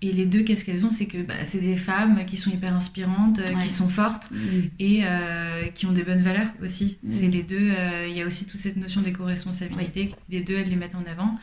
Et 0.03 0.11
les 0.11 0.25
deux, 0.25 0.41
qu'est-ce 0.41 0.65
qu'elles 0.65 0.83
ont? 0.85 0.89
C'est 0.89 1.05
que 1.05 1.21
bah, 1.21 1.35
c'est 1.45 1.59
des 1.59 1.77
femmes 1.77 2.25
qui 2.25 2.35
sont 2.35 2.49
hyper 2.49 2.73
inspirantes, 2.73 3.37
euh, 3.39 3.53
Ouais. 3.53 3.61
qui 3.61 3.69
sont 3.69 3.87
fortes 3.89 4.29
et 4.79 5.01
euh, 5.05 5.63
qui 5.75 5.85
ont 5.85 5.91
des 5.91 6.01
bonnes 6.03 6.23
valeurs 6.23 6.47
aussi. 6.63 6.97
C'est 7.11 7.27
les 7.27 7.43
deux. 7.43 7.69
euh, 7.71 8.07
Il 8.09 8.17
y 8.17 8.21
a 8.21 8.25
aussi 8.25 8.45
toute 8.45 8.59
cette 8.59 8.77
notion 8.77 9.01
d'éco-responsabilité. 9.01 10.11
Les 10.29 10.41
deux, 10.41 10.55
elles 10.55 10.69
les 10.69 10.75
mettent 10.75 10.95
en 10.95 11.03
avant. 11.11 11.37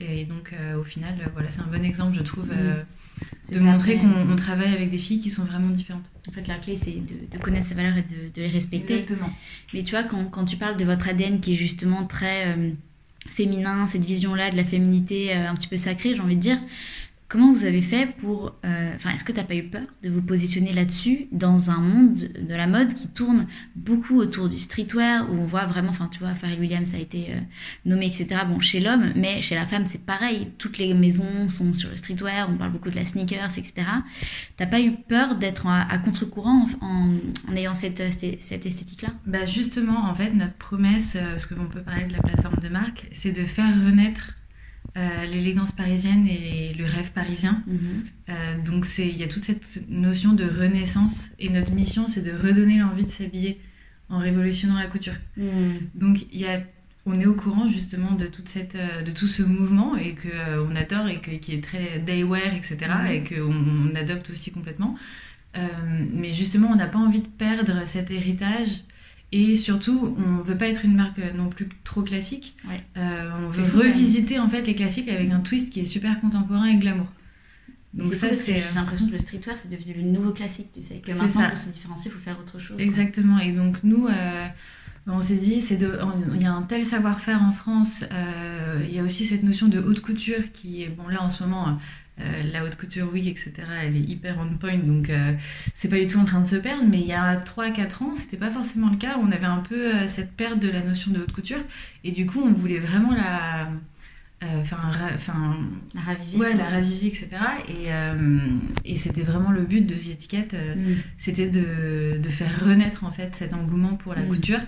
Et 0.00 0.26
donc, 0.26 0.52
euh, 0.52 0.78
au 0.78 0.84
final, 0.84 1.14
voilà, 1.32 1.48
c'est 1.48 1.60
un 1.60 1.66
bon 1.72 1.82
exemple, 1.84 2.14
je 2.16 2.22
trouve, 2.22 2.48
de 2.48 3.58
montrer 3.60 3.96
qu'on 3.96 4.10
on 4.30 4.36
travaille 4.36 4.74
avec 4.74 4.90
des 4.90 4.98
filles 4.98 5.20
qui 5.20 5.30
sont 5.30 5.44
vraiment 5.44 5.70
différentes. 5.70 6.10
En 6.28 6.32
fait, 6.32 6.46
la 6.46 6.56
clé, 6.56 6.76
c'est 6.76 6.90
de, 6.96 7.14
de 7.32 7.38
connaître 7.38 7.64
ses 7.66 7.74
valeurs 7.74 7.96
et 7.96 8.02
de, 8.02 8.28
de 8.34 8.42
les 8.42 8.48
respecter. 8.48 8.94
Exactement. 9.00 9.30
Mais 9.72 9.82
tu 9.82 9.92
vois, 9.92 10.02
quand, 10.02 10.24
quand 10.24 10.44
tu 10.44 10.56
parles 10.56 10.76
de 10.76 10.84
votre 10.84 11.08
ADN 11.08 11.40
qui 11.40 11.54
est 11.54 11.56
justement 11.56 12.04
très 12.04 12.54
féminin, 13.28 13.86
cette 13.86 14.04
vision-là 14.04 14.50
de 14.50 14.56
la 14.56 14.64
féminité 14.64 15.32
un 15.32 15.54
petit 15.54 15.68
peu 15.68 15.76
sacrée, 15.76 16.14
j'ai 16.14 16.20
envie 16.20 16.36
de 16.36 16.40
dire, 16.40 16.58
comment 17.28 17.52
vous 17.52 17.64
avez 17.64 17.82
fait 17.82 18.06
pour... 18.20 18.56
euh, 18.64 18.92
Enfin, 18.96 19.10
est-ce 19.10 19.24
que 19.24 19.32
tu 19.32 19.38
n'as 19.38 19.44
pas 19.44 19.54
eu 19.56 19.64
peur 19.64 19.86
de 20.02 20.08
vous 20.08 20.22
positionner 20.22 20.72
là-dessus 20.72 21.26
dans 21.32 21.70
un 21.70 21.78
monde 21.78 22.14
de 22.16 22.54
la 22.54 22.66
mode 22.66 22.94
qui 22.94 23.08
tourne 23.08 23.46
beaucoup 23.74 24.16
autour 24.16 24.48
du 24.48 24.58
streetwear, 24.58 25.30
où 25.30 25.34
on 25.34 25.46
voit 25.46 25.66
vraiment, 25.66 25.90
enfin, 25.90 26.08
tu 26.08 26.20
vois, 26.20 26.34
Pharrell 26.34 26.60
Williams 26.60 26.94
a 26.94 26.98
été 26.98 27.28
euh, 27.30 27.40
nommé, 27.84 28.06
etc. 28.06 28.42
Bon, 28.48 28.60
chez 28.60 28.80
l'homme, 28.80 29.10
mais 29.16 29.42
chez 29.42 29.54
la 29.54 29.66
femme, 29.66 29.84
c'est 29.86 30.04
pareil. 30.04 30.50
Toutes 30.58 30.78
les 30.78 30.94
maisons 30.94 31.48
sont 31.48 31.72
sur 31.72 31.90
le 31.90 31.96
streetwear, 31.96 32.48
on 32.50 32.56
parle 32.56 32.72
beaucoup 32.72 32.90
de 32.90 32.96
la 32.96 33.04
sneakers, 33.04 33.58
etc. 33.58 33.74
T'as 34.56 34.66
pas 34.66 34.80
eu 34.80 34.92
peur 34.92 35.34
d'être 35.36 35.66
à, 35.66 35.98
contre-courant 35.98 36.66
en, 36.80 37.10
ayant 37.56 37.74
cette, 37.74 37.98
cette, 38.12 38.40
cette 38.42 38.66
esthétique-là? 38.66 39.08
Bah 39.26 39.44
justement, 39.46 40.04
en 40.08 40.14
fait, 40.14 40.32
notre 40.34 40.54
promesse, 40.54 41.16
euh, 41.16 41.30
parce 41.30 41.46
que 41.46 41.54
on 41.58 41.66
peut 41.66 41.82
parler 41.82 42.04
de 42.06 42.12
la 42.12 42.20
plateforme 42.20 42.60
de 42.62 42.68
marque, 42.68 43.08
c'est 43.12 43.32
de 43.32 43.44
faire 43.44 43.74
renaître 43.84 44.34
euh, 44.96 45.24
l'élégance 45.24 45.72
parisienne 45.72 46.28
et 46.28 46.72
le 46.74 46.84
rêve 46.84 47.10
parisien. 47.10 47.64
Euh, 48.28 48.32
donc 48.64 48.84
c'est, 48.84 49.08
il 49.08 49.16
y 49.16 49.24
a 49.24 49.28
toute 49.28 49.42
cette 49.42 49.88
notion 49.88 50.34
de 50.34 50.44
renaissance 50.44 51.30
et 51.40 51.48
notre 51.48 51.72
mission, 51.72 52.06
c'est 52.06 52.22
de 52.22 52.30
redonner 52.30 52.78
l'envie 52.78 53.02
de 53.02 53.08
s'habiller 53.08 53.60
en 54.08 54.18
révolutionnant 54.18 54.78
la 54.78 54.86
couture. 54.86 55.14
Donc 55.96 56.26
il 56.32 56.40
y 56.40 56.46
a, 56.46 56.60
on 57.06 57.18
est 57.18 57.26
au 57.26 57.34
courant 57.34 57.66
justement 57.66 58.12
de 58.12 58.26
toute 58.26 58.48
cette, 58.48 58.76
euh, 58.76 59.02
de 59.02 59.10
tout 59.10 59.26
ce 59.26 59.42
mouvement 59.42 59.96
et 59.96 60.14
que 60.14 60.28
euh, 60.28 60.64
on 60.64 60.76
adore 60.76 61.08
et 61.08 61.20
que, 61.20 61.32
qui 61.32 61.54
est 61.54 61.64
très 61.64 61.98
daywear, 61.98 62.54
etc. 62.54 62.76
Mhm. 62.82 63.10
Et 63.10 63.24
qu'on 63.24 63.90
on 63.90 63.94
adopte 63.96 64.30
aussi 64.30 64.52
complètement. 64.52 64.96
Mais 66.12 66.32
justement, 66.32 66.68
on 66.72 66.74
n'a 66.74 66.88
pas 66.88 66.98
envie 66.98 67.20
de 67.20 67.28
perdre 67.28 67.86
cet 67.86 68.10
héritage. 68.10 68.82
Et 69.36 69.56
surtout, 69.56 70.16
on 70.16 70.42
veut 70.42 70.56
pas 70.56 70.68
être 70.68 70.84
une 70.84 70.94
marque 70.94 71.18
euh, 71.18 71.32
non 71.32 71.48
plus 71.48 71.68
trop 71.82 72.02
classique. 72.02 72.56
Ouais. 72.68 72.84
Euh, 72.96 73.30
on 73.44 73.48
veut 73.48 73.62
même. 73.62 73.92
revisiter 73.92 74.38
en 74.38 74.48
fait 74.48 74.64
les 74.64 74.76
classiques 74.76 75.08
avec 75.08 75.28
un 75.32 75.40
twist 75.40 75.72
qui 75.72 75.80
est 75.80 75.84
super 75.84 76.20
contemporain 76.20 76.66
et 76.66 76.76
glamour. 76.76 77.08
Donc 77.94 78.14
ça, 78.14 78.32
c'est 78.32 78.54
J'ai 78.54 78.74
l'impression 78.76 79.06
que 79.08 79.12
le 79.12 79.18
streetwear, 79.18 79.56
c'est 79.56 79.70
devenu 79.70 79.92
le 79.94 80.02
nouveau 80.02 80.32
classique, 80.32 80.68
tu 80.72 80.80
sais. 80.80 80.98
Que 81.04 81.10
maintenant, 81.10 81.28
ça. 81.28 81.48
pour 81.48 81.58
se 81.58 81.70
différencier, 81.70 82.12
il 82.12 82.14
faut 82.14 82.20
faire 82.22 82.38
autre 82.38 82.60
chose. 82.60 82.76
quoi. 82.76 82.84
Exactement. 82.84 83.40
Et 83.40 83.50
donc 83.50 83.82
nous, 83.82 84.06
euh, 84.06 84.46
on 85.08 85.20
s'est 85.20 85.36
dit, 85.36 85.60
c'est 85.60 85.78
de, 85.78 85.98
il 86.36 86.42
y 86.42 86.46
a 86.46 86.52
un 86.52 86.62
tel 86.62 86.86
savoir-faire 86.86 87.42
en 87.42 87.50
France. 87.52 88.04
euh, 88.12 88.84
il 88.88 88.94
y 88.94 89.00
a 89.00 89.02
aussi 89.02 89.24
cette 89.24 89.42
notion 89.42 89.66
de 89.66 89.80
haute 89.80 90.00
couture 90.00 90.52
qui 90.52 90.82
est 90.84 90.88
bon 90.88 91.08
là 91.08 91.22
en 91.22 91.30
ce 91.30 91.42
moment. 91.42 91.76
Euh, 92.20 92.42
la 92.52 92.64
haute 92.64 92.76
couture 92.76 93.12
week, 93.12 93.26
etc. 93.26 93.52
Elle 93.82 93.96
est 93.96 94.00
hyper 94.00 94.36
on 94.38 94.56
point, 94.56 94.76
donc 94.78 95.10
euh, 95.10 95.32
c'est 95.74 95.88
pas 95.88 95.98
du 95.98 96.06
tout 96.06 96.18
en 96.18 96.24
train 96.24 96.40
de 96.40 96.46
se 96.46 96.56
perdre. 96.56 96.84
Mais 96.88 97.00
il 97.00 97.06
y 97.06 97.12
a 97.12 97.36
3-4 97.40 98.04
ans, 98.04 98.14
c'était 98.14 98.36
pas 98.36 98.50
forcément 98.50 98.88
le 98.90 98.96
cas. 98.96 99.18
On 99.20 99.32
avait 99.32 99.46
un 99.46 99.58
peu 99.68 99.94
euh, 99.94 100.06
cette 100.08 100.32
perte 100.32 100.60
de 100.60 100.68
la 100.70 100.82
notion 100.82 101.10
de 101.10 101.20
haute 101.20 101.32
couture, 101.32 101.58
et 102.04 102.12
du 102.12 102.26
coup, 102.26 102.40
on 102.40 102.52
voulait 102.52 102.78
vraiment 102.78 103.12
la, 103.12 103.68
euh, 104.44 104.46
enfin, 104.60 104.90
enfin, 105.14 105.56
La 105.94 106.00
raviver. 106.02 106.36
ouais, 106.38 106.54
la 106.54 106.64
raviver, 106.68 107.06
etc. 107.08 107.28
Et, 107.68 107.88
et 108.92 108.96
c'était 108.96 109.22
vraiment 109.22 109.50
le 109.50 109.62
but 109.62 109.82
de 109.86 109.94
The 109.94 110.12
Etiquette. 110.12 110.54
Mm. 110.54 110.94
c'était 111.16 111.48
de, 111.48 112.18
de 112.18 112.28
faire 112.28 112.64
renaître 112.64 113.04
en 113.04 113.10
fait 113.10 113.34
cet 113.34 113.54
engouement 113.54 113.94
pour 113.96 114.14
la 114.14 114.22
Mm. 114.22 114.28
couture 114.28 114.60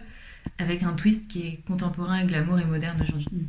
avec 0.58 0.82
un 0.84 0.92
twist 0.94 1.26
qui 1.28 1.42
est 1.46 1.60
contemporain, 1.66 2.24
glamour 2.24 2.58
et 2.60 2.64
moderne 2.64 2.98
aujourd'hui. 3.02 3.46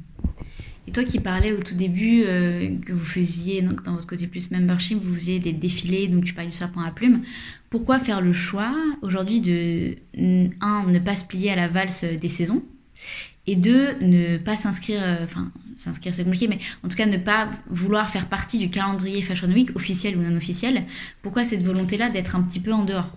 Et 0.88 0.92
toi 0.92 1.04
qui 1.04 1.20
parlais 1.20 1.52
au 1.52 1.62
tout 1.62 1.76
début 1.76 2.24
euh, 2.26 2.70
que 2.86 2.94
vous 2.94 3.06
faisiez, 3.06 3.62
dans 3.62 3.94
votre 3.94 4.08
côté 4.08 4.26
plus 4.26 4.52
membership, 4.52 5.00
vous 5.00 5.14
faisiez 5.14 5.40
des 5.40 5.52
défilés, 5.52 6.08
donc 6.08 6.24
tu 6.24 6.34
parles 6.34 6.48
du 6.48 6.56
serpent 6.56 6.82
à 6.82 6.92
plumes. 6.92 7.22
Pourquoi 7.70 8.00
faire 8.00 8.22
le 8.22 8.32
choix 8.32 8.74
aujourd'hui 9.02 9.42
de, 9.42 9.96
un, 10.62 10.86
ne 10.88 11.00
pas 11.00 11.18
se 11.18 11.26
plier 11.26 11.52
à 11.52 11.56
la 11.58 11.68
valse 11.68 12.06
des 12.06 12.30
saisons 12.30 12.64
et 13.48 13.56
deux, 13.56 13.96
ne 14.02 14.38
pas 14.38 14.58
s'inscrire, 14.58 15.02
euh, 15.02 15.24
enfin, 15.24 15.52
s'inscrire 15.76 16.14
c'est 16.14 16.26
compliqué, 16.26 16.48
mais 16.50 16.60
en 16.84 16.90
tout 16.90 16.98
cas 16.98 17.06
ne 17.06 17.18
pas 17.18 17.50
vouloir 17.70 18.10
faire 18.10 18.28
partie 18.28 18.60
du 18.60 18.70
calendrier 18.70 19.22
Fashion 19.22 19.48
Week, 19.48 19.74
officiel 19.76 20.18
ou 20.18 20.22
non 20.22 20.36
officiel. 20.36 20.84
Pourquoi 21.22 21.46
cette 21.46 21.64
volonté-là 21.64 22.10
d'être 22.10 22.36
un 22.36 22.42
petit 22.42 22.60
peu 22.60 22.74
en 22.74 22.84
dehors? 22.84 23.16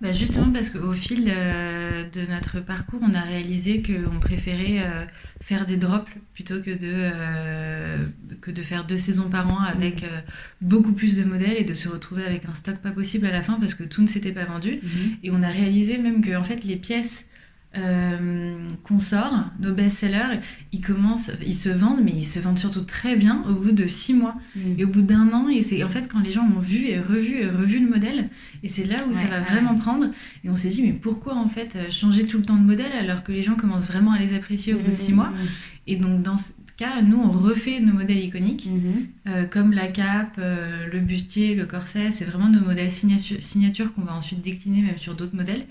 Bah 0.00 0.12
justement 0.12 0.52
parce 0.52 0.70
qu'au 0.70 0.92
fil 0.92 1.28
euh, 1.28 2.04
de 2.04 2.20
notre 2.30 2.60
parcours, 2.60 3.00
on 3.02 3.14
a 3.14 3.20
réalisé 3.20 3.82
qu'on 3.82 4.20
préférait 4.20 4.80
euh, 4.80 5.04
faire 5.40 5.66
des 5.66 5.76
drops 5.76 6.08
plutôt 6.34 6.60
que 6.62 6.70
de, 6.70 6.92
euh, 6.92 7.98
que 8.40 8.52
de 8.52 8.62
faire 8.62 8.84
deux 8.84 8.96
saisons 8.96 9.28
par 9.28 9.52
an 9.52 9.58
avec 9.58 10.04
beaucoup 10.60 10.92
plus 10.92 11.16
de 11.16 11.24
modèles 11.24 11.56
et 11.56 11.64
de 11.64 11.74
se 11.74 11.88
retrouver 11.88 12.24
avec 12.24 12.44
un 12.44 12.54
stock 12.54 12.76
pas 12.76 12.92
possible 12.92 13.26
à 13.26 13.32
la 13.32 13.42
fin 13.42 13.54
parce 13.54 13.74
que 13.74 13.82
tout 13.82 14.02
ne 14.02 14.06
s'était 14.06 14.30
pas 14.30 14.44
vendu. 14.44 14.80
Et 15.24 15.32
on 15.32 15.42
a 15.42 15.48
réalisé 15.48 15.98
même 15.98 16.24
que 16.24 16.36
en 16.36 16.44
fait, 16.44 16.62
les 16.64 16.76
pièces 16.76 17.26
qu'on 17.74 18.98
sort, 18.98 19.44
nos 19.60 19.72
best-sellers, 19.72 20.40
ils 20.72 20.80
commencent, 20.80 21.30
ils 21.46 21.54
se 21.54 21.68
vendent, 21.68 22.00
mais 22.02 22.12
ils 22.12 22.24
se 22.24 22.40
vendent 22.40 22.58
surtout 22.58 22.80
très 22.80 23.14
bien 23.14 23.44
au 23.48 23.54
bout 23.54 23.72
de 23.72 23.86
six 23.86 24.14
mois 24.14 24.34
Mm. 24.54 24.60
et 24.78 24.84
au 24.84 24.88
bout 24.88 25.02
d'un 25.02 25.32
an. 25.32 25.48
Et 25.48 25.62
c'est 25.62 25.82
en 25.84 25.88
fait 25.88 26.08
quand 26.08 26.20
les 26.20 26.32
gens 26.32 26.44
ont 26.44 26.60
vu 26.60 26.86
et 26.86 26.98
revu 26.98 27.36
et 27.36 27.48
revu 27.48 27.80
le 27.80 27.88
modèle, 27.88 28.28
et 28.62 28.68
c'est 28.68 28.84
là 28.84 28.96
où 29.08 29.14
ça 29.14 29.24
va 29.26 29.38
ouais, 29.38 29.44
vraiment 29.44 29.74
prendre. 29.74 30.06
Et 30.44 30.50
on 30.50 30.56
s'est 30.56 30.68
dit 30.68 30.82
mais 30.82 30.92
pourquoi 30.92 31.34
en 31.36 31.48
fait 31.48 31.76
euh, 31.76 31.90
changer 31.90 32.26
tout 32.26 32.38
le 32.38 32.44
temps 32.44 32.56
de 32.56 32.64
modèle 32.64 32.92
alors 32.98 33.22
que 33.22 33.32
les 33.32 33.42
gens 33.42 33.54
commencent 33.54 33.86
vraiment 33.86 34.12
à 34.12 34.18
les 34.18 34.34
apprécier 34.34 34.74
au 34.74 34.78
bout 34.78 34.90
de 34.90 34.96
six 34.96 35.12
mois? 35.12 35.32
Et 35.86 35.96
donc 35.96 36.22
dans 36.22 36.36
ce 36.36 36.52
cas, 36.76 37.02
nous 37.02 37.18
on 37.18 37.30
refait 37.30 37.80
nos 37.80 37.92
modèles 37.92 38.18
iconiques. 38.24 38.68
Euh, 39.26 39.44
comme 39.44 39.72
la 39.72 39.88
cape, 39.88 40.36
euh, 40.38 40.86
le 40.92 41.00
bustier, 41.00 41.54
le 41.54 41.66
corset, 41.66 42.12
c'est 42.12 42.24
vraiment 42.24 42.48
nos 42.48 42.60
modèles 42.60 42.90
signature, 42.92 43.36
signature 43.40 43.92
qu'on 43.94 44.02
va 44.02 44.14
ensuite 44.14 44.40
décliner 44.40 44.82
même 44.82 44.98
sur 44.98 45.14
d'autres 45.14 45.36
modèles. 45.36 45.66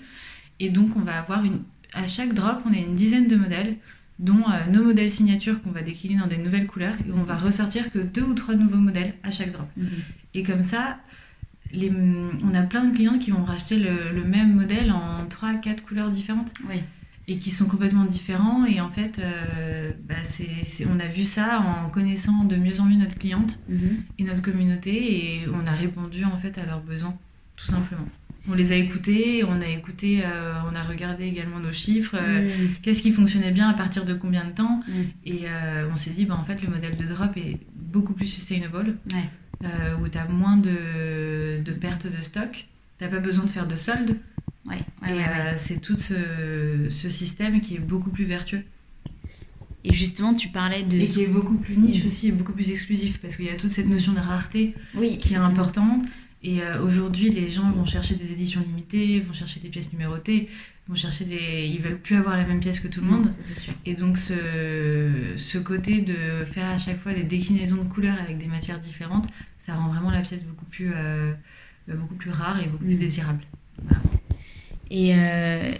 Et 0.60 0.70
donc 0.70 0.96
on 0.96 1.00
va 1.00 1.18
avoir 1.18 1.44
une, 1.44 1.60
à 1.94 2.06
chaque 2.06 2.34
drop, 2.34 2.60
on 2.66 2.72
a 2.72 2.76
une 2.76 2.94
dizaine 2.94 3.26
de 3.28 3.36
modèles, 3.36 3.76
dont 4.18 4.42
euh, 4.50 4.70
nos 4.72 4.82
modèles 4.84 5.10
signature 5.12 5.62
qu'on 5.62 5.70
va 5.70 5.82
décliner 5.82 6.16
dans 6.16 6.26
des 6.26 6.38
nouvelles 6.38 6.66
couleurs, 6.66 6.94
et 7.06 7.12
on 7.12 7.22
va 7.24 7.36
ressortir 7.36 7.90
que 7.92 7.98
deux 7.98 8.22
ou 8.22 8.34
trois 8.34 8.54
nouveaux 8.56 8.78
modèles 8.78 9.14
à 9.22 9.30
chaque 9.30 9.52
drop. 9.52 9.68
Mhm. 9.76 9.88
Et 10.34 10.42
comme 10.42 10.64
ça, 10.64 10.98
les, 11.72 11.90
on 11.90 12.54
a 12.54 12.62
plein 12.62 12.84
de 12.86 12.94
clients 12.94 13.18
qui 13.18 13.30
vont 13.30 13.44
racheter 13.44 13.76
le, 13.78 14.12
le 14.14 14.24
même 14.24 14.54
modèle 14.54 14.90
en 14.90 15.26
trois, 15.28 15.54
quatre 15.54 15.84
couleurs 15.84 16.10
différentes 16.10 16.52
et 17.30 17.38
qui 17.38 17.50
sont 17.50 17.66
complètement 17.66 18.04
différents. 18.06 18.64
Et 18.64 18.80
en 18.80 18.90
fait, 18.90 19.18
euh, 19.18 19.92
bah, 20.08 20.14
on 20.90 20.98
a 20.98 21.06
vu 21.08 21.24
ça 21.24 21.60
en 21.60 21.90
connaissant 21.90 22.44
de 22.44 22.56
mieux 22.56 22.80
en 22.80 22.84
mieux 22.86 22.96
notre 22.96 23.18
cliente 23.18 23.60
Mhm. 23.68 24.02
et 24.18 24.24
notre 24.24 24.40
communauté 24.42 25.34
et 25.42 25.46
on 25.48 25.66
a 25.66 25.72
répondu 25.72 26.24
en 26.24 26.36
fait 26.38 26.56
à 26.58 26.64
leurs 26.64 26.80
besoins, 26.80 27.16
tout 27.56 27.66
simplement. 27.66 28.08
On 28.50 28.54
les 28.54 28.72
a 28.72 28.76
écoutés, 28.76 29.44
on 29.44 29.60
a 29.60 29.68
écouté, 29.68 30.22
euh, 30.24 30.54
on 30.70 30.74
a 30.74 30.82
regardé 30.82 31.24
également 31.26 31.60
nos 31.60 31.72
chiffres, 31.72 32.16
euh, 32.18 32.42
Mhm. 32.48 32.68
qu'est-ce 32.82 33.02
qui 33.02 33.12
fonctionnait 33.12 33.50
bien, 33.50 33.68
à 33.68 33.74
partir 33.74 34.04
de 34.06 34.14
combien 34.14 34.44
de 34.46 34.52
temps, 34.52 34.80
Mm. 34.88 34.92
et 35.26 35.40
euh, 35.44 35.86
on 35.92 35.96
s'est 35.96 36.10
dit, 36.10 36.24
bah, 36.24 36.38
en 36.40 36.44
fait, 36.44 36.62
le 36.62 36.68
modèle 36.68 36.96
de 36.96 37.04
drop 37.04 37.36
est 37.36 37.58
beaucoup 37.76 38.14
plus 38.14 38.26
sustainable, 38.26 38.96
Ouais. 39.12 39.68
où 40.02 40.08
tu 40.08 40.16
as 40.16 40.26
moins 40.28 40.56
de, 40.56 41.60
de 41.62 41.72
pertes 41.72 42.06
de 42.06 42.22
stock, 42.22 42.66
tu 42.98 43.06
pas 43.08 43.18
besoin 43.18 43.44
de 43.44 43.50
faire 43.50 43.66
de 43.66 43.76
soldes, 43.76 44.16
Ouais. 44.64 44.76
et 45.08 45.12
Ouais, 45.12 45.24
euh, 45.24 45.52
c'est 45.56 45.80
tout 45.80 45.98
ce, 45.98 46.14
ce 46.90 47.08
système 47.08 47.60
qui 47.60 47.74
est 47.76 47.80
beaucoup 47.80 48.10
plus 48.10 48.24
vertueux. 48.24 48.62
Et 49.84 49.92
justement, 49.92 50.34
tu 50.34 50.48
parlais 50.48 50.82
de. 50.82 50.96
Et 50.98 51.06
qui 51.06 51.22
est 51.22 51.26
beaucoup 51.28 51.56
plus 51.56 51.76
niche 51.76 52.04
aussi, 52.06 52.28
et 52.28 52.32
beaucoup 52.32 52.52
plus 52.52 52.68
exclusif, 52.70 53.18
parce 53.20 53.36
qu'il 53.36 53.46
y 53.46 53.50
a 53.50 53.54
toute 53.56 53.70
cette 53.70 53.88
notion 53.88 54.12
de 54.12 54.18
rareté 54.20 54.74
Oui. 54.94 55.18
qui 55.18 55.34
est 55.34 55.38
importante. 55.38 56.04
Et 56.42 56.62
euh, 56.62 56.80
aujourd'hui, 56.82 57.30
les 57.30 57.50
gens 57.50 57.70
vont 57.72 57.84
chercher 57.84 58.14
des 58.14 58.32
éditions 58.32 58.60
limitées, 58.60 59.20
vont 59.20 59.32
chercher 59.32 59.58
des 59.60 59.68
pièces 59.68 59.92
numérotées, 59.92 60.48
vont 60.86 60.94
chercher 60.94 61.24
des... 61.24 61.66
Ils 61.66 61.80
veulent 61.80 61.98
plus 61.98 62.14
avoir 62.16 62.36
la 62.36 62.44
même 62.46 62.60
pièce 62.60 62.78
que 62.80 62.86
tout 62.88 63.00
le 63.00 63.06
monde. 63.08 63.32
Ça, 63.32 63.38
c'est 63.42 63.58
sûr. 63.58 63.72
Et 63.84 63.94
donc, 63.94 64.16
ce, 64.18 65.32
ce 65.36 65.58
côté 65.58 66.00
de 66.00 66.44
faire 66.44 66.66
à 66.66 66.78
chaque 66.78 67.00
fois 67.00 67.12
des 67.12 67.24
déclinaisons 67.24 67.82
de 67.82 67.88
couleurs 67.88 68.16
avec 68.22 68.38
des 68.38 68.46
matières 68.46 68.78
différentes, 68.78 69.26
ça 69.58 69.74
rend 69.74 69.88
vraiment 69.88 70.10
la 70.10 70.20
pièce 70.22 70.44
beaucoup 70.44 70.64
plus, 70.66 70.90
euh, 70.94 71.32
beaucoup 71.88 72.14
plus 72.14 72.30
rare 72.30 72.62
et 72.62 72.66
beaucoup 72.66 72.84
plus 72.84 72.94
Mm. 72.94 72.98
désirable. 72.98 73.44
Et, 74.90 75.14
euh, 75.14 75.72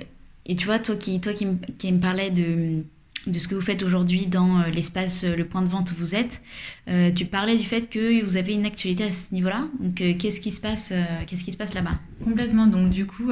et 0.47 0.57
tu 0.57 0.67
vois, 0.67 0.79
toi 0.81 0.97
qui, 0.97 1.21
toi 1.21 1.33
qui, 1.33 1.47
me, 1.47 1.57
qui 1.79 1.93
me 1.93 2.01
parlais 2.01 2.31
de, 2.31 2.83
de 3.29 3.39
ce 3.39 3.49
que 3.49 3.55
vous 3.55 3.61
faites 3.61 3.83
aujourd'hui 3.83 4.27
dans 4.27 4.61
euh, 4.61 4.71
l'espace, 4.71 5.25
euh, 5.25 5.37
le 5.37 5.45
point 5.47 5.63
de 5.63 5.69
vente 5.69 5.93
où 5.93 5.95
vous 5.95 6.15
êtes, 6.15 6.43
euh, 6.89 7.11
tu 7.11 7.27
parlais 7.27 7.57
du 7.57 7.65
fait 7.65 7.83
que 7.83 8.25
vous 8.25 8.37
avez 8.37 8.55
une 8.55 8.67
actualité 8.67 9.05
à 9.05 9.13
ce 9.13 9.35
niveau-là. 9.35 9.69
Donc, 9.81 10.01
euh, 10.01 10.15
qu'est-ce 10.19 10.41
qui 10.41 10.51
se 10.51 10.61
passe, 10.61 10.93
euh, 10.93 11.05
qu'est-ce 11.27 11.45
qui 11.45 11.53
se 11.53 11.57
passe 11.57 11.75
là-bas? 11.75 11.99
Complètement. 12.25 12.67
Donc, 12.67 12.91
du 12.91 13.07
coup, 13.07 13.31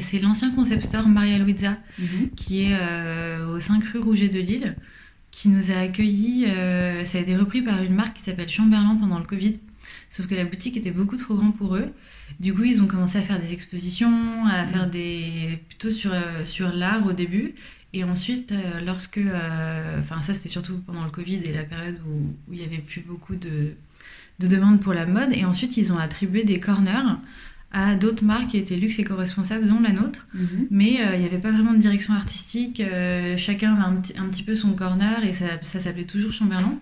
c'est 0.00 0.18
l'ancien 0.20 0.50
concept 0.50 0.84
store 0.84 1.08
Maria 1.08 1.38
Luisa 1.38 1.76
qui 2.36 2.64
est 2.64 2.76
aux 3.48 3.58
5 3.58 3.82
rue 3.92 3.98
Rouget 4.00 4.28
de 4.28 4.40
Lille, 4.40 4.76
qui 5.30 5.48
nous 5.48 5.70
a 5.72 5.76
accueillis. 5.76 6.46
ça 7.04 7.18
a 7.18 7.20
été 7.20 7.36
repris 7.36 7.62
par 7.62 7.82
une 7.82 7.94
marque 7.94 8.16
qui 8.16 8.22
s'appelle 8.22 8.48
Chamberlain 8.48 8.96
pendant 9.00 9.18
le 9.18 9.24
Covid. 9.24 9.58
Sauf 10.08 10.26
que 10.26 10.34
la 10.34 10.44
boutique 10.44 10.76
était 10.76 10.90
beaucoup 10.90 11.16
trop 11.16 11.34
grande 11.34 11.56
pour 11.56 11.76
eux. 11.76 11.88
Du 12.38 12.54
coup, 12.54 12.64
ils 12.64 12.82
ont 12.82 12.86
commencé 12.86 13.18
à 13.18 13.22
faire 13.22 13.40
des 13.40 13.52
expositions, 13.52 14.46
à 14.46 14.66
faire 14.66 14.88
des. 14.88 15.58
plutôt 15.68 15.90
sur, 15.90 16.12
sur 16.44 16.68
l'art 16.68 17.06
au 17.06 17.12
début. 17.12 17.54
Et 17.92 18.04
ensuite, 18.04 18.52
euh, 18.52 18.80
lorsque. 18.84 19.18
euh, 19.18 19.98
Enfin, 20.00 20.22
ça, 20.22 20.32
c'était 20.34 20.48
surtout 20.48 20.78
pendant 20.86 21.04
le 21.04 21.10
Covid 21.10 21.40
et 21.44 21.52
la 21.52 21.64
période 21.64 21.98
où, 22.06 22.12
où 22.48 22.52
il 22.52 22.58
n'y 22.60 22.64
avait 22.64 22.78
plus 22.78 23.00
beaucoup 23.02 23.34
de, 23.36 23.74
de 24.38 24.46
demandes 24.46 24.80
pour 24.80 24.94
la 24.94 25.06
mode. 25.06 25.30
Et 25.34 25.44
ensuite, 25.44 25.76
ils 25.76 25.92
ont 25.92 25.98
attribué 25.98 26.44
des 26.44 26.58
corners 26.60 27.16
à 27.72 27.94
d'autres 27.94 28.24
marques 28.24 28.48
qui 28.48 28.56
étaient 28.58 28.76
luxe 28.76 28.98
éco-responsables, 28.98 29.66
dont 29.66 29.80
la 29.80 29.92
nôtre. 29.92 30.26
Mhm. 30.34 30.66
Mais 30.70 31.00
euh, 31.00 31.14
il 31.14 31.20
n'y 31.20 31.26
avait 31.26 31.38
pas 31.38 31.52
vraiment 31.52 31.72
de 31.72 31.78
direction 31.78 32.14
artistique. 32.14 32.80
euh, 32.80 33.36
chacun 33.36 33.74
avait 33.74 33.84
un, 33.84 33.96
petit- 34.00 34.18
un 34.18 34.26
petit 34.28 34.42
peu 34.42 34.54
son 34.54 34.72
corner 34.72 35.24
et 35.24 35.32
ça, 35.32 35.46
ça 35.62 35.78
s'appelait 35.80 36.04
toujours 36.04 36.32
Chamberlain. 36.32 36.74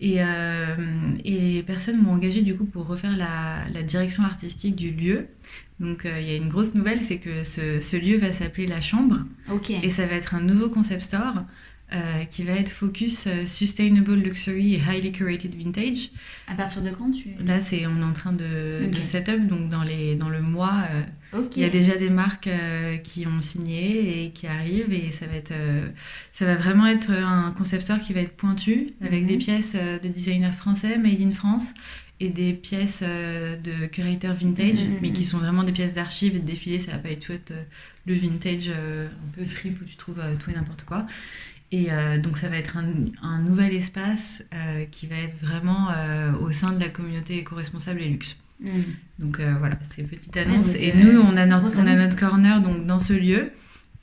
Et, 0.00 0.16
euh, 0.18 0.76
et 1.24 1.38
les 1.38 1.62
personnes 1.62 1.98
m'ont 2.02 2.12
engagé 2.12 2.42
du 2.42 2.54
coup 2.56 2.64
pour 2.64 2.86
refaire 2.86 3.16
la, 3.16 3.66
la 3.72 3.82
direction 3.82 4.24
artistique 4.24 4.74
du 4.76 4.90
lieu. 4.90 5.26
Donc 5.80 6.06
euh, 6.06 6.20
il 6.20 6.26
y 6.28 6.32
a 6.32 6.36
une 6.36 6.48
grosse 6.48 6.74
nouvelle, 6.74 7.00
c'est 7.02 7.18
que 7.18 7.42
ce, 7.42 7.80
ce 7.80 7.96
lieu 7.96 8.18
va 8.18 8.32
s'appeler 8.32 8.66
La 8.66 8.80
Chambre 8.80 9.24
et 9.82 9.90
ça 9.90 10.06
va 10.06 10.14
être 10.14 10.34
un 10.34 10.40
nouveau 10.40 10.68
concept 10.68 11.02
store 11.02 11.44
euh, 11.92 12.24
qui 12.30 12.44
va 12.44 12.52
être 12.54 12.70
focus 12.70 13.26
euh, 13.26 13.44
Sustainable 13.44 14.14
Luxury 14.14 14.74
et 14.74 14.80
Highly 14.80 15.12
Curated 15.12 15.54
Vintage. 15.54 16.10
À 16.48 16.54
partir 16.54 16.80
de 16.82 16.90
quand 16.90 17.10
tu. 17.10 17.30
Là, 17.44 17.60
c'est 17.60 17.86
on 17.86 18.00
est 18.00 18.04
en 18.04 18.12
train 18.12 18.32
de, 18.32 18.80
setup, 19.02 19.46
donc 19.48 19.68
dans, 19.68 19.82
les, 19.82 20.14
dans 20.16 20.30
le 20.30 20.40
mois. 20.40 20.84
il 21.56 21.62
y 21.62 21.64
a 21.64 21.68
déjà 21.68 21.96
des 21.96 22.08
marques 22.10 22.48
qui 23.02 23.26
ont 23.26 23.42
signé 23.42 24.24
et 24.24 24.30
qui 24.30 24.46
arrivent 24.46 24.92
et 24.92 25.10
ça 25.10 25.26
va 25.26 25.34
être 25.34 25.52
ça 26.32 26.46
va 26.46 26.54
vraiment 26.54 26.86
être 26.86 27.10
un 27.10 27.50
concept 27.50 27.82
store 27.82 28.00
qui 28.00 28.12
va 28.12 28.20
être 28.20 28.36
pointu 28.36 28.90
avec 29.02 29.22
Mhm. 29.22 29.26
des 29.26 29.36
pièces 29.36 29.74
de 29.74 30.08
designers 30.08 30.52
français 30.52 30.96
made 30.96 31.20
in 31.20 31.32
France 31.32 31.74
et 32.24 32.30
des 32.30 32.52
pièces 32.52 33.02
euh, 33.02 33.56
de 33.56 33.86
curateurs 33.86 34.34
vintage 34.34 34.84
Mhm, 34.84 34.98
mais 35.02 35.08
mhm. 35.08 35.14
qui 35.14 35.24
sont 35.24 35.38
vraiment 35.38 35.62
des 35.64 35.72
pièces 35.72 35.94
d'archives 35.94 36.34
et 36.36 36.38
de 36.40 36.46
défilés 36.46 36.78
ça 36.78 36.92
va 36.92 36.98
pas 36.98 37.10
être 37.10 37.20
tout 37.20 37.32
être, 37.32 37.50
euh, 37.52 37.62
le 38.06 38.14
vintage 38.14 38.70
euh, 38.70 39.06
un 39.06 39.30
peu 39.38 39.44
fripe 39.44 39.80
où 39.80 39.84
tu 39.84 39.96
trouves 39.96 40.20
tout 40.38 40.50
et 40.50 40.54
n'importe 40.54 40.84
quoi 40.84 41.06
et 41.74 41.90
euh, 41.90 42.18
donc 42.18 42.36
ça 42.36 42.48
va 42.48 42.56
être 42.56 42.76
un, 42.76 42.86
un 43.22 43.40
nouvel 43.40 43.74
espace 43.74 44.44
euh, 44.54 44.84
qui 44.92 45.08
va 45.08 45.16
être 45.16 45.36
vraiment 45.40 45.88
euh, 45.90 46.32
au 46.40 46.52
sein 46.52 46.70
de 46.70 46.78
la 46.78 46.88
communauté 46.88 47.38
éco-responsable 47.38 48.00
et 48.00 48.08
luxe. 48.08 48.36
Donc 49.18 49.40
voilà, 49.40 49.76
c'est 49.90 50.00
une 50.02 50.08
petite 50.08 50.34
annonce. 50.36 50.74
et 50.76 50.94
nous, 50.94 51.20
on 51.20 51.36
a 51.36 51.44
notre, 51.44 51.78
on 51.78 51.86
a 51.86 51.96
notre 51.96 52.16
corner 52.16 52.62
donc, 52.62 52.86
dans 52.86 53.00
ce 53.00 53.12
lieu 53.12 53.50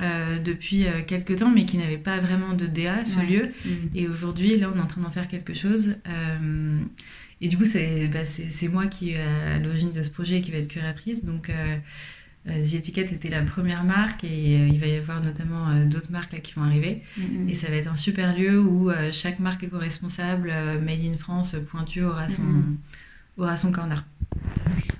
euh, 0.02 0.39
depuis 0.39 0.88
euh, 0.88 1.02
quelques 1.06 1.38
temps, 1.38 1.52
mais 1.52 1.66
qui 1.66 1.78
n'avait 1.78 1.97
pas 1.97 2.20
vraiment 2.20 2.54
de 2.54 2.66
DA, 2.66 3.04
ce 3.06 3.18
Ouais. 3.20 3.26
lieu. 3.26 3.52
Mhm. 3.66 3.89
Et 3.95 4.08
aujourd'hui, 4.08 4.58
là, 4.58 4.72
on 4.74 4.78
est 4.78 4.82
en 4.82 4.88
train 4.88 5.02
d'en 5.02 5.12
faire 5.12 5.28
quelque 5.28 5.54
chose. 5.54 5.95
Euh, 6.08 6.80
et 7.41 7.47
du 7.47 7.58
coup, 7.58 7.66
c'est 7.66 8.08
bah, 8.08 8.20
moi 8.72 8.86
qui 8.88 9.12
est 9.12 9.22
à 9.22 9.60
l'origine 9.60 9.91
de 9.91 10.02
ce 10.04 10.10
projet 10.10 10.38
et 10.38 10.41
qui 10.41 10.52
va 10.52 10.58
être 10.58 10.68
curatrice. 10.68 11.24
Donc, 11.26 11.49
euh, 11.49 11.78
The 12.47 12.74
Etiquette 12.76 13.12
était 13.14 13.30
la 13.30 13.41
première 13.43 13.84
marque 13.84 14.24
et 14.24 14.68
il 14.68 14.80
va 14.80 14.88
y 14.88 14.95
avoir 14.95 15.22
notamment 15.22 15.86
d'autres 15.86 16.12
marques 16.12 16.34
là, 16.34 16.39
qui 16.39 16.54
vont 16.54 16.64
arriver. 16.64 17.02
Mhm. 17.18 17.47
Et 17.49 17.54
ça 17.56 17.70
va 17.70 17.76
être 17.76 17.91
un 17.91 17.95
super 17.95 18.36
lieu 18.36 18.60
où 18.60 18.89
chaque 19.12 19.39
marque 19.39 19.64
éco-responsable, 19.64 20.52
Made 20.84 21.06
in 21.06 21.18
France, 21.18 21.56
pointue, 21.70 22.02
aura 22.04 22.28
son, 22.30 22.41
Mhm. 22.41 22.78
aura 23.38 23.58
son 23.58 23.72
corner. 23.72 24.04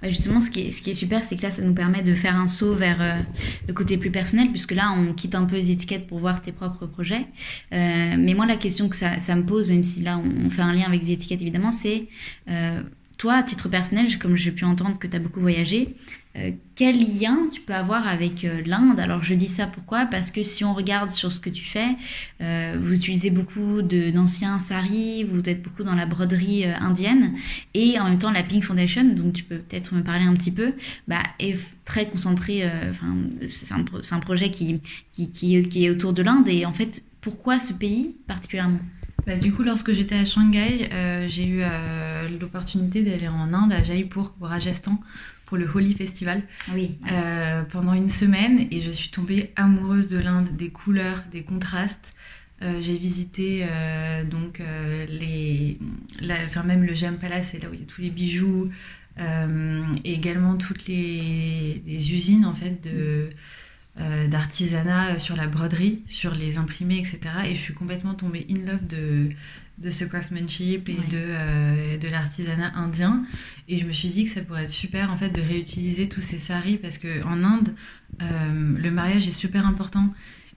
Justement, 0.04 0.42
ce 0.42 0.50
qui, 0.50 0.62
est, 0.62 0.94
super, 0.94 1.24
c'est 1.24 1.36
que 1.36 1.44
là, 1.44 1.52
ça 1.52 1.62
nous 1.62 1.74
permet 1.74 2.02
de 2.02 2.16
faire 2.16 2.36
un 2.36 2.48
saut 2.48 2.74
vers 2.74 2.98
euh, 3.00 3.20
le 3.68 3.74
côté 3.74 3.98
plus 3.98 4.10
personnel, 4.10 4.50
puisque 4.50 4.72
là, 4.72 4.94
on 4.98 5.14
quitte 5.14 5.36
un 5.36 5.46
peu 5.46 5.56
les 5.56 5.70
étiquettes 5.70 6.08
pour 6.08 6.20
voir 6.20 6.42
tes 6.42 6.52
propres 6.52 6.88
projets. 6.88 7.28
Euh, 7.74 8.16
mais 8.18 8.34
moi, 8.34 8.48
la 8.48 8.58
question 8.58 8.90
que 8.90 8.96
ça, 8.96 9.36
me 9.36 9.44
pose, 9.44 9.68
même 9.68 9.84
si 9.84 10.02
là, 10.02 10.18
on, 10.18 10.48
on 10.48 10.50
fait 10.50 10.64
un 10.64 10.74
lien 10.74 10.86
avec 10.88 11.02
les 11.02 11.12
étiquettes, 11.12 11.42
évidemment, 11.42 11.72
c'est 11.72 12.08
euh, 12.50 12.82
toi, 13.20 13.36
à 13.36 13.44
titre 13.44 13.70
personnel, 13.70 14.18
comme 14.18 14.36
j'ai 14.36 14.52
pu 14.52 14.66
entendre 14.66 14.98
que 14.98 15.06
tu 15.06 15.16
as 15.16 15.20
beaucoup 15.20 15.40
voyagé, 15.40 15.96
euh, 16.38 16.52
quel 16.76 16.98
lien 16.98 17.38
tu 17.52 17.60
peux 17.60 17.74
avoir 17.74 18.08
avec 18.08 18.46
euh, 18.46 18.62
l'Inde? 18.66 19.00
Alors, 19.02 19.22
je 19.22 19.36
dis 19.36 19.50
ça 19.50 19.68
pourquoi? 19.68 20.06
Parce 20.06 20.32
que 20.32 20.44
si 20.44 20.64
on 20.64 20.74
regarde 20.74 21.10
sur 21.10 21.30
ce 21.30 21.42
que 21.42 21.50
tu 21.50 21.64
fais, 21.64 21.98
euh, 22.40 22.78
vous 22.82 22.94
utilisez 22.94 23.32
beaucoup 23.32 23.82
d'anciens 23.82 24.58
saris, 24.58 25.26
vous 25.26 25.42
êtes 25.50 25.62
beaucoup 25.62 25.84
dans 25.84 25.96
la 25.96 26.06
broderie 26.06 26.66
indienne, 26.66 27.34
et 27.74 28.00
en 28.00 28.06
même 28.06 28.18
temps, 28.18 28.32
la 28.32 28.44
Pink 28.44 28.64
Foundation, 28.64 29.04
donc 29.04 29.34
tu 29.34 29.44
peux 29.44 29.58
peut-être 29.58 29.94
me 29.94 30.04
parler 30.04 30.26
un 30.26 30.34
petit 30.34 30.52
peu, 30.52 30.74
bah, 31.08 31.22
est 31.40 31.58
très 31.84 32.08
concentré. 32.10 32.64
Enfin, 32.90 33.16
c'est 33.46 33.74
un, 34.14 34.20
projet 34.20 34.50
qui, 34.52 34.80
qui, 35.12 35.30
qui, 35.32 35.86
est- 35.86 35.90
autour 35.90 36.14
de 36.14 36.22
l'Inde. 36.22 36.48
Et 36.48 36.66
en 36.66 36.74
fait, 36.74 37.04
pourquoi 37.20 37.60
ce 37.60 37.74
pays 37.74 38.16
particulièrement? 38.28 38.80
Bah, 39.28 39.36
du 39.36 39.52
coup, 39.52 39.64
lorsque 39.64 39.92
j'étais 39.92 40.16
à 40.16 40.26
Shanghai, 40.26 40.90
j'ai 41.28 41.46
eu 41.46 41.62
l'opportunité 42.40 43.02
d'aller 43.04 43.28
en 43.28 43.54
Inde, 43.54 43.74
à 43.74 43.84
Jaipur, 43.84 44.34
au 44.40 44.46
Rajasthan, 44.46 45.00
pour 45.52 45.58
le 45.58 45.68
Holi 45.76 45.94
Festival, 45.94 46.42
Oui. 46.74 46.98
euh, 47.12 47.64
pendant 47.64 47.92
une 47.94 48.08
semaine. 48.08 48.68
Et 48.72 48.80
je 48.80 48.90
suis 48.90 49.10
tombée 49.10 49.52
amoureuse 49.58 50.08
de 50.08 50.18
l'Inde, 50.18 50.48
des 50.56 50.70
couleurs, 50.70 51.26
des 51.30 51.44
contrastes. 51.44 52.14
Euh, 52.62 52.78
j'ai 52.80 52.98
visité 52.98 53.66
euh, 53.70 54.24
donc 54.24 54.62
les, 55.10 55.78
la- 56.22 56.46
enfin 56.46 56.64
même 56.64 56.86
le 56.86 56.94
Gem 56.94 57.18
Palace, 57.18 57.50
c'est 57.52 57.62
là 57.62 57.70
où 57.70 57.74
il 57.74 57.82
y 57.82 57.84
a 57.84 57.86
tous 57.86 58.00
les 58.02 58.10
bijoux, 58.12 58.70
et 59.20 60.14
également 60.14 60.56
toutes 60.56 60.88
les, 60.88 61.84
les 61.86 62.14
usines 62.14 62.46
en 62.46 62.54
fait 62.56 62.82
de 62.82 63.30
d'artisanat 64.30 65.20
sur 65.20 65.36
la 65.36 65.48
broderie, 65.48 66.02
sur 66.08 66.34
les 66.34 66.58
imprimés, 66.58 66.98
etc. 66.98 67.20
Et 67.50 67.56
je 67.56 67.60
suis 67.60 67.74
complètement 67.74 68.14
tombée 68.14 68.48
in 68.50 68.66
love 68.72 68.88
de, 68.88 69.30
de 69.82 69.90
ce 69.90 70.06
craftsmanship 70.06 70.90
et 70.90 70.94
de, 71.10 71.98
de 71.98 72.08
l'artisanat 72.10 72.72
indien. 72.76 73.26
Et 73.68 73.78
je 73.78 73.86
me 73.86 73.92
suis 73.92 74.10
dit 74.10 74.26
que 74.26 74.30
ça 74.30 74.42
pourrait 74.42 74.64
être 74.64 74.70
super 74.70 75.12
en 75.12 75.18
fait 75.18 75.30
de 75.30 75.42
réutiliser 75.42 76.08
tous 76.08 76.22
ces 76.22 76.38
saris 76.38 76.78
parce 76.78 76.98
qu'en 76.98 77.44
Inde, 77.44 77.74
le 78.20 78.90
mariage 78.92 79.28
est 79.28 79.32
super 79.32 79.66
important 79.66 80.14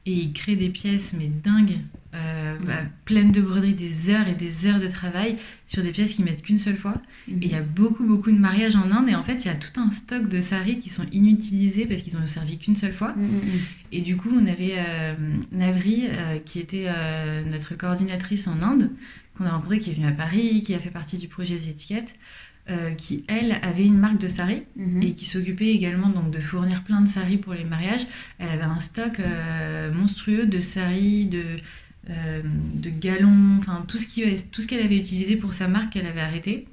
et 0.06 0.12
ils 0.12 0.32
créent 0.32 0.56
des 0.56 0.68
pièces 0.68 1.14
mais 1.16 1.28
dingues, 1.28 1.78
euh, 2.14 2.56
bah, 2.64 2.82
pleines 3.04 3.32
de 3.32 3.40
broderies, 3.40 3.72
des 3.72 4.10
heures 4.10 4.28
et 4.28 4.34
des 4.34 4.66
heures 4.66 4.78
de 4.78 4.86
travail 4.86 5.36
sur 5.66 5.82
des 5.82 5.90
pièces 5.90 6.14
qu'ils 6.14 6.24
mettent 6.24 6.42
qu'une 6.42 6.58
seule 6.58 6.76
fois. 6.76 6.94
Mhm. 7.26 7.42
Et 7.42 7.46
il 7.46 7.50
y 7.50 7.56
a 7.56 7.62
beaucoup 7.62 8.04
beaucoup 8.04 8.30
de 8.30 8.38
mariages 8.38 8.76
en 8.76 8.90
Inde 8.90 9.08
et 9.08 9.14
en 9.14 9.24
fait 9.24 9.44
il 9.44 9.46
y 9.46 9.50
a 9.50 9.54
tout 9.54 9.80
un 9.80 9.90
stock 9.90 10.28
de 10.28 10.40
saris 10.40 10.78
qui 10.78 10.90
sont 10.90 11.06
inutilisés 11.10 11.86
parce 11.86 12.02
qu'ils 12.02 12.16
ont 12.16 12.26
servi 12.26 12.58
qu'une 12.58 12.76
seule 12.76 12.92
fois. 12.92 13.14
Mhm, 13.16 13.24
mhm. 13.24 13.40
Et 13.92 14.00
du 14.02 14.16
coup 14.16 14.30
on 14.32 14.46
avait 14.46 14.74
euh, 14.76 15.14
Navri 15.52 16.06
euh, 16.06 16.38
qui 16.38 16.60
était 16.60 16.88
notre 17.50 17.74
coordinatrice 17.76 18.46
en 18.46 18.62
Inde 18.62 18.90
qu'on 19.36 19.46
a 19.46 19.50
rencontrée 19.50 19.80
qui 19.80 19.90
est 19.90 19.94
venue 19.94 20.06
à 20.06 20.12
Paris, 20.12 20.62
qui 20.64 20.74
a 20.74 20.78
fait 20.78 20.90
partie 20.90 21.18
du 21.18 21.26
projet 21.26 21.56
étiquettes. 21.56 22.14
Euh, 22.70 22.92
qui, 22.92 23.24
elle, 23.28 23.58
avait 23.60 23.84
une 23.84 23.98
marque 23.98 24.16
de 24.16 24.26
sari 24.26 24.62
mhm. 24.76 25.02
et 25.02 25.12
qui 25.12 25.26
s'occupait 25.26 25.68
également 25.68 26.08
donc, 26.08 26.30
de 26.30 26.40
fournir 26.40 26.82
plein 26.82 27.02
de 27.02 27.08
saris 27.08 27.36
pour 27.36 27.52
les 27.52 27.64
mariages. 27.64 28.06
Elle 28.38 28.48
avait 28.48 28.62
un 28.62 28.80
stock 28.80 29.20
euh, 29.20 29.92
monstrueux 29.92 30.46
de 30.46 30.58
saris, 30.60 31.26
de, 31.26 31.42
euh, 32.08 32.40
de 32.42 32.88
galons, 32.88 33.58
enfin 33.58 33.84
tout 33.86 33.98
ce 33.98 34.66
qu'elle 34.66 34.82
avait 34.82 34.96
utilisé 34.96 35.36
pour 35.36 35.52
sa 35.52 35.68
marque, 35.68 35.94
elle 35.96 36.06
avait 36.06 36.22
arrêté. 36.22 36.66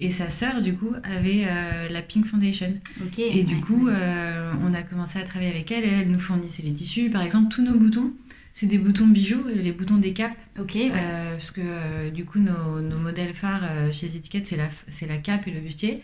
Et 0.00 0.10
sa 0.10 0.30
sœur, 0.30 0.62
du 0.62 0.72
coup, 0.72 0.92
avait 1.04 1.46
la 1.90 2.02
Pink 2.02 2.26
Foundation. 2.26 2.72
et 3.16 3.44
du 3.44 3.56
coup, 3.60 3.88
on 3.88 4.74
a 4.74 4.82
commencé 4.82 5.18
à 5.18 5.22
travailler 5.22 5.50
avec 5.50 5.70
elle. 5.70 5.84
Elle, 5.84 6.00
elle 6.00 6.10
nous 6.10 6.18
fournissait 6.18 6.62
les 6.62 6.74
tissus. 6.74 7.08
Par 7.08 7.22
exemple, 7.22 7.48
tous 7.48 7.62
nos 7.62 7.74
boutons, 7.78 8.12
c'est 8.56 8.66
des 8.66 8.78
boutons 8.78 9.06
bijoux, 9.06 9.44
les 9.54 9.70
boutons 9.70 9.98
des 9.98 10.14
capes. 10.14 10.38
Ok. 10.58 10.76
Euh, 10.76 11.32
parce 11.32 11.50
que 11.50 11.60
euh, 11.62 12.10
du 12.10 12.24
coup, 12.24 12.38
nos, 12.38 12.80
nos, 12.80 12.96
modèles 12.96 13.34
phares 13.34 13.60
euh, 13.64 13.92
chez 13.92 14.06
Etiquette, 14.06 14.46
c'est 14.46 14.56
la, 14.56 14.70
c'est 14.88 15.06
la 15.06 15.18
cape 15.18 15.46
et 15.46 15.50
le 15.50 15.60
bustier. 15.60 16.00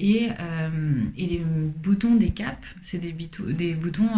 Et, 0.00 0.30
et 1.18 1.26
les 1.26 1.42
boutons 1.82 2.16
des 2.16 2.30
capes, 2.30 2.64
c'est 2.80 2.98
des, 2.98 3.14
des 3.52 3.74
boutons 3.74 4.08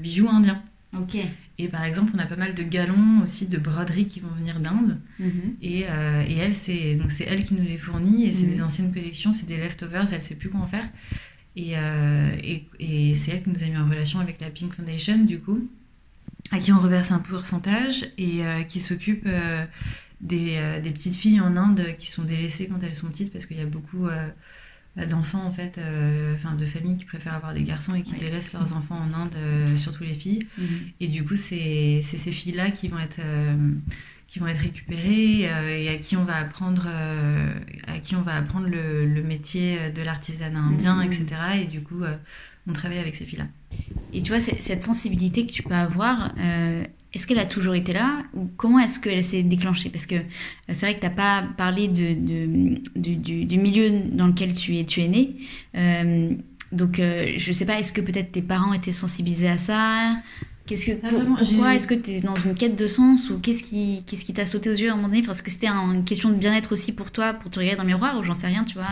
bijoux 0.00 0.28
indiens. 0.28 0.62
Ok. 0.96 1.16
Et 1.56 1.68
par 1.68 1.82
exemple, 1.84 2.12
on 2.14 2.18
a 2.18 2.26
pas 2.26 2.36
mal 2.36 2.54
de 2.54 2.62
galons 2.62 3.22
aussi 3.24 3.46
de 3.46 3.56
broderie 3.56 4.06
qui 4.06 4.20
vont 4.20 4.28
venir 4.38 4.60
d'Inde. 4.60 5.00
Mhm. 5.18 5.56
et, 5.62 5.80
et, 5.80 6.36
elle, 6.36 6.54
c'est 6.54 6.94
donc 6.96 7.10
c'est 7.10 7.24
elle 7.24 7.42
qui 7.42 7.54
nous 7.54 7.64
les 7.64 7.78
fournit. 7.78 8.26
Et 8.26 8.32
c'est 8.32 8.46
des 8.46 8.58
mhm. 8.58 8.66
anciennes 8.66 8.92
collections, 8.92 9.32
c'est 9.32 9.46
des 9.46 9.56
leftovers. 9.56 10.12
Elle 10.12 10.22
sait 10.22 10.36
plus 10.36 10.50
quoi 10.50 10.60
en 10.60 10.66
faire. 10.66 10.88
Et, 11.56 11.72
et, 11.72 12.64
et 12.78 13.14
c'est 13.16 13.32
elle 13.32 13.42
qui 13.42 13.50
nous 13.50 13.62
a 13.62 13.66
mis 13.66 13.78
en 13.78 13.88
relation 13.88 14.20
avec 14.20 14.40
la 14.40 14.50
Pink 14.50 14.74
Foundation, 14.74 15.24
du 15.24 15.40
coup 15.40 15.68
à 16.54 16.58
qui 16.60 16.72
on 16.72 16.78
reverse 16.78 17.10
un 17.10 17.18
pourcentage 17.18 18.06
et 18.16 18.44
euh, 18.44 18.62
qui 18.62 18.78
s'occupe 18.78 19.24
euh, 19.26 19.64
des, 20.20 20.54
euh, 20.56 20.80
des, 20.80 20.90
petites 20.90 21.16
filles 21.16 21.40
en 21.40 21.56
Inde 21.56 21.84
qui 21.98 22.10
sont 22.10 22.22
délaissées 22.22 22.68
quand 22.68 22.80
elles 22.82 22.94
sont 22.94 23.08
petites 23.08 23.32
parce 23.32 23.46
qu'il 23.46 23.56
y 23.56 23.60
a 23.60 23.66
beaucoup 23.66 24.06
d'enfants 25.10 25.44
en 25.44 25.50
fait, 25.50 25.80
enfin 26.36 26.54
de 26.54 26.64
familles 26.64 26.96
qui 26.96 27.04
préfèrent 27.04 27.34
avoir 27.34 27.52
des 27.52 27.64
garçons 27.64 27.96
et 27.96 28.02
qui 28.02 28.14
délaissent 28.14 28.52
leurs 28.52 28.76
enfants 28.76 28.96
en 28.96 29.12
Inde, 29.12 29.34
surtout 29.76 30.04
les 30.04 30.14
filles. 30.14 30.46
Mhm. 30.56 30.66
Et 31.00 31.08
du 31.08 31.24
coup, 31.24 31.34
c'est 31.34 32.00
ces 32.02 32.30
filles-là 32.30 32.70
qui 32.70 32.86
vont 32.86 33.00
être 33.00 33.20
qui 34.28 34.38
vont 34.38 34.46
être 34.46 34.60
récupérées 34.60 35.40
et 35.82 35.88
à 35.88 35.96
qui 35.96 36.16
on 36.16 36.24
va 36.24 36.36
apprendre 36.36 36.86
à 37.88 37.98
qui 37.98 38.14
on 38.14 38.22
va 38.22 38.36
apprendre 38.36 38.68
le, 38.68 39.04
le 39.04 39.22
métier 39.24 39.90
de 39.90 40.02
l'artisanat 40.02 40.60
indien, 40.60 40.96
mhm. 40.96 41.02
etc. 41.02 41.26
Et 41.62 41.64
du 41.64 41.82
coup, 41.82 42.04
on 42.66 42.72
travaille 42.72 42.98
avec 42.98 43.14
ces 43.14 43.24
filles-là. 43.24 43.46
Et 44.12 44.22
tu 44.22 44.30
vois, 44.30 44.40
cette 44.40 44.82
sensibilité 44.82 45.46
que 45.46 45.52
tu 45.52 45.62
peux 45.62 45.74
avoir, 45.74 46.32
euh, 46.38 46.84
est-ce 47.12 47.26
qu'elle 47.26 47.38
a 47.38 47.44
toujours 47.44 47.74
été 47.74 47.92
là 47.92 48.22
ou 48.32 48.48
comment 48.56 48.78
est-ce 48.78 48.98
qu'elle 49.00 49.24
s'est 49.24 49.42
déclenchée? 49.42 49.90
Parce 49.90 50.06
que 50.06 50.14
euh, 50.14 50.20
c'est 50.68 50.86
vrai 50.86 50.94
que 50.94 51.00
tu 51.00 51.06
n'as 51.06 51.12
pas 51.12 51.44
parlé 51.56 51.88
de, 51.88 52.14
du, 52.94 53.58
milieu 53.58 53.90
dans 54.12 54.28
lequel 54.28 54.52
tu 54.52 54.78
es, 54.78 54.84
tu 54.84 55.02
es 55.02 55.08
né. 55.08 55.36
Euh, 55.76 56.30
donc, 56.72 56.96
je 56.96 57.48
ne 57.48 57.52
sais 57.52 57.66
pas, 57.66 57.78
est-ce 57.78 57.92
que 57.92 58.00
peut-être 58.00 58.32
tes 58.32 58.42
parents 58.42 58.72
étaient 58.72 58.90
sensibilisés 58.90 59.48
à 59.48 59.58
ça? 59.58 60.16
Qu'est-ce 60.66 60.86
que, 60.86 60.92
pourquoi 60.92 61.74
est-ce 61.74 61.86
que 61.86 61.92
tu 61.92 62.10
es 62.12 62.20
dans 62.20 62.36
une 62.36 62.54
quête 62.54 62.74
de 62.74 62.88
sens 62.88 63.28
ou 63.28 63.38
qu'est-ce 63.38 63.62
qui 63.62 64.02
qu'est-ce 64.06 64.24
qui 64.24 64.32
t'a 64.32 64.46
sauté 64.46 64.70
aux 64.70 64.74
yeux 64.74 64.88
à 64.88 64.92
un 64.92 64.96
moment 64.96 65.08
donné? 65.08 65.20
Est-ce 65.20 65.42
que 65.42 65.50
c'était 65.50 65.66
une 65.68 66.04
question 66.04 66.30
de 66.30 66.36
bien-être 66.36 66.72
aussi 66.72 66.92
pour 66.92 67.10
toi, 67.10 67.34
pour 67.34 67.50
te 67.50 67.58
regarder 67.58 67.76
dans 67.76 67.82
le 67.82 67.88
miroir 67.88 68.18
ou 68.18 68.22
j'en 68.22 68.32
sais 68.32 68.46
rien, 68.46 68.64
tu 68.64 68.74
vois 68.74 68.86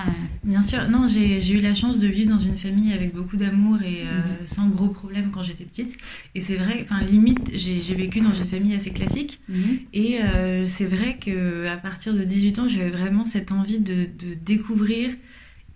Bien 0.44 0.62
sûr, 0.62 0.86
non, 0.90 1.06
j'ai 1.08 1.50
eu 1.50 1.60
la 1.60 1.74
chance 1.74 1.98
de 1.98 2.08
vivre 2.08 2.30
dans 2.30 2.38
une 2.38 2.58
famille 2.58 2.92
avec 2.92 3.14
beaucoup 3.14 3.38
d'amour 3.38 3.78
et 3.82 4.02
euh, 4.02 4.18
mhm. 4.18 4.46
sans 4.46 4.68
gros 4.68 4.88
problèmes 4.88 5.30
quand 5.32 5.42
j'étais 5.42 5.64
petite. 5.64 5.96
Et 6.34 6.42
c'est 6.42 6.56
vrai, 6.56 6.84
enfin 6.84 7.02
limite, 7.02 7.50
j'ai 7.54 7.94
vécu 7.94 8.20
dans 8.20 8.32
une 8.32 8.46
famille 8.46 8.74
assez 8.74 8.90
classique. 8.90 9.40
Mhm. 9.48 9.78
Et 9.94 10.18
euh, 10.22 10.66
c'est 10.66 10.84
vrai 10.84 11.16
qu'à 11.18 11.76
partir 11.78 12.12
de 12.12 12.22
18 12.22 12.58
ans, 12.58 12.68
j'avais 12.68 12.90
vraiment 12.90 13.24
cette 13.24 13.50
envie 13.50 13.78
de, 13.78 14.04
de 14.18 14.34
découvrir 14.44 15.08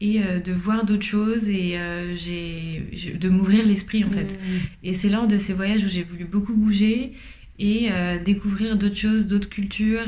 et 0.01 0.23
euh, 0.23 0.41
de 0.41 0.53
voir 0.53 0.85
d'autres 0.85 1.05
choses 1.05 1.49
et 1.49 1.79
euh, 1.79 2.15
j'ai 2.15 3.15
de 3.15 3.29
m'ouvrir 3.29 3.65
l'esprit 3.65 4.05
en 4.05 4.11
fait. 4.11 4.35
Mmh. 4.35 4.57
Et 4.85 4.95
c'est 4.95 5.09
lors 5.09 5.27
de 5.27 5.39
ces 5.39 5.53
voyages 5.53 5.85
où 5.85 5.89
j'ai 5.89 6.03
voulu 6.03 6.25
beaucoup 6.25 6.55
bouger 6.55 7.13
et 7.59 7.89
euh, 7.91 8.19
découvrir 8.23 8.77
d'autres 8.77 8.97
choses, 8.97 9.27
d'autres 9.27 9.49
cultures. 9.49 10.07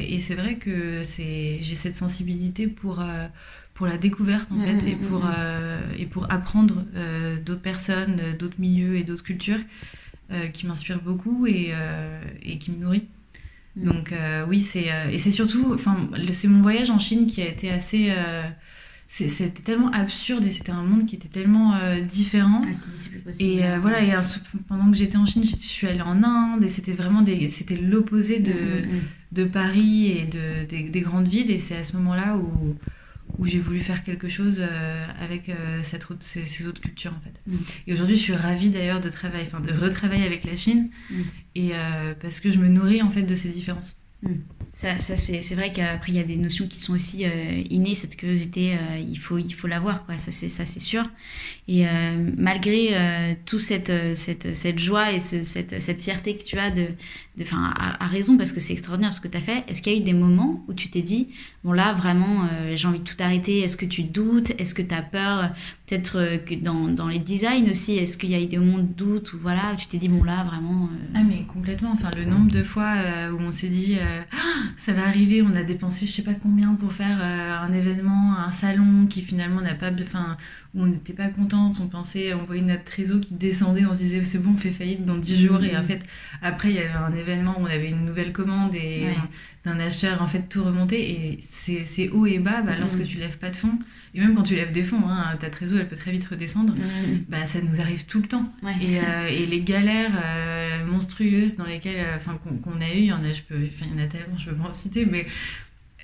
et 0.00 0.20
c'est 0.20 0.34
vrai 0.34 0.56
que 0.56 1.02
c'est 1.02 1.58
j'ai 1.60 1.74
cette 1.74 1.96
sensibilité 1.96 2.68
pour 2.68 3.04
pour 3.74 3.86
la 3.86 3.96
découverte 3.96 4.50
en 4.52 4.60
fait 4.60 4.88
et 4.88 4.94
mmh, 4.94 4.98
pour 5.08 5.24
mmh, 5.24 5.32
et 5.98 6.06
pour 6.06 6.32
apprendre 6.32 6.84
d'autres 7.44 7.62
personnes, 7.62 8.20
d'autres 8.38 8.60
milieux 8.60 8.96
et 8.96 9.02
d'autres 9.02 9.24
cultures 9.24 9.60
qui 10.52 10.66
m'inspirent 10.66 11.02
beaucoup 11.02 11.46
et, 11.48 11.72
et 12.42 12.58
qui 12.58 12.70
me 12.70 12.76
nourrit. 12.76 13.06
Donc 13.74 14.14
oui, 14.48 14.60
c'est 14.60 14.86
et 15.10 15.18
c'est 15.18 15.32
surtout 15.32 15.72
enfin 15.74 15.96
c'est 16.30 16.48
mon 16.48 16.62
voyage 16.62 16.90
en 16.90 17.00
Chine 17.00 17.26
qui 17.26 17.42
a 17.42 17.48
été 17.48 17.70
assez 17.70 18.12
c'était 19.10 19.62
tellement 19.62 19.88
absurde 19.88 20.44
et 20.44 20.50
c'était 20.50 20.70
un 20.70 20.82
monde 20.82 21.06
qui 21.06 21.16
était 21.16 21.28
tellement 21.28 21.74
euh, 21.74 22.02
différent. 22.02 22.60
Ah, 22.62 23.30
et 23.40 23.64
euh, 23.64 23.78
voilà, 23.80 24.02
et 24.02 24.12
pendant 24.68 24.90
que 24.90 24.96
j'étais 24.98 25.16
en 25.16 25.24
Chine, 25.24 25.44
je 25.44 25.56
suis 25.56 25.86
allée 25.86 26.02
en 26.02 26.22
Inde 26.22 26.62
et 26.62 26.68
c'était 26.68 26.92
vraiment 26.92 27.22
des, 27.22 27.48
c'était 27.48 27.76
l'opposé 27.76 28.38
de, 28.38 28.52
mm, 28.52 28.54
mm, 28.54 28.96
mm. 28.96 29.00
de 29.32 29.44
Paris 29.44 30.08
et 30.08 30.26
de, 30.26 30.90
des, 30.90 31.00
grandes 31.00 31.26
villes. 31.26 31.50
Et 31.50 31.58
c'est 31.58 31.76
à 31.76 31.84
ce 31.84 31.96
moment-là 31.96 32.36
où, 32.36 32.76
où 33.38 33.46
j'ai 33.46 33.58
voulu 33.58 33.80
faire 33.80 34.04
quelque 34.04 34.28
chose 34.28 34.58
euh, 34.60 35.02
avec 35.18 35.50
cette, 35.82 36.06
ces, 36.20 36.44
ces, 36.44 36.66
autres 36.66 36.82
cultures 36.82 37.14
en 37.16 37.20
fait. 37.20 37.40
Et 37.86 37.94
aujourd'hui, 37.94 38.16
je 38.16 38.20
suis 38.20 38.34
ravie 38.34 38.68
d'ailleurs 38.68 39.00
de 39.00 39.08
travailler, 39.08 39.46
enfin 39.50 39.60
de 39.60 39.72
retravailler 39.72 40.26
avec 40.26 40.44
la 40.44 40.54
Chine 40.54 40.90
et 41.54 41.70
parce 42.20 42.40
que 42.40 42.50
je 42.50 42.58
me 42.58 42.68
nourris 42.68 43.00
en 43.00 43.10
fait 43.10 43.22
de 43.22 43.36
ces 43.36 43.48
différences. 43.48 43.96
Ça, 44.78 44.96
ça 45.00 45.16
c'est 45.16 45.54
vrai 45.56 45.72
qu'après, 45.72 46.12
il 46.12 46.14
y 46.14 46.20
a 46.20 46.22
des 46.22 46.36
notions 46.36 46.68
qui 46.68 46.78
sont 46.78 46.94
aussi 46.94 47.24
euh, 47.24 47.64
innées. 47.68 47.96
Cette 47.96 48.14
curiosité, 48.14 48.74
euh, 48.74 48.98
il 49.00 49.18
faut 49.18 49.36
il 49.36 49.52
faut 49.52 49.66
l'avoir, 49.66 50.06
quoi. 50.06 50.16
Ça, 50.18 50.30
c'est 50.30 50.78
sûr. 50.78 51.02
Et 51.66 51.84
euh, 51.88 51.90
malgré 52.36 52.96
toute 53.44 53.58
cette, 53.58 53.92
cette, 54.14 54.56
cette, 54.56 54.78
joie 54.78 55.10
et 55.10 55.18
cette, 55.18 55.82
cette, 55.82 56.00
fierté 56.00 56.36
que 56.36 56.44
tu 56.44 56.56
as, 56.58 56.70
de, 56.70 56.86
de, 57.38 57.44
à, 57.52 58.04
à 58.04 58.06
raison, 58.06 58.36
parce 58.36 58.52
que 58.52 58.60
c'est 58.60 58.72
extraordinaire 58.72 59.12
ce 59.12 59.20
que 59.20 59.26
tu 59.26 59.36
as 59.36 59.40
fait, 59.40 59.64
est-ce 59.66 59.82
qu'il 59.82 59.92
y 59.92 59.96
a 59.96 59.98
eu 59.98 60.04
des 60.04 60.12
moments 60.12 60.64
où 60.68 60.74
tu 60.74 60.88
t'es 60.88 61.02
dit, 61.02 61.28
bon 61.64 61.72
là, 61.72 61.92
vraiment, 61.92 62.48
j'ai 62.76 62.86
envie 62.86 63.00
de 63.00 63.04
tout 63.04 63.16
arrêter 63.18 63.58
Est-ce 63.58 63.76
que 63.76 63.84
tu 63.84 64.04
doutes 64.04 64.52
Est-ce 64.60 64.74
que 64.74 64.82
tu 64.82 64.94
as 64.94 65.02
peur 65.02 65.50
Peut-être 65.86 66.44
que 66.44 66.54
dans, 66.54 66.86
dans, 66.86 67.08
les 67.08 67.18
designs 67.18 67.68
aussi, 67.70 67.96
est-ce 67.96 68.16
qu'il 68.16 68.30
y 68.30 68.34
a 68.34 68.40
eu 68.40 68.46
des 68.46 68.58
moments 68.58 68.78
de 68.78 68.82
doute 68.82 69.32
ou 69.32 69.38
voilà, 69.40 69.72
où 69.72 69.76
tu 69.76 69.88
t'es 69.88 69.98
dit, 69.98 70.08
bon 70.08 70.22
là, 70.22 70.44
vraiment... 70.44 70.88
Ah 71.14 71.22
mais 71.28 71.42
complètement. 71.52 71.90
Enfin, 71.92 72.10
le 72.16 72.24
nombre 72.24 72.52
de 72.52 72.62
fois 72.62 72.94
où 73.32 73.40
on 73.40 73.50
s'est 73.50 73.68
dit... 73.68 73.96
ça 74.76 74.92
va 74.92 75.06
arriver, 75.06 75.42
on 75.42 75.54
a 75.54 75.62
dépensé 75.62 76.06
je 76.06 76.12
sais 76.12 76.22
pas 76.22 76.34
combien 76.34 76.74
pour 76.74 76.92
faire 76.92 77.18
euh, 77.20 77.58
un 77.58 77.72
événement, 77.72 78.36
un 78.38 78.52
salon 78.52 79.06
qui 79.06 79.22
finalement 79.22 79.60
n'a 79.60 79.74
pas, 79.74 79.90
enfin, 80.02 80.36
où 80.74 80.82
on 80.82 80.86
n'était 80.86 81.14
pas 81.14 81.28
contente, 81.28 81.78
on 81.80 81.86
pensait, 81.86 82.34
on 82.34 82.44
voyait 82.44 82.62
notre 82.62 82.84
trésor 82.84 83.20
qui 83.20 83.34
descendait, 83.34 83.86
on 83.86 83.94
se 83.94 83.98
disait 83.98 84.22
c'est 84.22 84.38
bon, 84.38 84.52
on 84.54 84.56
fait 84.56 84.70
faillite 84.70 85.04
dans 85.04 85.16
10 85.16 85.46
jours, 85.46 85.64
et 85.64 85.76
en 85.76 85.80
mm-hmm. 85.80 85.84
fait, 85.84 86.00
après 86.42 86.68
il 86.68 86.74
y 86.74 86.78
avait 86.78 86.90
un 86.90 87.14
événement 87.14 87.54
où 87.58 87.62
on 87.62 87.66
avait 87.66 87.88
une 87.88 88.04
nouvelle 88.04 88.32
commande 88.32 88.74
et 88.74 89.06
d'un 89.64 89.80
acheteur, 89.80 90.22
en 90.22 90.26
fait, 90.26 90.48
tout 90.48 90.62
remonté, 90.62 91.10
et 91.10 91.38
c'est 91.40 92.10
haut 92.10 92.26
et 92.26 92.38
bas, 92.38 92.62
bah, 92.62 92.72
lorsque 92.78 93.00
mm-hmm. 93.00 93.06
tu 93.06 93.18
lèves 93.18 93.38
pas 93.38 93.50
de 93.50 93.56
fonds, 93.56 93.78
et 94.14 94.20
même 94.20 94.34
quand 94.34 94.42
tu 94.42 94.54
lèves 94.54 94.72
des 94.72 94.84
fonds, 94.84 95.08
hein, 95.08 95.36
ta 95.38 95.48
trésor 95.48 95.78
elle 95.78 95.88
peut 95.88 95.96
très 95.96 96.12
vite 96.12 96.26
redescendre, 96.26 96.74
mm-hmm. 96.74 97.24
bah, 97.28 97.46
ça 97.46 97.60
nous 97.62 97.80
arrive 97.80 98.04
tout 98.04 98.20
le 98.20 98.28
temps. 98.28 98.52
Et, 98.80 98.98
euh, 98.98 99.28
et, 99.28 99.46
les 99.46 99.62
galères 99.62 100.12
euh, 100.22 100.84
monstrueuses 100.86 101.56
dans 101.56 101.66
lesquelles, 101.66 102.06
enfin, 102.14 102.38
qu'on 102.62 102.80
a 102.80 102.90
eu, 102.90 102.98
il 102.98 103.04
y 103.06 103.12
en 103.12 103.24
a, 103.24 103.32
je 103.32 103.42
peux, 103.42 103.56
il 103.58 103.98
y 103.98 104.00
en 104.00 104.04
a 104.04 104.06
tellement, 104.06 104.36
je 104.36 104.50
peux 104.50 104.56
pas 104.56 104.68
en 104.68 104.74
citer, 104.74 105.06
mais 105.06 105.26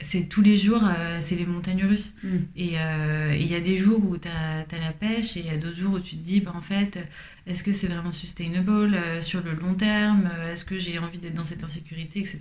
c'est 0.00 0.28
tous 0.28 0.42
les 0.42 0.58
jours, 0.58 0.82
euh, 0.84 1.18
c'est 1.20 1.36
les 1.36 1.46
montagnes 1.46 1.84
russes. 1.84 2.14
Mm. 2.22 2.28
Euh, 2.28 3.32
et 3.32 3.40
il 3.40 3.46
y 3.46 3.54
a 3.54 3.60
des 3.60 3.76
jours 3.76 4.00
où 4.04 4.16
tu 4.18 4.28
as, 4.28 4.78
la 4.78 4.92
pêche 4.92 5.36
et 5.36 5.40
il 5.40 5.46
y 5.46 5.50
a 5.50 5.56
d'autres 5.56 5.76
jours 5.76 5.94
où 5.94 6.00
tu 6.00 6.16
te 6.16 6.22
dis, 6.22 6.40
bah, 6.40 6.52
en 6.54 6.60
fait, 6.60 6.98
est-ce 7.46 7.62
que 7.62 7.72
c'est 7.72 7.86
vraiment 7.86 8.12
sustainable 8.12 8.94
euh, 8.94 9.20
sur 9.22 9.42
le 9.42 9.54
long 9.54 9.74
terme 9.74 10.28
Est-ce 10.50 10.64
que 10.64 10.78
j'ai 10.78 10.98
envie 10.98 11.18
d'être 11.18 11.34
dans 11.34 11.44
cette 11.44 11.64
insécurité, 11.64 12.20
etc. 12.20 12.38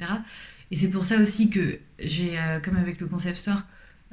Et 0.71 0.75
c'est 0.75 0.89
pour 0.89 1.05
ça 1.05 1.19
aussi 1.19 1.49
que 1.49 1.79
j'ai, 1.99 2.35
comme 2.63 2.77
avec 2.77 2.99
le 2.99 3.05
concept 3.05 3.37
store, 3.37 3.61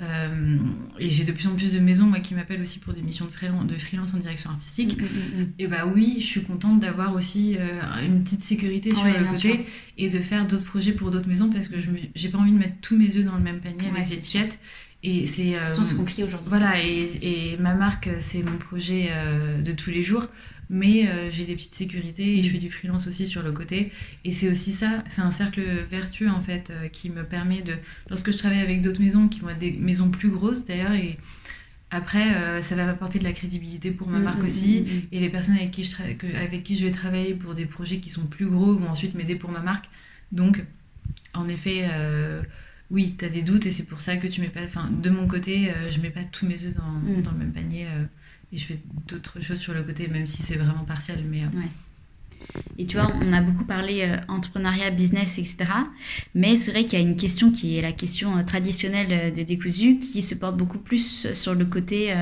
Euh, 0.00 0.56
et 0.98 1.10
j'ai 1.10 1.24
de 1.24 1.32
plus 1.32 1.46
en 1.46 1.54
plus 1.54 1.74
de 1.74 1.78
maisons 1.78 2.06
moi, 2.06 2.20
qui 2.20 2.34
m'appellent 2.34 2.62
aussi 2.62 2.78
pour 2.78 2.94
des 2.94 3.02
missions 3.02 3.26
de 3.26 3.30
freelance, 3.30 3.66
de 3.66 3.76
freelance 3.76 4.14
en 4.14 4.18
direction 4.18 4.48
artistique. 4.50 4.98
Mm, 5.00 5.04
mm, 5.04 5.42
mm. 5.42 5.46
Et 5.58 5.66
bah 5.66 5.84
oui, 5.94 6.16
je 6.20 6.24
suis 6.24 6.42
contente 6.42 6.80
d'avoir 6.80 7.14
aussi 7.14 7.56
euh, 7.58 8.06
une 8.06 8.22
petite 8.22 8.42
sécurité 8.42 8.94
sur 8.94 9.04
Ouais, 9.04 9.18
le 9.18 9.26
côté 9.26 9.38
sûr. 9.38 9.56
et 9.98 10.08
de 10.08 10.20
faire 10.20 10.46
d'autres 10.46 10.64
projets 10.64 10.92
pour 10.92 11.10
d'autres 11.10 11.28
maisons 11.28 11.50
parce 11.50 11.68
que 11.68 11.78
je 11.78 11.88
j'ai 12.14 12.28
pas 12.30 12.38
envie 12.38 12.52
de 12.52 12.58
mettre 12.58 12.76
tous 12.80 12.96
mes 12.96 13.14
œufs 13.16 13.24
dans 13.24 13.36
le 13.36 13.42
même 13.42 13.60
panier 13.60 13.76
Ouais, 13.90 13.90
avec 13.96 14.06
c'est 14.06 14.14
les 14.14 14.18
étiquettes. 14.20 14.58
Et 15.02 15.26
c'est. 15.26 15.56
euh, 15.58 15.66
aujourd'hui. 15.66 16.24
voilà, 16.46 16.72
et, 16.82 17.52
et 17.52 17.56
ma 17.58 17.74
marque, 17.74 18.08
c'est 18.18 18.42
mon 18.42 18.56
projet 18.58 19.08
euh, 19.12 19.60
de 19.62 19.72
tous 19.72 19.90
les 19.90 20.02
jours. 20.02 20.26
Mais 20.72 21.08
euh, 21.08 21.30
j'ai 21.32 21.44
des 21.46 21.56
petites 21.56 21.74
sécurités 21.74 22.38
et 22.38 22.42
je 22.44 22.50
fais 22.50 22.58
du 22.58 22.70
freelance 22.70 23.08
aussi 23.08 23.26
sur 23.26 23.42
le 23.42 23.50
côté. 23.50 23.90
Et 24.24 24.30
c'est 24.30 24.48
aussi 24.48 24.70
ça, 24.70 25.02
c'est 25.08 25.20
un 25.20 25.32
cercle 25.32 25.60
vertueux 25.90 26.30
en 26.30 26.40
fait 26.40 26.70
euh, 26.70 26.86
qui 26.88 27.10
me 27.10 27.24
permet 27.24 27.60
de. 27.62 27.74
Lorsque 28.08 28.30
je 28.32 28.38
travaille 28.38 28.60
avec 28.60 28.80
d'autres 28.80 29.00
maisons 29.02 29.26
qui 29.26 29.40
vont 29.40 29.48
être 29.48 29.58
des 29.58 29.72
maisons 29.72 30.10
plus 30.10 30.30
grosses 30.30 30.64
d'ailleurs, 30.64 30.92
et 30.92 31.18
après, 31.90 32.34
euh, 32.36 32.62
ça 32.62 32.76
va 32.76 32.86
m'apporter 32.86 33.18
de 33.18 33.24
la 33.24 33.32
crédibilité 33.32 33.90
pour 33.90 34.06
ma 34.08 34.20
Mm, 34.20 34.22
marque 34.22 34.42
mm, 34.42 34.46
aussi. 34.46 34.82
mm, 34.82 34.84
mm. 34.84 35.02
Et 35.10 35.18
les 35.18 35.28
personnes 35.28 35.56
avec 35.56 35.72
qui, 35.72 35.82
je 35.82 35.90
tra- 35.90 36.36
avec 36.36 36.62
qui 36.62 36.76
je 36.76 36.84
vais 36.86 36.92
travailler 36.92 37.34
pour 37.34 37.54
des 37.54 37.66
projets 37.66 37.98
qui 37.98 38.08
sont 38.10 38.26
plus 38.26 38.46
gros 38.46 38.74
vont 38.74 38.90
ensuite 38.90 39.16
m'aider 39.16 39.34
pour 39.34 39.50
ma 39.50 39.60
marque. 39.60 39.86
Donc, 40.30 40.64
en 41.34 41.48
effet, 41.48 41.88
oui, 42.92 43.14
tu 43.18 43.24
as 43.24 43.28
des 43.28 43.42
doutes 43.42 43.66
et 43.66 43.72
c'est 43.72 43.86
pour 43.86 44.00
ça 44.00 44.16
que 44.16 44.28
tu 44.28 44.40
mets 44.40 44.48
pas. 44.48 44.62
Enfin, 44.64 44.88
de 44.90 45.10
mon 45.10 45.26
côté, 45.26 45.70
euh, 45.70 45.90
je 45.90 45.98
mets 46.00 46.10
pas 46.10 46.22
tous 46.24 46.46
mes 46.46 46.64
œufs 46.64 46.74
dans, 46.76 46.92
Mm. 46.92 47.22
dans 47.22 47.32
le 47.32 47.38
même 47.38 47.52
panier 47.52 47.86
euh, 47.86 48.04
et 48.52 48.58
je 48.58 48.64
fais 48.64 48.80
d'autres 49.06 49.40
choses 49.40 49.58
sur 49.58 49.74
le 49.74 49.82
côté, 49.82 50.08
même 50.08 50.26
si 50.26 50.42
c'est 50.42 50.56
vraiment 50.56 50.84
partiel. 50.84 51.18
Mais 51.28 51.42
euh, 51.44 52.56
Et 52.78 52.86
tu 52.86 52.96
vois, 52.96 53.12
on 53.22 53.32
a 53.32 53.40
beaucoup 53.40 53.64
parlé 53.64 54.02
euh, 54.02 54.16
entrepreneuriat, 54.28 54.90
business, 54.90 55.38
etc. 55.38 55.66
Mais 56.34 56.56
c'est 56.56 56.72
vrai 56.72 56.84
qu'il 56.84 56.98
y 56.98 57.02
a 57.02 57.06
une 57.06 57.16
question 57.16 57.52
qui 57.52 57.78
est 57.78 57.82
la 57.82 57.92
question 57.92 58.36
euh, 58.38 58.42
traditionnelle 58.42 59.08
euh, 59.10 59.30
de 59.30 59.42
Décousu, 59.42 59.98
qui 59.98 60.22
se 60.22 60.34
porte 60.34 60.56
beaucoup 60.56 60.78
plus 60.78 61.32
sur 61.32 61.54
le 61.54 61.64
côté 61.64 62.12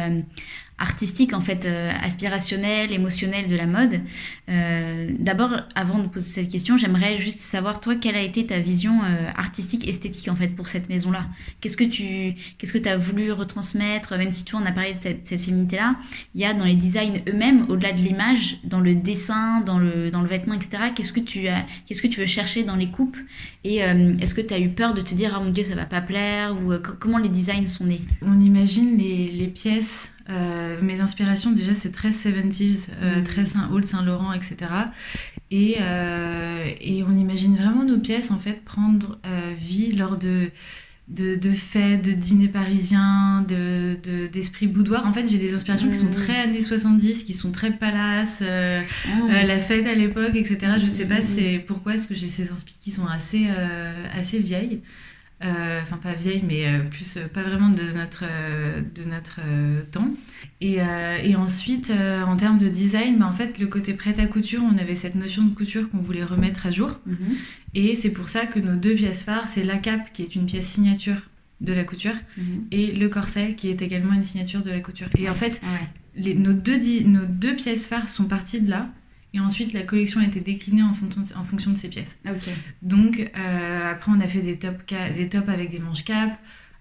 artistique, 0.79 1.33
en 1.33 1.41
fait, 1.41 1.65
euh, 1.67 1.91
aspirationnel, 2.03 2.93
émotionnel 2.93 3.47
de 3.47 3.57
la 3.57 3.67
mode. 3.67 4.01
Euh, 4.49 5.11
D'abord, 5.19 5.51
avant 5.75 5.99
de 5.99 6.09
poser 6.09 6.29
cette 6.43 6.49
question, 6.51 6.77
j'aimerais 6.79 7.21
juste 7.21 7.39
savoir, 7.39 7.81
toi, 7.81 7.97
quelle 7.97 8.15
a 8.17 8.23
été 8.23 8.47
ta 8.47 8.59
vision 8.61 8.93
euh, 9.03 9.31
artistique, 9.37 9.89
esthétique, 9.89 10.29
en 10.29 10.37
fait, 10.37 10.55
pour 10.55 10.69
cette 10.69 10.89
maison-là? 10.89 11.27
Qu'est-ce 11.61 11.77
que 11.77 11.85
tu 11.85 12.35
qu'est-ce 12.59 12.73
que 12.73 12.89
as 12.89 12.97
voulu 12.97 13.33
retransmettre? 13.33 14.17
Même 14.17 14.31
si 14.31 14.45
tu 14.45 14.53
vois, 14.53 14.63
on 14.63 14.67
a 14.67 14.73
parlé 14.73 14.95
de 14.95 14.99
cette, 15.01 15.27
cette 15.27 15.41
féminité-là, 15.41 15.97
il 16.35 16.41
y 16.41 16.45
a 16.45 16.55
dans 16.55 16.65
les 16.65 16.77
designs 16.77 17.21
eux-mêmes, 17.29 17.67
au-delà 17.69 17.93
de 17.93 18.01
l'image, 18.01 18.59
dans 18.65 18.81
le 18.81 18.95
dessin, 18.95 19.61
dans 19.61 19.79
le, 19.79 20.11
dans 20.11 20.21
le 20.23 20.29
vêtement, 20.29 20.55
etc., 20.55 20.79
qu'est-ce 20.95 21.13
que 21.13 21.21
tu 21.21 21.49
as, 21.49 21.67
qu'est-ce 21.87 22.03
que 22.03 22.07
tu 22.09 22.21
veux 22.21 22.27
chercher 22.27 22.63
dans 22.65 22.77
les 22.77 22.91
coupes 22.91 23.17
Et 23.65 23.83
euh, 23.85 24.13
est-ce 24.21 24.35
que 24.35 24.41
tu 24.41 24.55
as 24.55 24.59
eu 24.61 24.69
peur 24.71 24.95
de 24.95 25.01
te 25.01 25.15
dire, 25.15 25.33
ah 25.35 25.41
mon 25.41 25.51
dieu, 25.51 25.65
ça 25.65 25.75
va 25.75 25.87
pas 25.87 26.01
plaire? 26.01 26.57
Ou 26.57 26.71
co- 26.79 26.93
comment 26.99 27.19
les 27.19 27.29
designs 27.29 27.67
sont 27.67 27.85
nés? 27.85 28.01
On 28.23 28.41
imagine 28.41 28.97
les, 28.97 29.27
les 29.27 29.49
pièces. 29.49 30.13
Euh, 30.31 30.81
mes 30.83 31.01
inspirations, 31.01 31.51
déjà, 31.53 31.75
c'est 31.75 31.93
très 31.93 32.11
70s, 32.11 32.89
euh, 33.03 33.21
Mm. 33.21 33.25
très 33.25 33.45
Saint 33.47 33.69
Old, 33.73 33.85
Saint-Laurent, 33.87 34.33
etc. 34.33 34.57
Et, 35.51 35.77
euh, 35.81 36.67
et 36.81 37.03
on 37.03 37.15
imagine 37.17 37.57
vraiment 37.57 37.85
nos 37.85 37.99
pièces, 37.99 38.31
en 38.31 38.39
fait, 38.39 38.63
prendre 38.65 39.19
vie 39.59 39.93
lors 39.93 40.19
de, 40.19 40.51
de, 41.09 41.37
de 41.37 41.51
fêtes, 41.53 42.03
de 42.03 42.13
dîners 42.13 42.49
parisiens, 42.49 43.43
de, 43.49 43.97
de- 44.05 44.27
d'esprit 44.27 44.67
boudoir. 44.67 45.07
En 45.07 45.13
fait, 45.15 45.27
j'ai 45.27 45.39
des 45.39 45.55
inspirations 45.55 45.89
qui 45.89 45.95
sont 45.97 46.07
Mm. 46.07 46.11
très 46.11 46.39
années 46.41 46.61
70, 46.63 47.25
qui 47.25 47.33
sont 47.33 47.51
très 47.51 47.71
palace, 47.71 48.41
euh, 48.43 48.83
euh, 49.31 49.43
la 49.45 49.59
fête 49.59 49.87
à 49.87 49.95
l'époque, 49.95 50.33
etc. 50.35 50.73
Je 50.83 50.87
sais 50.89 51.07
pas 51.07 51.21
Mm. 51.21 51.25
c'est 51.35 51.65
pourquoi 51.67 51.95
est-ce 51.95 52.07
que 52.07 52.15
j'ai 52.15 52.29
ces 52.29 52.53
inspirations 52.53 52.79
qui 52.81 52.91
sont 52.91 53.07
assez, 53.07 53.47
euh, 53.49 53.93
assez 54.13 54.39
vieilles. 54.41 54.81
Euh, 55.45 55.81
Enfin, 55.83 55.97
pas 55.99 56.15
vieilles, 56.15 56.43
mais 56.47 56.67
euh, 56.67 56.81
plus 56.91 57.17
euh, 57.17 57.29
pas 57.29 57.43
vraiment 57.45 57.69
de 57.69 57.93
notre, 57.95 58.25
de 58.95 59.05
notre 59.09 59.39
temps. 59.93 60.11
Et, 60.61 60.79
et 61.25 61.37
ensuite, 61.37 61.93
en 62.27 62.37
termes 62.37 62.59
de 62.59 62.69
design, 62.69 63.19
bah, 63.19 63.27
en 63.27 63.33
fait, 63.33 63.59
le 63.61 63.67
côté 63.69 63.95
prêt 63.95 64.19
à 64.19 64.27
couture, 64.27 64.63
on 64.65 64.77
avait 64.79 64.97
cette 64.97 65.15
notion 65.15 65.45
de 65.45 65.55
couture 65.55 65.89
qu'on 65.91 65.99
voulait 65.99 66.25
remettre 66.25 66.67
à 66.67 66.71
jour. 66.73 66.99
Mhm. 67.07 67.17
Et 67.75 67.95
c'est 67.95 68.11
pour 68.11 68.29
ça 68.29 68.47
que 68.47 68.59
nos 68.59 68.75
deux 68.75 68.95
pièces 68.95 69.23
phares, 69.25 69.49
c'est 69.49 69.63
la 69.63 69.77
cape 69.77 70.13
qui 70.13 70.23
est 70.23 70.35
une 70.35 70.47
pièce 70.47 70.67
signature 70.67 71.21
de 71.61 71.73
la 71.73 71.85
couture 71.85 72.15
Mhm. 72.37 72.65
et 72.73 72.87
le 72.93 73.09
corset 73.09 73.55
qui 73.55 73.69
est 73.71 73.83
également 73.83 74.13
une 74.15 74.25
signature 74.25 74.63
de 74.63 74.71
la 74.71 74.81
couture. 74.81 75.09
Et 75.17 75.29
en 75.29 75.35
fait, 75.35 75.61
ouais. 75.63 75.89
les- 76.17 76.35
nos, 76.35 76.53
deux, 76.53 76.81
nos 77.05 77.25
deux 77.27 77.55
pièces 77.55 77.87
phares 77.87 78.09
sont 78.09 78.25
parties 78.25 78.61
de 78.61 78.71
là. 78.71 78.89
Et 79.35 79.41
ensuite, 79.41 79.73
la 79.75 79.83
collection 79.83 80.21
a 80.21 80.25
été 80.25 80.41
déclinée 80.41 80.83
en 80.83 80.95
fonction 80.95 81.21
de, 81.21 81.27
en 81.39 81.45
fonction 81.45 81.71
de 81.71 81.77
ces 81.77 81.89
pièces. 81.89 82.17
Ok. 82.27 82.49
Donc, 82.83 83.31
euh, 83.37 83.91
après, 83.93 84.11
on 84.11 84.21
a 84.21 84.27
fait 84.27 84.41
des 84.41 84.57
tops, 84.59 84.79
des 85.15 85.29
tops 85.29 85.49
avec 85.49 85.71
des 85.71 85.79
manches 85.79 86.05
cap. 86.05 86.31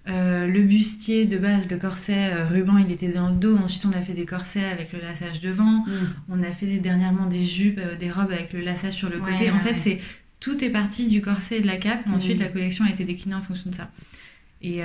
Euh, 0.08 0.48
le 0.48 0.62
bustier 0.62 1.26
de 1.26 1.38
base, 1.38 1.68
le 1.70 1.76
corset 1.76 2.32
euh, 2.34 2.48
ruban, 2.48 2.78
il 2.78 2.90
était 2.92 3.10
dans 3.10 3.28
le 3.30 3.36
dos. 3.36 3.58
Ensuite, 3.58 3.86
on 3.86 3.92
a 3.92 4.02
fait 4.02 4.14
des 4.14 4.26
corsets 4.26 4.64
avec 4.64 4.94
le 4.94 5.02
lassage 5.02 5.42
devant. 5.42 5.84
Mhm. 5.86 6.14
On 6.30 6.42
a 6.44 6.52
fait 6.54 6.66
des- 6.68 6.80
dernièrement 6.80 7.26
des 7.26 7.44
jupes, 7.44 7.80
euh, 7.80 7.96
des 7.98 8.10
robes 8.10 8.32
avec 8.32 8.54
le 8.54 8.62
lassage 8.62 8.94
sur 8.94 9.10
le 9.10 9.20
Ouais, 9.20 9.32
côté. 9.34 9.52
en 9.52 9.56
ouais, 9.56 9.60
fait, 9.60 9.72
ouais. 9.74 9.78
c'est 9.78 10.00
tout 10.40 10.64
est 10.64 10.70
parti 10.70 11.08
du 11.08 11.20
corset 11.20 11.58
et 11.58 11.62
de 11.62 11.68
la 11.68 11.76
cape. 11.76 12.08
Ensuite, 12.08 12.38
Mhm. 12.38 12.44
la 12.44 12.50
collection 12.50 12.86
a 12.86 12.90
été 12.90 13.04
déclinée 13.04 13.36
en 13.36 13.42
fonction 13.42 13.70
de 13.70 13.76
ça. 13.76 13.92
Et 14.62 14.80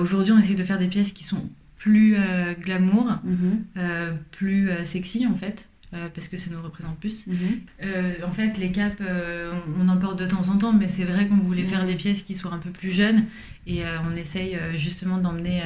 aujourd'hui, 0.00 0.32
on 0.32 0.38
essaie 0.38 0.54
de 0.54 0.64
faire 0.64 0.78
des 0.78 0.86
pièces 0.86 1.12
qui 1.12 1.24
sont 1.24 1.50
plus 1.76 2.16
glamour, 2.62 3.18
Mhm. 3.24 3.64
euh, 3.76 4.12
plus 4.30 4.68
sexy 4.84 5.26
en 5.26 5.34
fait. 5.34 5.68
Euh, 5.94 6.08
parce 6.14 6.28
que 6.28 6.36
ça 6.36 6.46
nous 6.50 6.60
représente 6.62 6.98
plus. 6.98 7.26
Mhm. 7.26 7.36
Euh, 7.84 8.14
en 8.26 8.32
fait, 8.32 8.58
les 8.58 8.70
capes, 8.70 9.00
euh, 9.00 9.52
on, 9.78 9.86
on 9.86 9.88
en 9.88 9.96
porte 9.96 10.18
de 10.18 10.26
temps 10.26 10.48
en 10.48 10.58
temps, 10.58 10.72
mais 10.72 10.88
c'est 10.88 11.04
vrai 11.04 11.26
qu'on 11.26 11.36
voulait 11.36 11.64
faire 11.64 11.82
Mhm. 11.82 11.88
des 11.88 11.94
pièces 11.96 12.22
qui 12.22 12.34
soient 12.34 12.52
un 12.52 12.58
peu 12.58 12.70
plus 12.70 12.90
jeunes 12.90 13.24
et 13.66 13.82
on 14.10 14.16
essaye 14.16 14.58
justement 14.76 15.18
d'emmener 15.18 15.62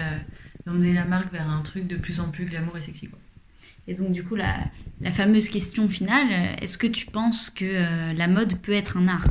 d'emmener 0.66 0.92
la 0.92 1.04
marque 1.04 1.32
vers 1.32 1.48
un 1.50 1.60
truc 1.62 1.86
de 1.88 1.96
plus 1.96 2.20
en 2.20 2.30
plus 2.30 2.44
glamour 2.46 2.76
et 2.78 2.82
sexy. 2.82 3.08
Quoi. 3.08 3.18
Et 3.88 3.94
donc, 3.94 4.12
du 4.12 4.22
coup, 4.22 4.36
la, 4.36 4.56
la 5.00 5.10
fameuse 5.10 5.48
question 5.48 5.88
finale, 5.88 6.28
est-ce 6.60 6.78
que 6.78 6.86
tu 6.86 7.06
penses 7.06 7.50
que 7.50 8.14
la 8.16 8.28
mode 8.28 8.58
peut 8.60 8.72
être 8.72 8.96
un 8.96 9.08
art? 9.08 9.26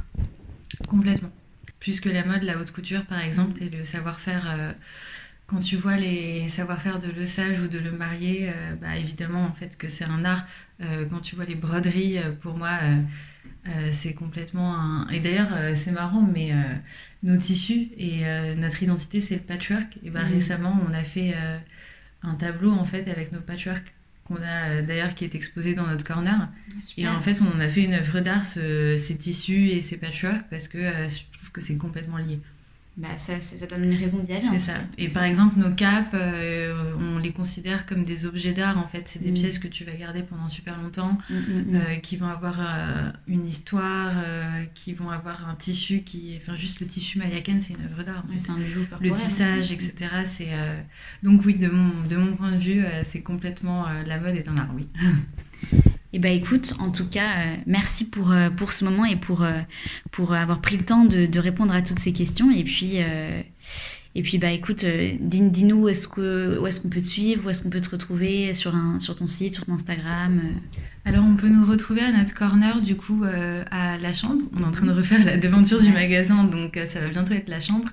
Complètement. 0.88 1.32
Plus 1.80 2.00
que 2.02 2.10
la 2.10 2.26
mode, 2.26 2.44
la 2.44 2.58
haute 2.58 2.72
couture 2.72 3.06
par 3.06 3.22
exemple, 3.24 3.64
et 3.64 3.70
le 3.70 3.86
savoir-faire. 3.86 4.74
Quand 5.52 5.60
tu 5.60 5.76
vois 5.76 5.97
les 5.97 6.47
savoir-faire 6.47 6.97
de 6.99 7.10
le 7.12 7.26
sage 7.26 7.60
ou 7.62 7.68
de 7.68 7.78
le 7.78 7.91
marier, 7.91 8.49
euh, 8.49 8.76
bah, 8.82 8.95
évidemment 8.97 9.43
en 9.43 9.52
fait 9.54 9.78
que 9.78 9.89
c'est 9.89 10.06
un 10.06 10.24
art. 10.24 10.45
Euh, 10.82 11.06
quand 11.10 11.20
tu 11.20 11.36
vois 11.36 11.43
les 11.45 11.56
broderies, 11.56 12.18
euh, 12.20 12.32
pour 12.32 12.58
moi, 12.58 12.72
c'est 13.91 14.14
complètement 14.14 14.74
un. 14.76 15.08
Et 15.10 15.20
d'ailleurs, 15.20 15.49
c'est 15.76 15.91
marrant, 15.91 16.22
mais 16.34 16.52
nos 17.22 17.38
tissus 17.38 17.89
et 17.97 18.22
notre 18.58 18.82
identité, 18.82 19.22
c'est 19.22 19.36
le 19.36 19.41
patchwork. 19.41 19.99
Et 20.04 20.10
bah, 20.10 20.24
Mhm. 20.26 20.34
récemment, 20.34 20.82
on 20.89 20.93
a 20.93 21.04
fait 21.04 21.36
un 22.24 22.34
tableau 22.36 22.72
en 22.72 22.86
fait 22.86 23.08
avec 23.10 23.32
nos 23.32 23.39
patchwork 23.41 23.93
qu'on 24.24 24.38
a 24.38 24.82
d'ailleurs 24.82 25.14
qui 25.16 25.26
est 25.26 25.36
exposé 25.36 25.76
dans 25.76 25.86
notre 25.86 26.06
corner. 26.06 26.49
Et 26.97 27.08
en 27.08 27.22
fait, 27.22 27.39
on 27.41 27.60
a 27.60 27.70
fait 27.70 27.84
une 27.84 27.93
œuvre 27.93 28.20
d'art, 28.22 28.45
ce- 28.45 28.95
ces 28.97 29.18
tissus 29.18 29.68
et 29.70 29.82
ces 29.82 29.97
patchwork, 29.97 30.43
parce 30.49 30.68
que 30.68 30.80
je 30.80 31.22
trouve 31.38 31.52
que 31.52 31.62
c'est 31.62 31.78
complètement 31.78 32.18
lié. 32.18 32.39
Bah, 32.98 33.18
ça, 33.18 33.39
ça, 33.39 33.66
donne 33.68 33.86
une 33.86 33.98
raison 33.98 34.18
d'y 34.20 34.34
aller. 34.34 34.44
C'est 34.52 34.60
ça. 34.60 34.74
Et 34.98 35.08
par 35.08 35.24
ça. 35.24 35.30
exemple, 35.30 35.58
nos 35.58 35.74
capes, 35.74 36.14
euh, 36.14 36.94
on 37.00 37.18
les 37.20 37.32
considère 37.32 37.86
comme 37.86 38.04
des 38.04 38.26
objets 38.26 38.52
d'art, 38.52 38.78
en 38.78 38.88
fait. 38.88 39.04
C'est 39.08 39.22
des 39.24 39.32
Mm. 39.32 39.36
pièces 39.36 39.60
que 39.60 39.68
tu 39.70 39.86
vas 39.86 39.94
garder 39.94 40.24
pendant 40.24 40.50
super 40.50 40.78
longtemps, 40.80 41.18
Mm, 41.30 41.36
mm, 41.36 41.76
euh, 41.76 41.96
qui 41.96 42.18
vont 42.18 42.28
avoir 42.28 42.60
euh, 42.60 43.10
une 43.28 43.46
histoire, 43.46 44.12
qui 44.74 44.94
vont 44.94 45.10
avoir 45.10 45.48
un 45.50 45.56
tissu 45.56 46.02
qui... 46.02 46.38
Enfin, 46.38 46.56
juste 46.56 46.80
le 46.82 46.86
tissu 46.88 47.18
Mayaken, 47.18 47.62
c'est 47.62 47.74
une 47.74 47.86
œuvre 47.86 48.04
d'art. 48.04 48.26
Ouais, 48.30 48.38
c'est 48.38 48.52
un 48.52 48.58
bijou 48.58 48.82
Le 49.00 49.12
tissage, 49.12 49.72
etc. 49.72 49.94
C'est 50.26 50.50
donc 51.24 51.46
oui, 51.46 51.56
de 51.56 51.70
mon 51.70 52.04
de 52.08 52.16
mon 52.18 52.36
point 52.36 52.52
de 52.52 52.58
vue, 52.58 52.84
c'est 53.04 53.22
complètement 53.22 53.86
la 54.06 54.20
mode 54.20 54.36
est 54.36 54.48
un 54.48 54.58
art, 54.58 54.70
oui. 54.76 54.88
Et 56.14 56.20
bah 56.20 56.30
écoute, 56.30 56.74
en 56.80 56.91
tout 56.91 57.05
cas, 57.05 57.30
euh, 57.38 57.55
merci 57.68 58.09
pour, 58.09 58.32
euh, 58.32 58.49
pour 58.49 58.74
ce 58.74 58.84
moment 58.84 59.05
et 59.05 59.16
pour, 59.16 59.43
euh, 59.43 59.51
pour 60.12 60.34
avoir 60.34 60.59
pris 60.59 60.76
le 60.78 60.84
temps 60.84 61.05
de, 61.05 61.26
de 61.26 61.39
répondre 61.39 61.74
à 61.74 61.82
toutes 61.82 61.99
ces 61.99 62.12
questions. 62.12 62.51
Et 62.51 62.64
puis, 62.66 62.97
et 64.14 64.22
puis 64.24 64.38
bah 64.38 64.51
écoute, 64.51 64.84
dis- 65.22 65.49
dis-nous 65.49 65.84
où 65.84 65.88
est-ce 65.89 66.07
qu'on 66.09 66.89
peut 66.89 67.01
te 67.01 67.05
suivre, 67.07 67.45
où 67.45 67.49
est-ce 67.49 67.64
qu'on 67.64 67.70
peut 67.70 67.80
te 67.80 67.89
retrouver 67.89 68.53
sur, 68.53 68.76
un, 68.76 68.99
sur 68.99 69.16
ton 69.16 69.28
site, 69.28 69.53
sur 69.53 69.66
ton 69.66 69.74
Instagram. 69.74 70.41
Alors 71.05 71.24
on 71.26 71.36
peut 71.36 71.47
nous 71.47 71.66
retrouver 71.66 72.01
à 72.01 72.12
notre 72.12 72.34
corner 72.34 72.82
du 72.82 72.95
coup 72.97 73.24
à 73.72 73.97
la 73.97 74.12
chambre. 74.14 74.41
On 74.57 74.64
est 74.64 74.66
en 74.66 74.72
train 74.72 74.86
de 74.88 74.91
refaire 74.91 75.24
la 75.24 75.38
devanture 75.38 75.82
du 75.82 75.91
magasin, 75.93 76.43
donc 76.43 76.78
ça 76.88 76.99
va 76.99 77.07
bientôt 77.07 77.34
être 77.34 77.47
la 77.49 77.62
chambre. 77.62 77.88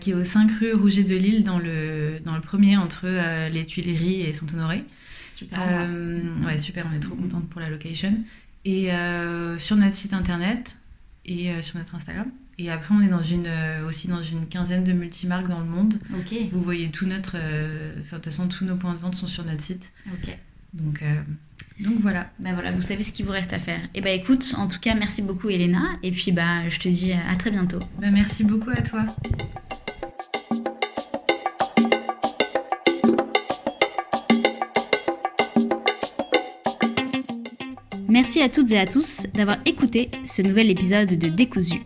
qui 0.00 0.10
est 0.10 0.14
au 0.14 0.24
5 0.24 0.50
rue 0.58 0.72
Rouget 0.74 1.04
de 1.04 1.14
Lille, 1.14 1.44
dans 1.44 1.58
le, 1.60 2.18
dans 2.24 2.34
le 2.34 2.40
premier 2.40 2.76
entre 2.76 3.06
les 3.48 3.64
Tuileries 3.64 4.22
et 4.22 4.32
Saint-Honoré. 4.32 4.82
Super. 5.38 5.60
Euh, 5.62 6.20
ouais, 6.44 6.58
super, 6.58 6.84
on 6.90 6.96
est 6.96 7.00
trop 7.00 7.14
contente 7.14 7.48
pour 7.48 7.60
la 7.60 7.70
location. 7.70 8.12
Et 8.64 8.92
euh, 8.92 9.56
sur 9.58 9.76
notre 9.76 9.94
site 9.94 10.12
internet 10.12 10.76
et 11.24 11.50
euh, 11.52 11.62
sur 11.62 11.78
notre 11.78 11.94
Instagram. 11.94 12.26
Et 12.58 12.70
après, 12.72 12.92
on 12.92 13.00
est 13.00 13.08
dans 13.08 13.22
une, 13.22 13.46
euh, 13.46 13.86
aussi 13.86 14.08
dans 14.08 14.20
une 14.22 14.46
quinzaine 14.48 14.82
de 14.82 14.92
multimarques 14.92 15.46
dans 15.48 15.60
le 15.60 15.66
monde. 15.66 15.94
Vous 16.50 16.60
voyez 16.60 16.90
tout 16.90 17.06
notre. 17.06 17.36
euh, 17.36 17.94
de 17.96 18.02
toute 18.02 18.24
façon, 18.24 18.48
tous 18.48 18.64
nos 18.64 18.74
points 18.74 18.94
de 18.94 18.98
vente 18.98 19.14
sont 19.14 19.28
sur 19.28 19.44
notre 19.44 19.62
site. 19.62 19.92
ok. 20.12 20.36
Donc, 20.74 21.02
euh, 21.02 21.14
donc 21.80 22.00
voilà. 22.00 22.30
Bah 22.40 22.50
voilà, 22.54 22.72
vous 22.72 22.82
savez 22.82 23.04
ce 23.04 23.12
qu'il 23.12 23.24
vous 23.26 23.32
reste 23.32 23.52
à 23.52 23.58
faire. 23.60 23.80
Et 23.94 24.00
bah 24.00 24.10
écoute, 24.10 24.54
en 24.58 24.66
tout 24.66 24.80
cas, 24.80 24.94
merci 24.96 25.22
beaucoup 25.22 25.48
Elena. 25.48 25.82
Et 26.02 26.10
puis 26.10 26.32
bah 26.32 26.68
je 26.68 26.78
te 26.80 26.88
dis 26.88 27.12
à 27.12 27.36
très 27.36 27.50
bientôt. 27.52 27.78
Bah, 28.00 28.10
merci 28.10 28.42
beaucoup 28.44 28.70
à 28.70 28.82
toi. 28.82 29.04
Merci 38.28 38.42
à 38.42 38.50
toutes 38.50 38.72
et 38.72 38.78
à 38.78 38.84
tous 38.84 39.26
d'avoir 39.32 39.56
écouté 39.64 40.10
ce 40.22 40.42
nouvel 40.42 40.68
épisode 40.68 41.16
de 41.16 41.28
Décousu, 41.28 41.80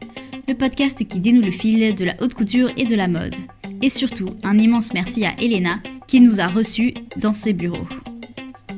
le 0.48 0.54
podcast 0.54 1.06
qui 1.06 1.20
dénoue 1.20 1.40
le 1.40 1.52
fil 1.52 1.94
de 1.94 2.04
la 2.04 2.16
haute 2.20 2.34
couture 2.34 2.68
et 2.76 2.82
de 2.82 2.96
la 2.96 3.06
mode. 3.06 3.36
Et 3.80 3.88
surtout, 3.88 4.26
un 4.42 4.58
immense 4.58 4.92
merci 4.92 5.24
à 5.24 5.40
Elena 5.40 5.78
qui 6.08 6.20
nous 6.20 6.40
a 6.40 6.48
reçus 6.48 6.94
dans 7.16 7.32
ses 7.32 7.52
bureaux. 7.52 7.86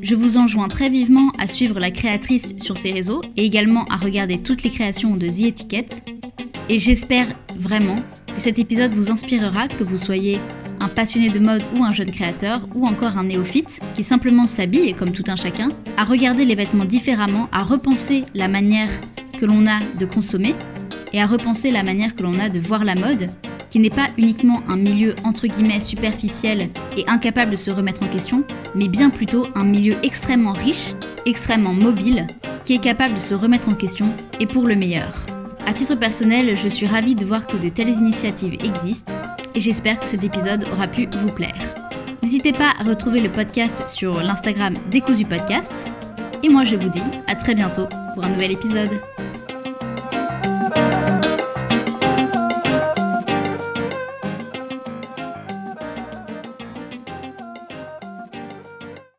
Je 0.03 0.15
vous 0.15 0.37
enjoins 0.37 0.69
très 0.69 0.91
vivement 0.91 1.33
à 1.39 1.49
suivre 1.49 1.81
la 1.81 1.91
créatrice 1.91 2.53
sur 2.59 2.77
ses 2.77 2.93
réseaux 2.93 3.23
et 3.39 3.47
également 3.47 3.87
à 3.87 3.97
regarder 3.97 4.43
toutes 4.43 4.63
les 4.63 4.69
créations 4.69 5.17
de 5.17 5.27
The 5.27 5.49
Etiquette. 5.49 6.05
Et 6.69 6.79
j'espère 6.79 7.29
vraiment 7.57 7.97
que 8.27 8.43
cet 8.43 8.59
épisode 8.59 8.93
vous 8.93 9.11
inspirera, 9.11 9.69
que 9.69 9.85
vous 9.85 9.97
soyez 9.97 10.39
un 10.85 10.89
passionné 10.89 11.31
de 11.31 11.39
mode 11.39 11.63
ou 11.75 11.83
un 11.83 11.91
jeune 11.91 12.11
créateur, 12.11 12.61
ou 12.75 12.87
encore 12.87 13.17
un 13.17 13.25
néophyte 13.25 13.81
qui 13.95 14.03
simplement 14.03 14.47
s'habille, 14.47 14.95
comme 14.95 15.13
tout 15.13 15.25
un 15.29 15.37
chacun, 15.37 15.69
à 15.97 16.05
regarder 16.05 16.45
les 16.45 16.55
vêtements 16.55 16.85
différemment, 16.85 17.49
à 17.53 17.63
repenser 17.63 18.25
la 18.35 18.49
manière 18.49 18.91
que 19.39 19.47
l'on 19.47 19.67
a 19.67 19.81
de 19.99 20.05
consommer 20.05 20.55
et 21.13 21.23
à 21.23 21.27
repenser 21.27 21.71
la 21.71 21.83
manière 21.83 22.15
que 22.15 22.23
l'on 22.23 22.39
a 22.39 22.51
de 22.51 22.61
voir 22.61 22.85
la 22.85 22.95
mode, 22.95 23.31
qui 23.71 23.79
n'est 23.79 23.89
pas 23.89 24.09
uniquement 24.19 24.61
un 24.69 24.77
milieu 24.77 25.15
entre 25.25 25.47
guillemets 25.47 25.81
superficiel 25.81 26.69
et 26.99 27.05
incapable 27.09 27.53
de 27.53 27.57
se 27.57 27.71
remettre 27.71 28.03
en 28.03 28.09
question, 28.09 28.45
mais 28.75 28.89
bien 28.89 29.09
plutôt 29.09 29.47
un 29.55 29.65
milieu 29.65 29.97
extrêmement 30.03 30.53
riche, 30.53 30.93
extrêmement 31.25 31.73
mobile, 31.73 32.27
qui 32.65 32.75
est 32.75 32.83
capable 32.83 33.15
de 33.15 33.21
se 33.21 33.35
remettre 33.35 33.71
en 33.71 33.75
question 33.75 34.09
et 34.39 34.47
pour 34.47 34.65
le 34.65 34.77
meilleur. 34.77 35.34
À 35.67 35.73
titre 35.73 35.95
personnel, 35.95 36.55
je 36.57 36.69
suis 36.69 36.87
ravie 36.87 37.15
de 37.15 37.25
voir 37.25 37.47
que 37.47 37.57
de 37.57 37.69
telles 37.71 37.89
initiatives 37.89 38.55
existent 38.63 39.15
et 39.55 39.61
j'espère 39.61 39.99
que 39.99 40.07
cet 40.07 40.23
épisode 40.23 40.67
aura 40.73 40.87
pu 40.87 41.09
vous 41.17 41.33
plaire. 41.33 41.57
N'hésitez 42.23 42.53
pas 42.53 42.73
à 42.79 42.85
retrouver 42.85 43.21
le 43.21 43.33
podcast 43.33 43.89
sur 43.89 44.23
l'Instagram 44.23 44.75
Décousu 44.91 45.25
Podcast. 45.25 45.87
Et 46.43 46.51
moi 46.51 46.65
je 46.65 46.77
vous 46.77 46.91
dis 46.91 47.03
à 47.27 47.35
très 47.35 47.55
bientôt 47.55 47.87
pour 48.15 48.25
un 48.25 48.29
nouvel 48.29 48.53
épisode. 48.53 48.91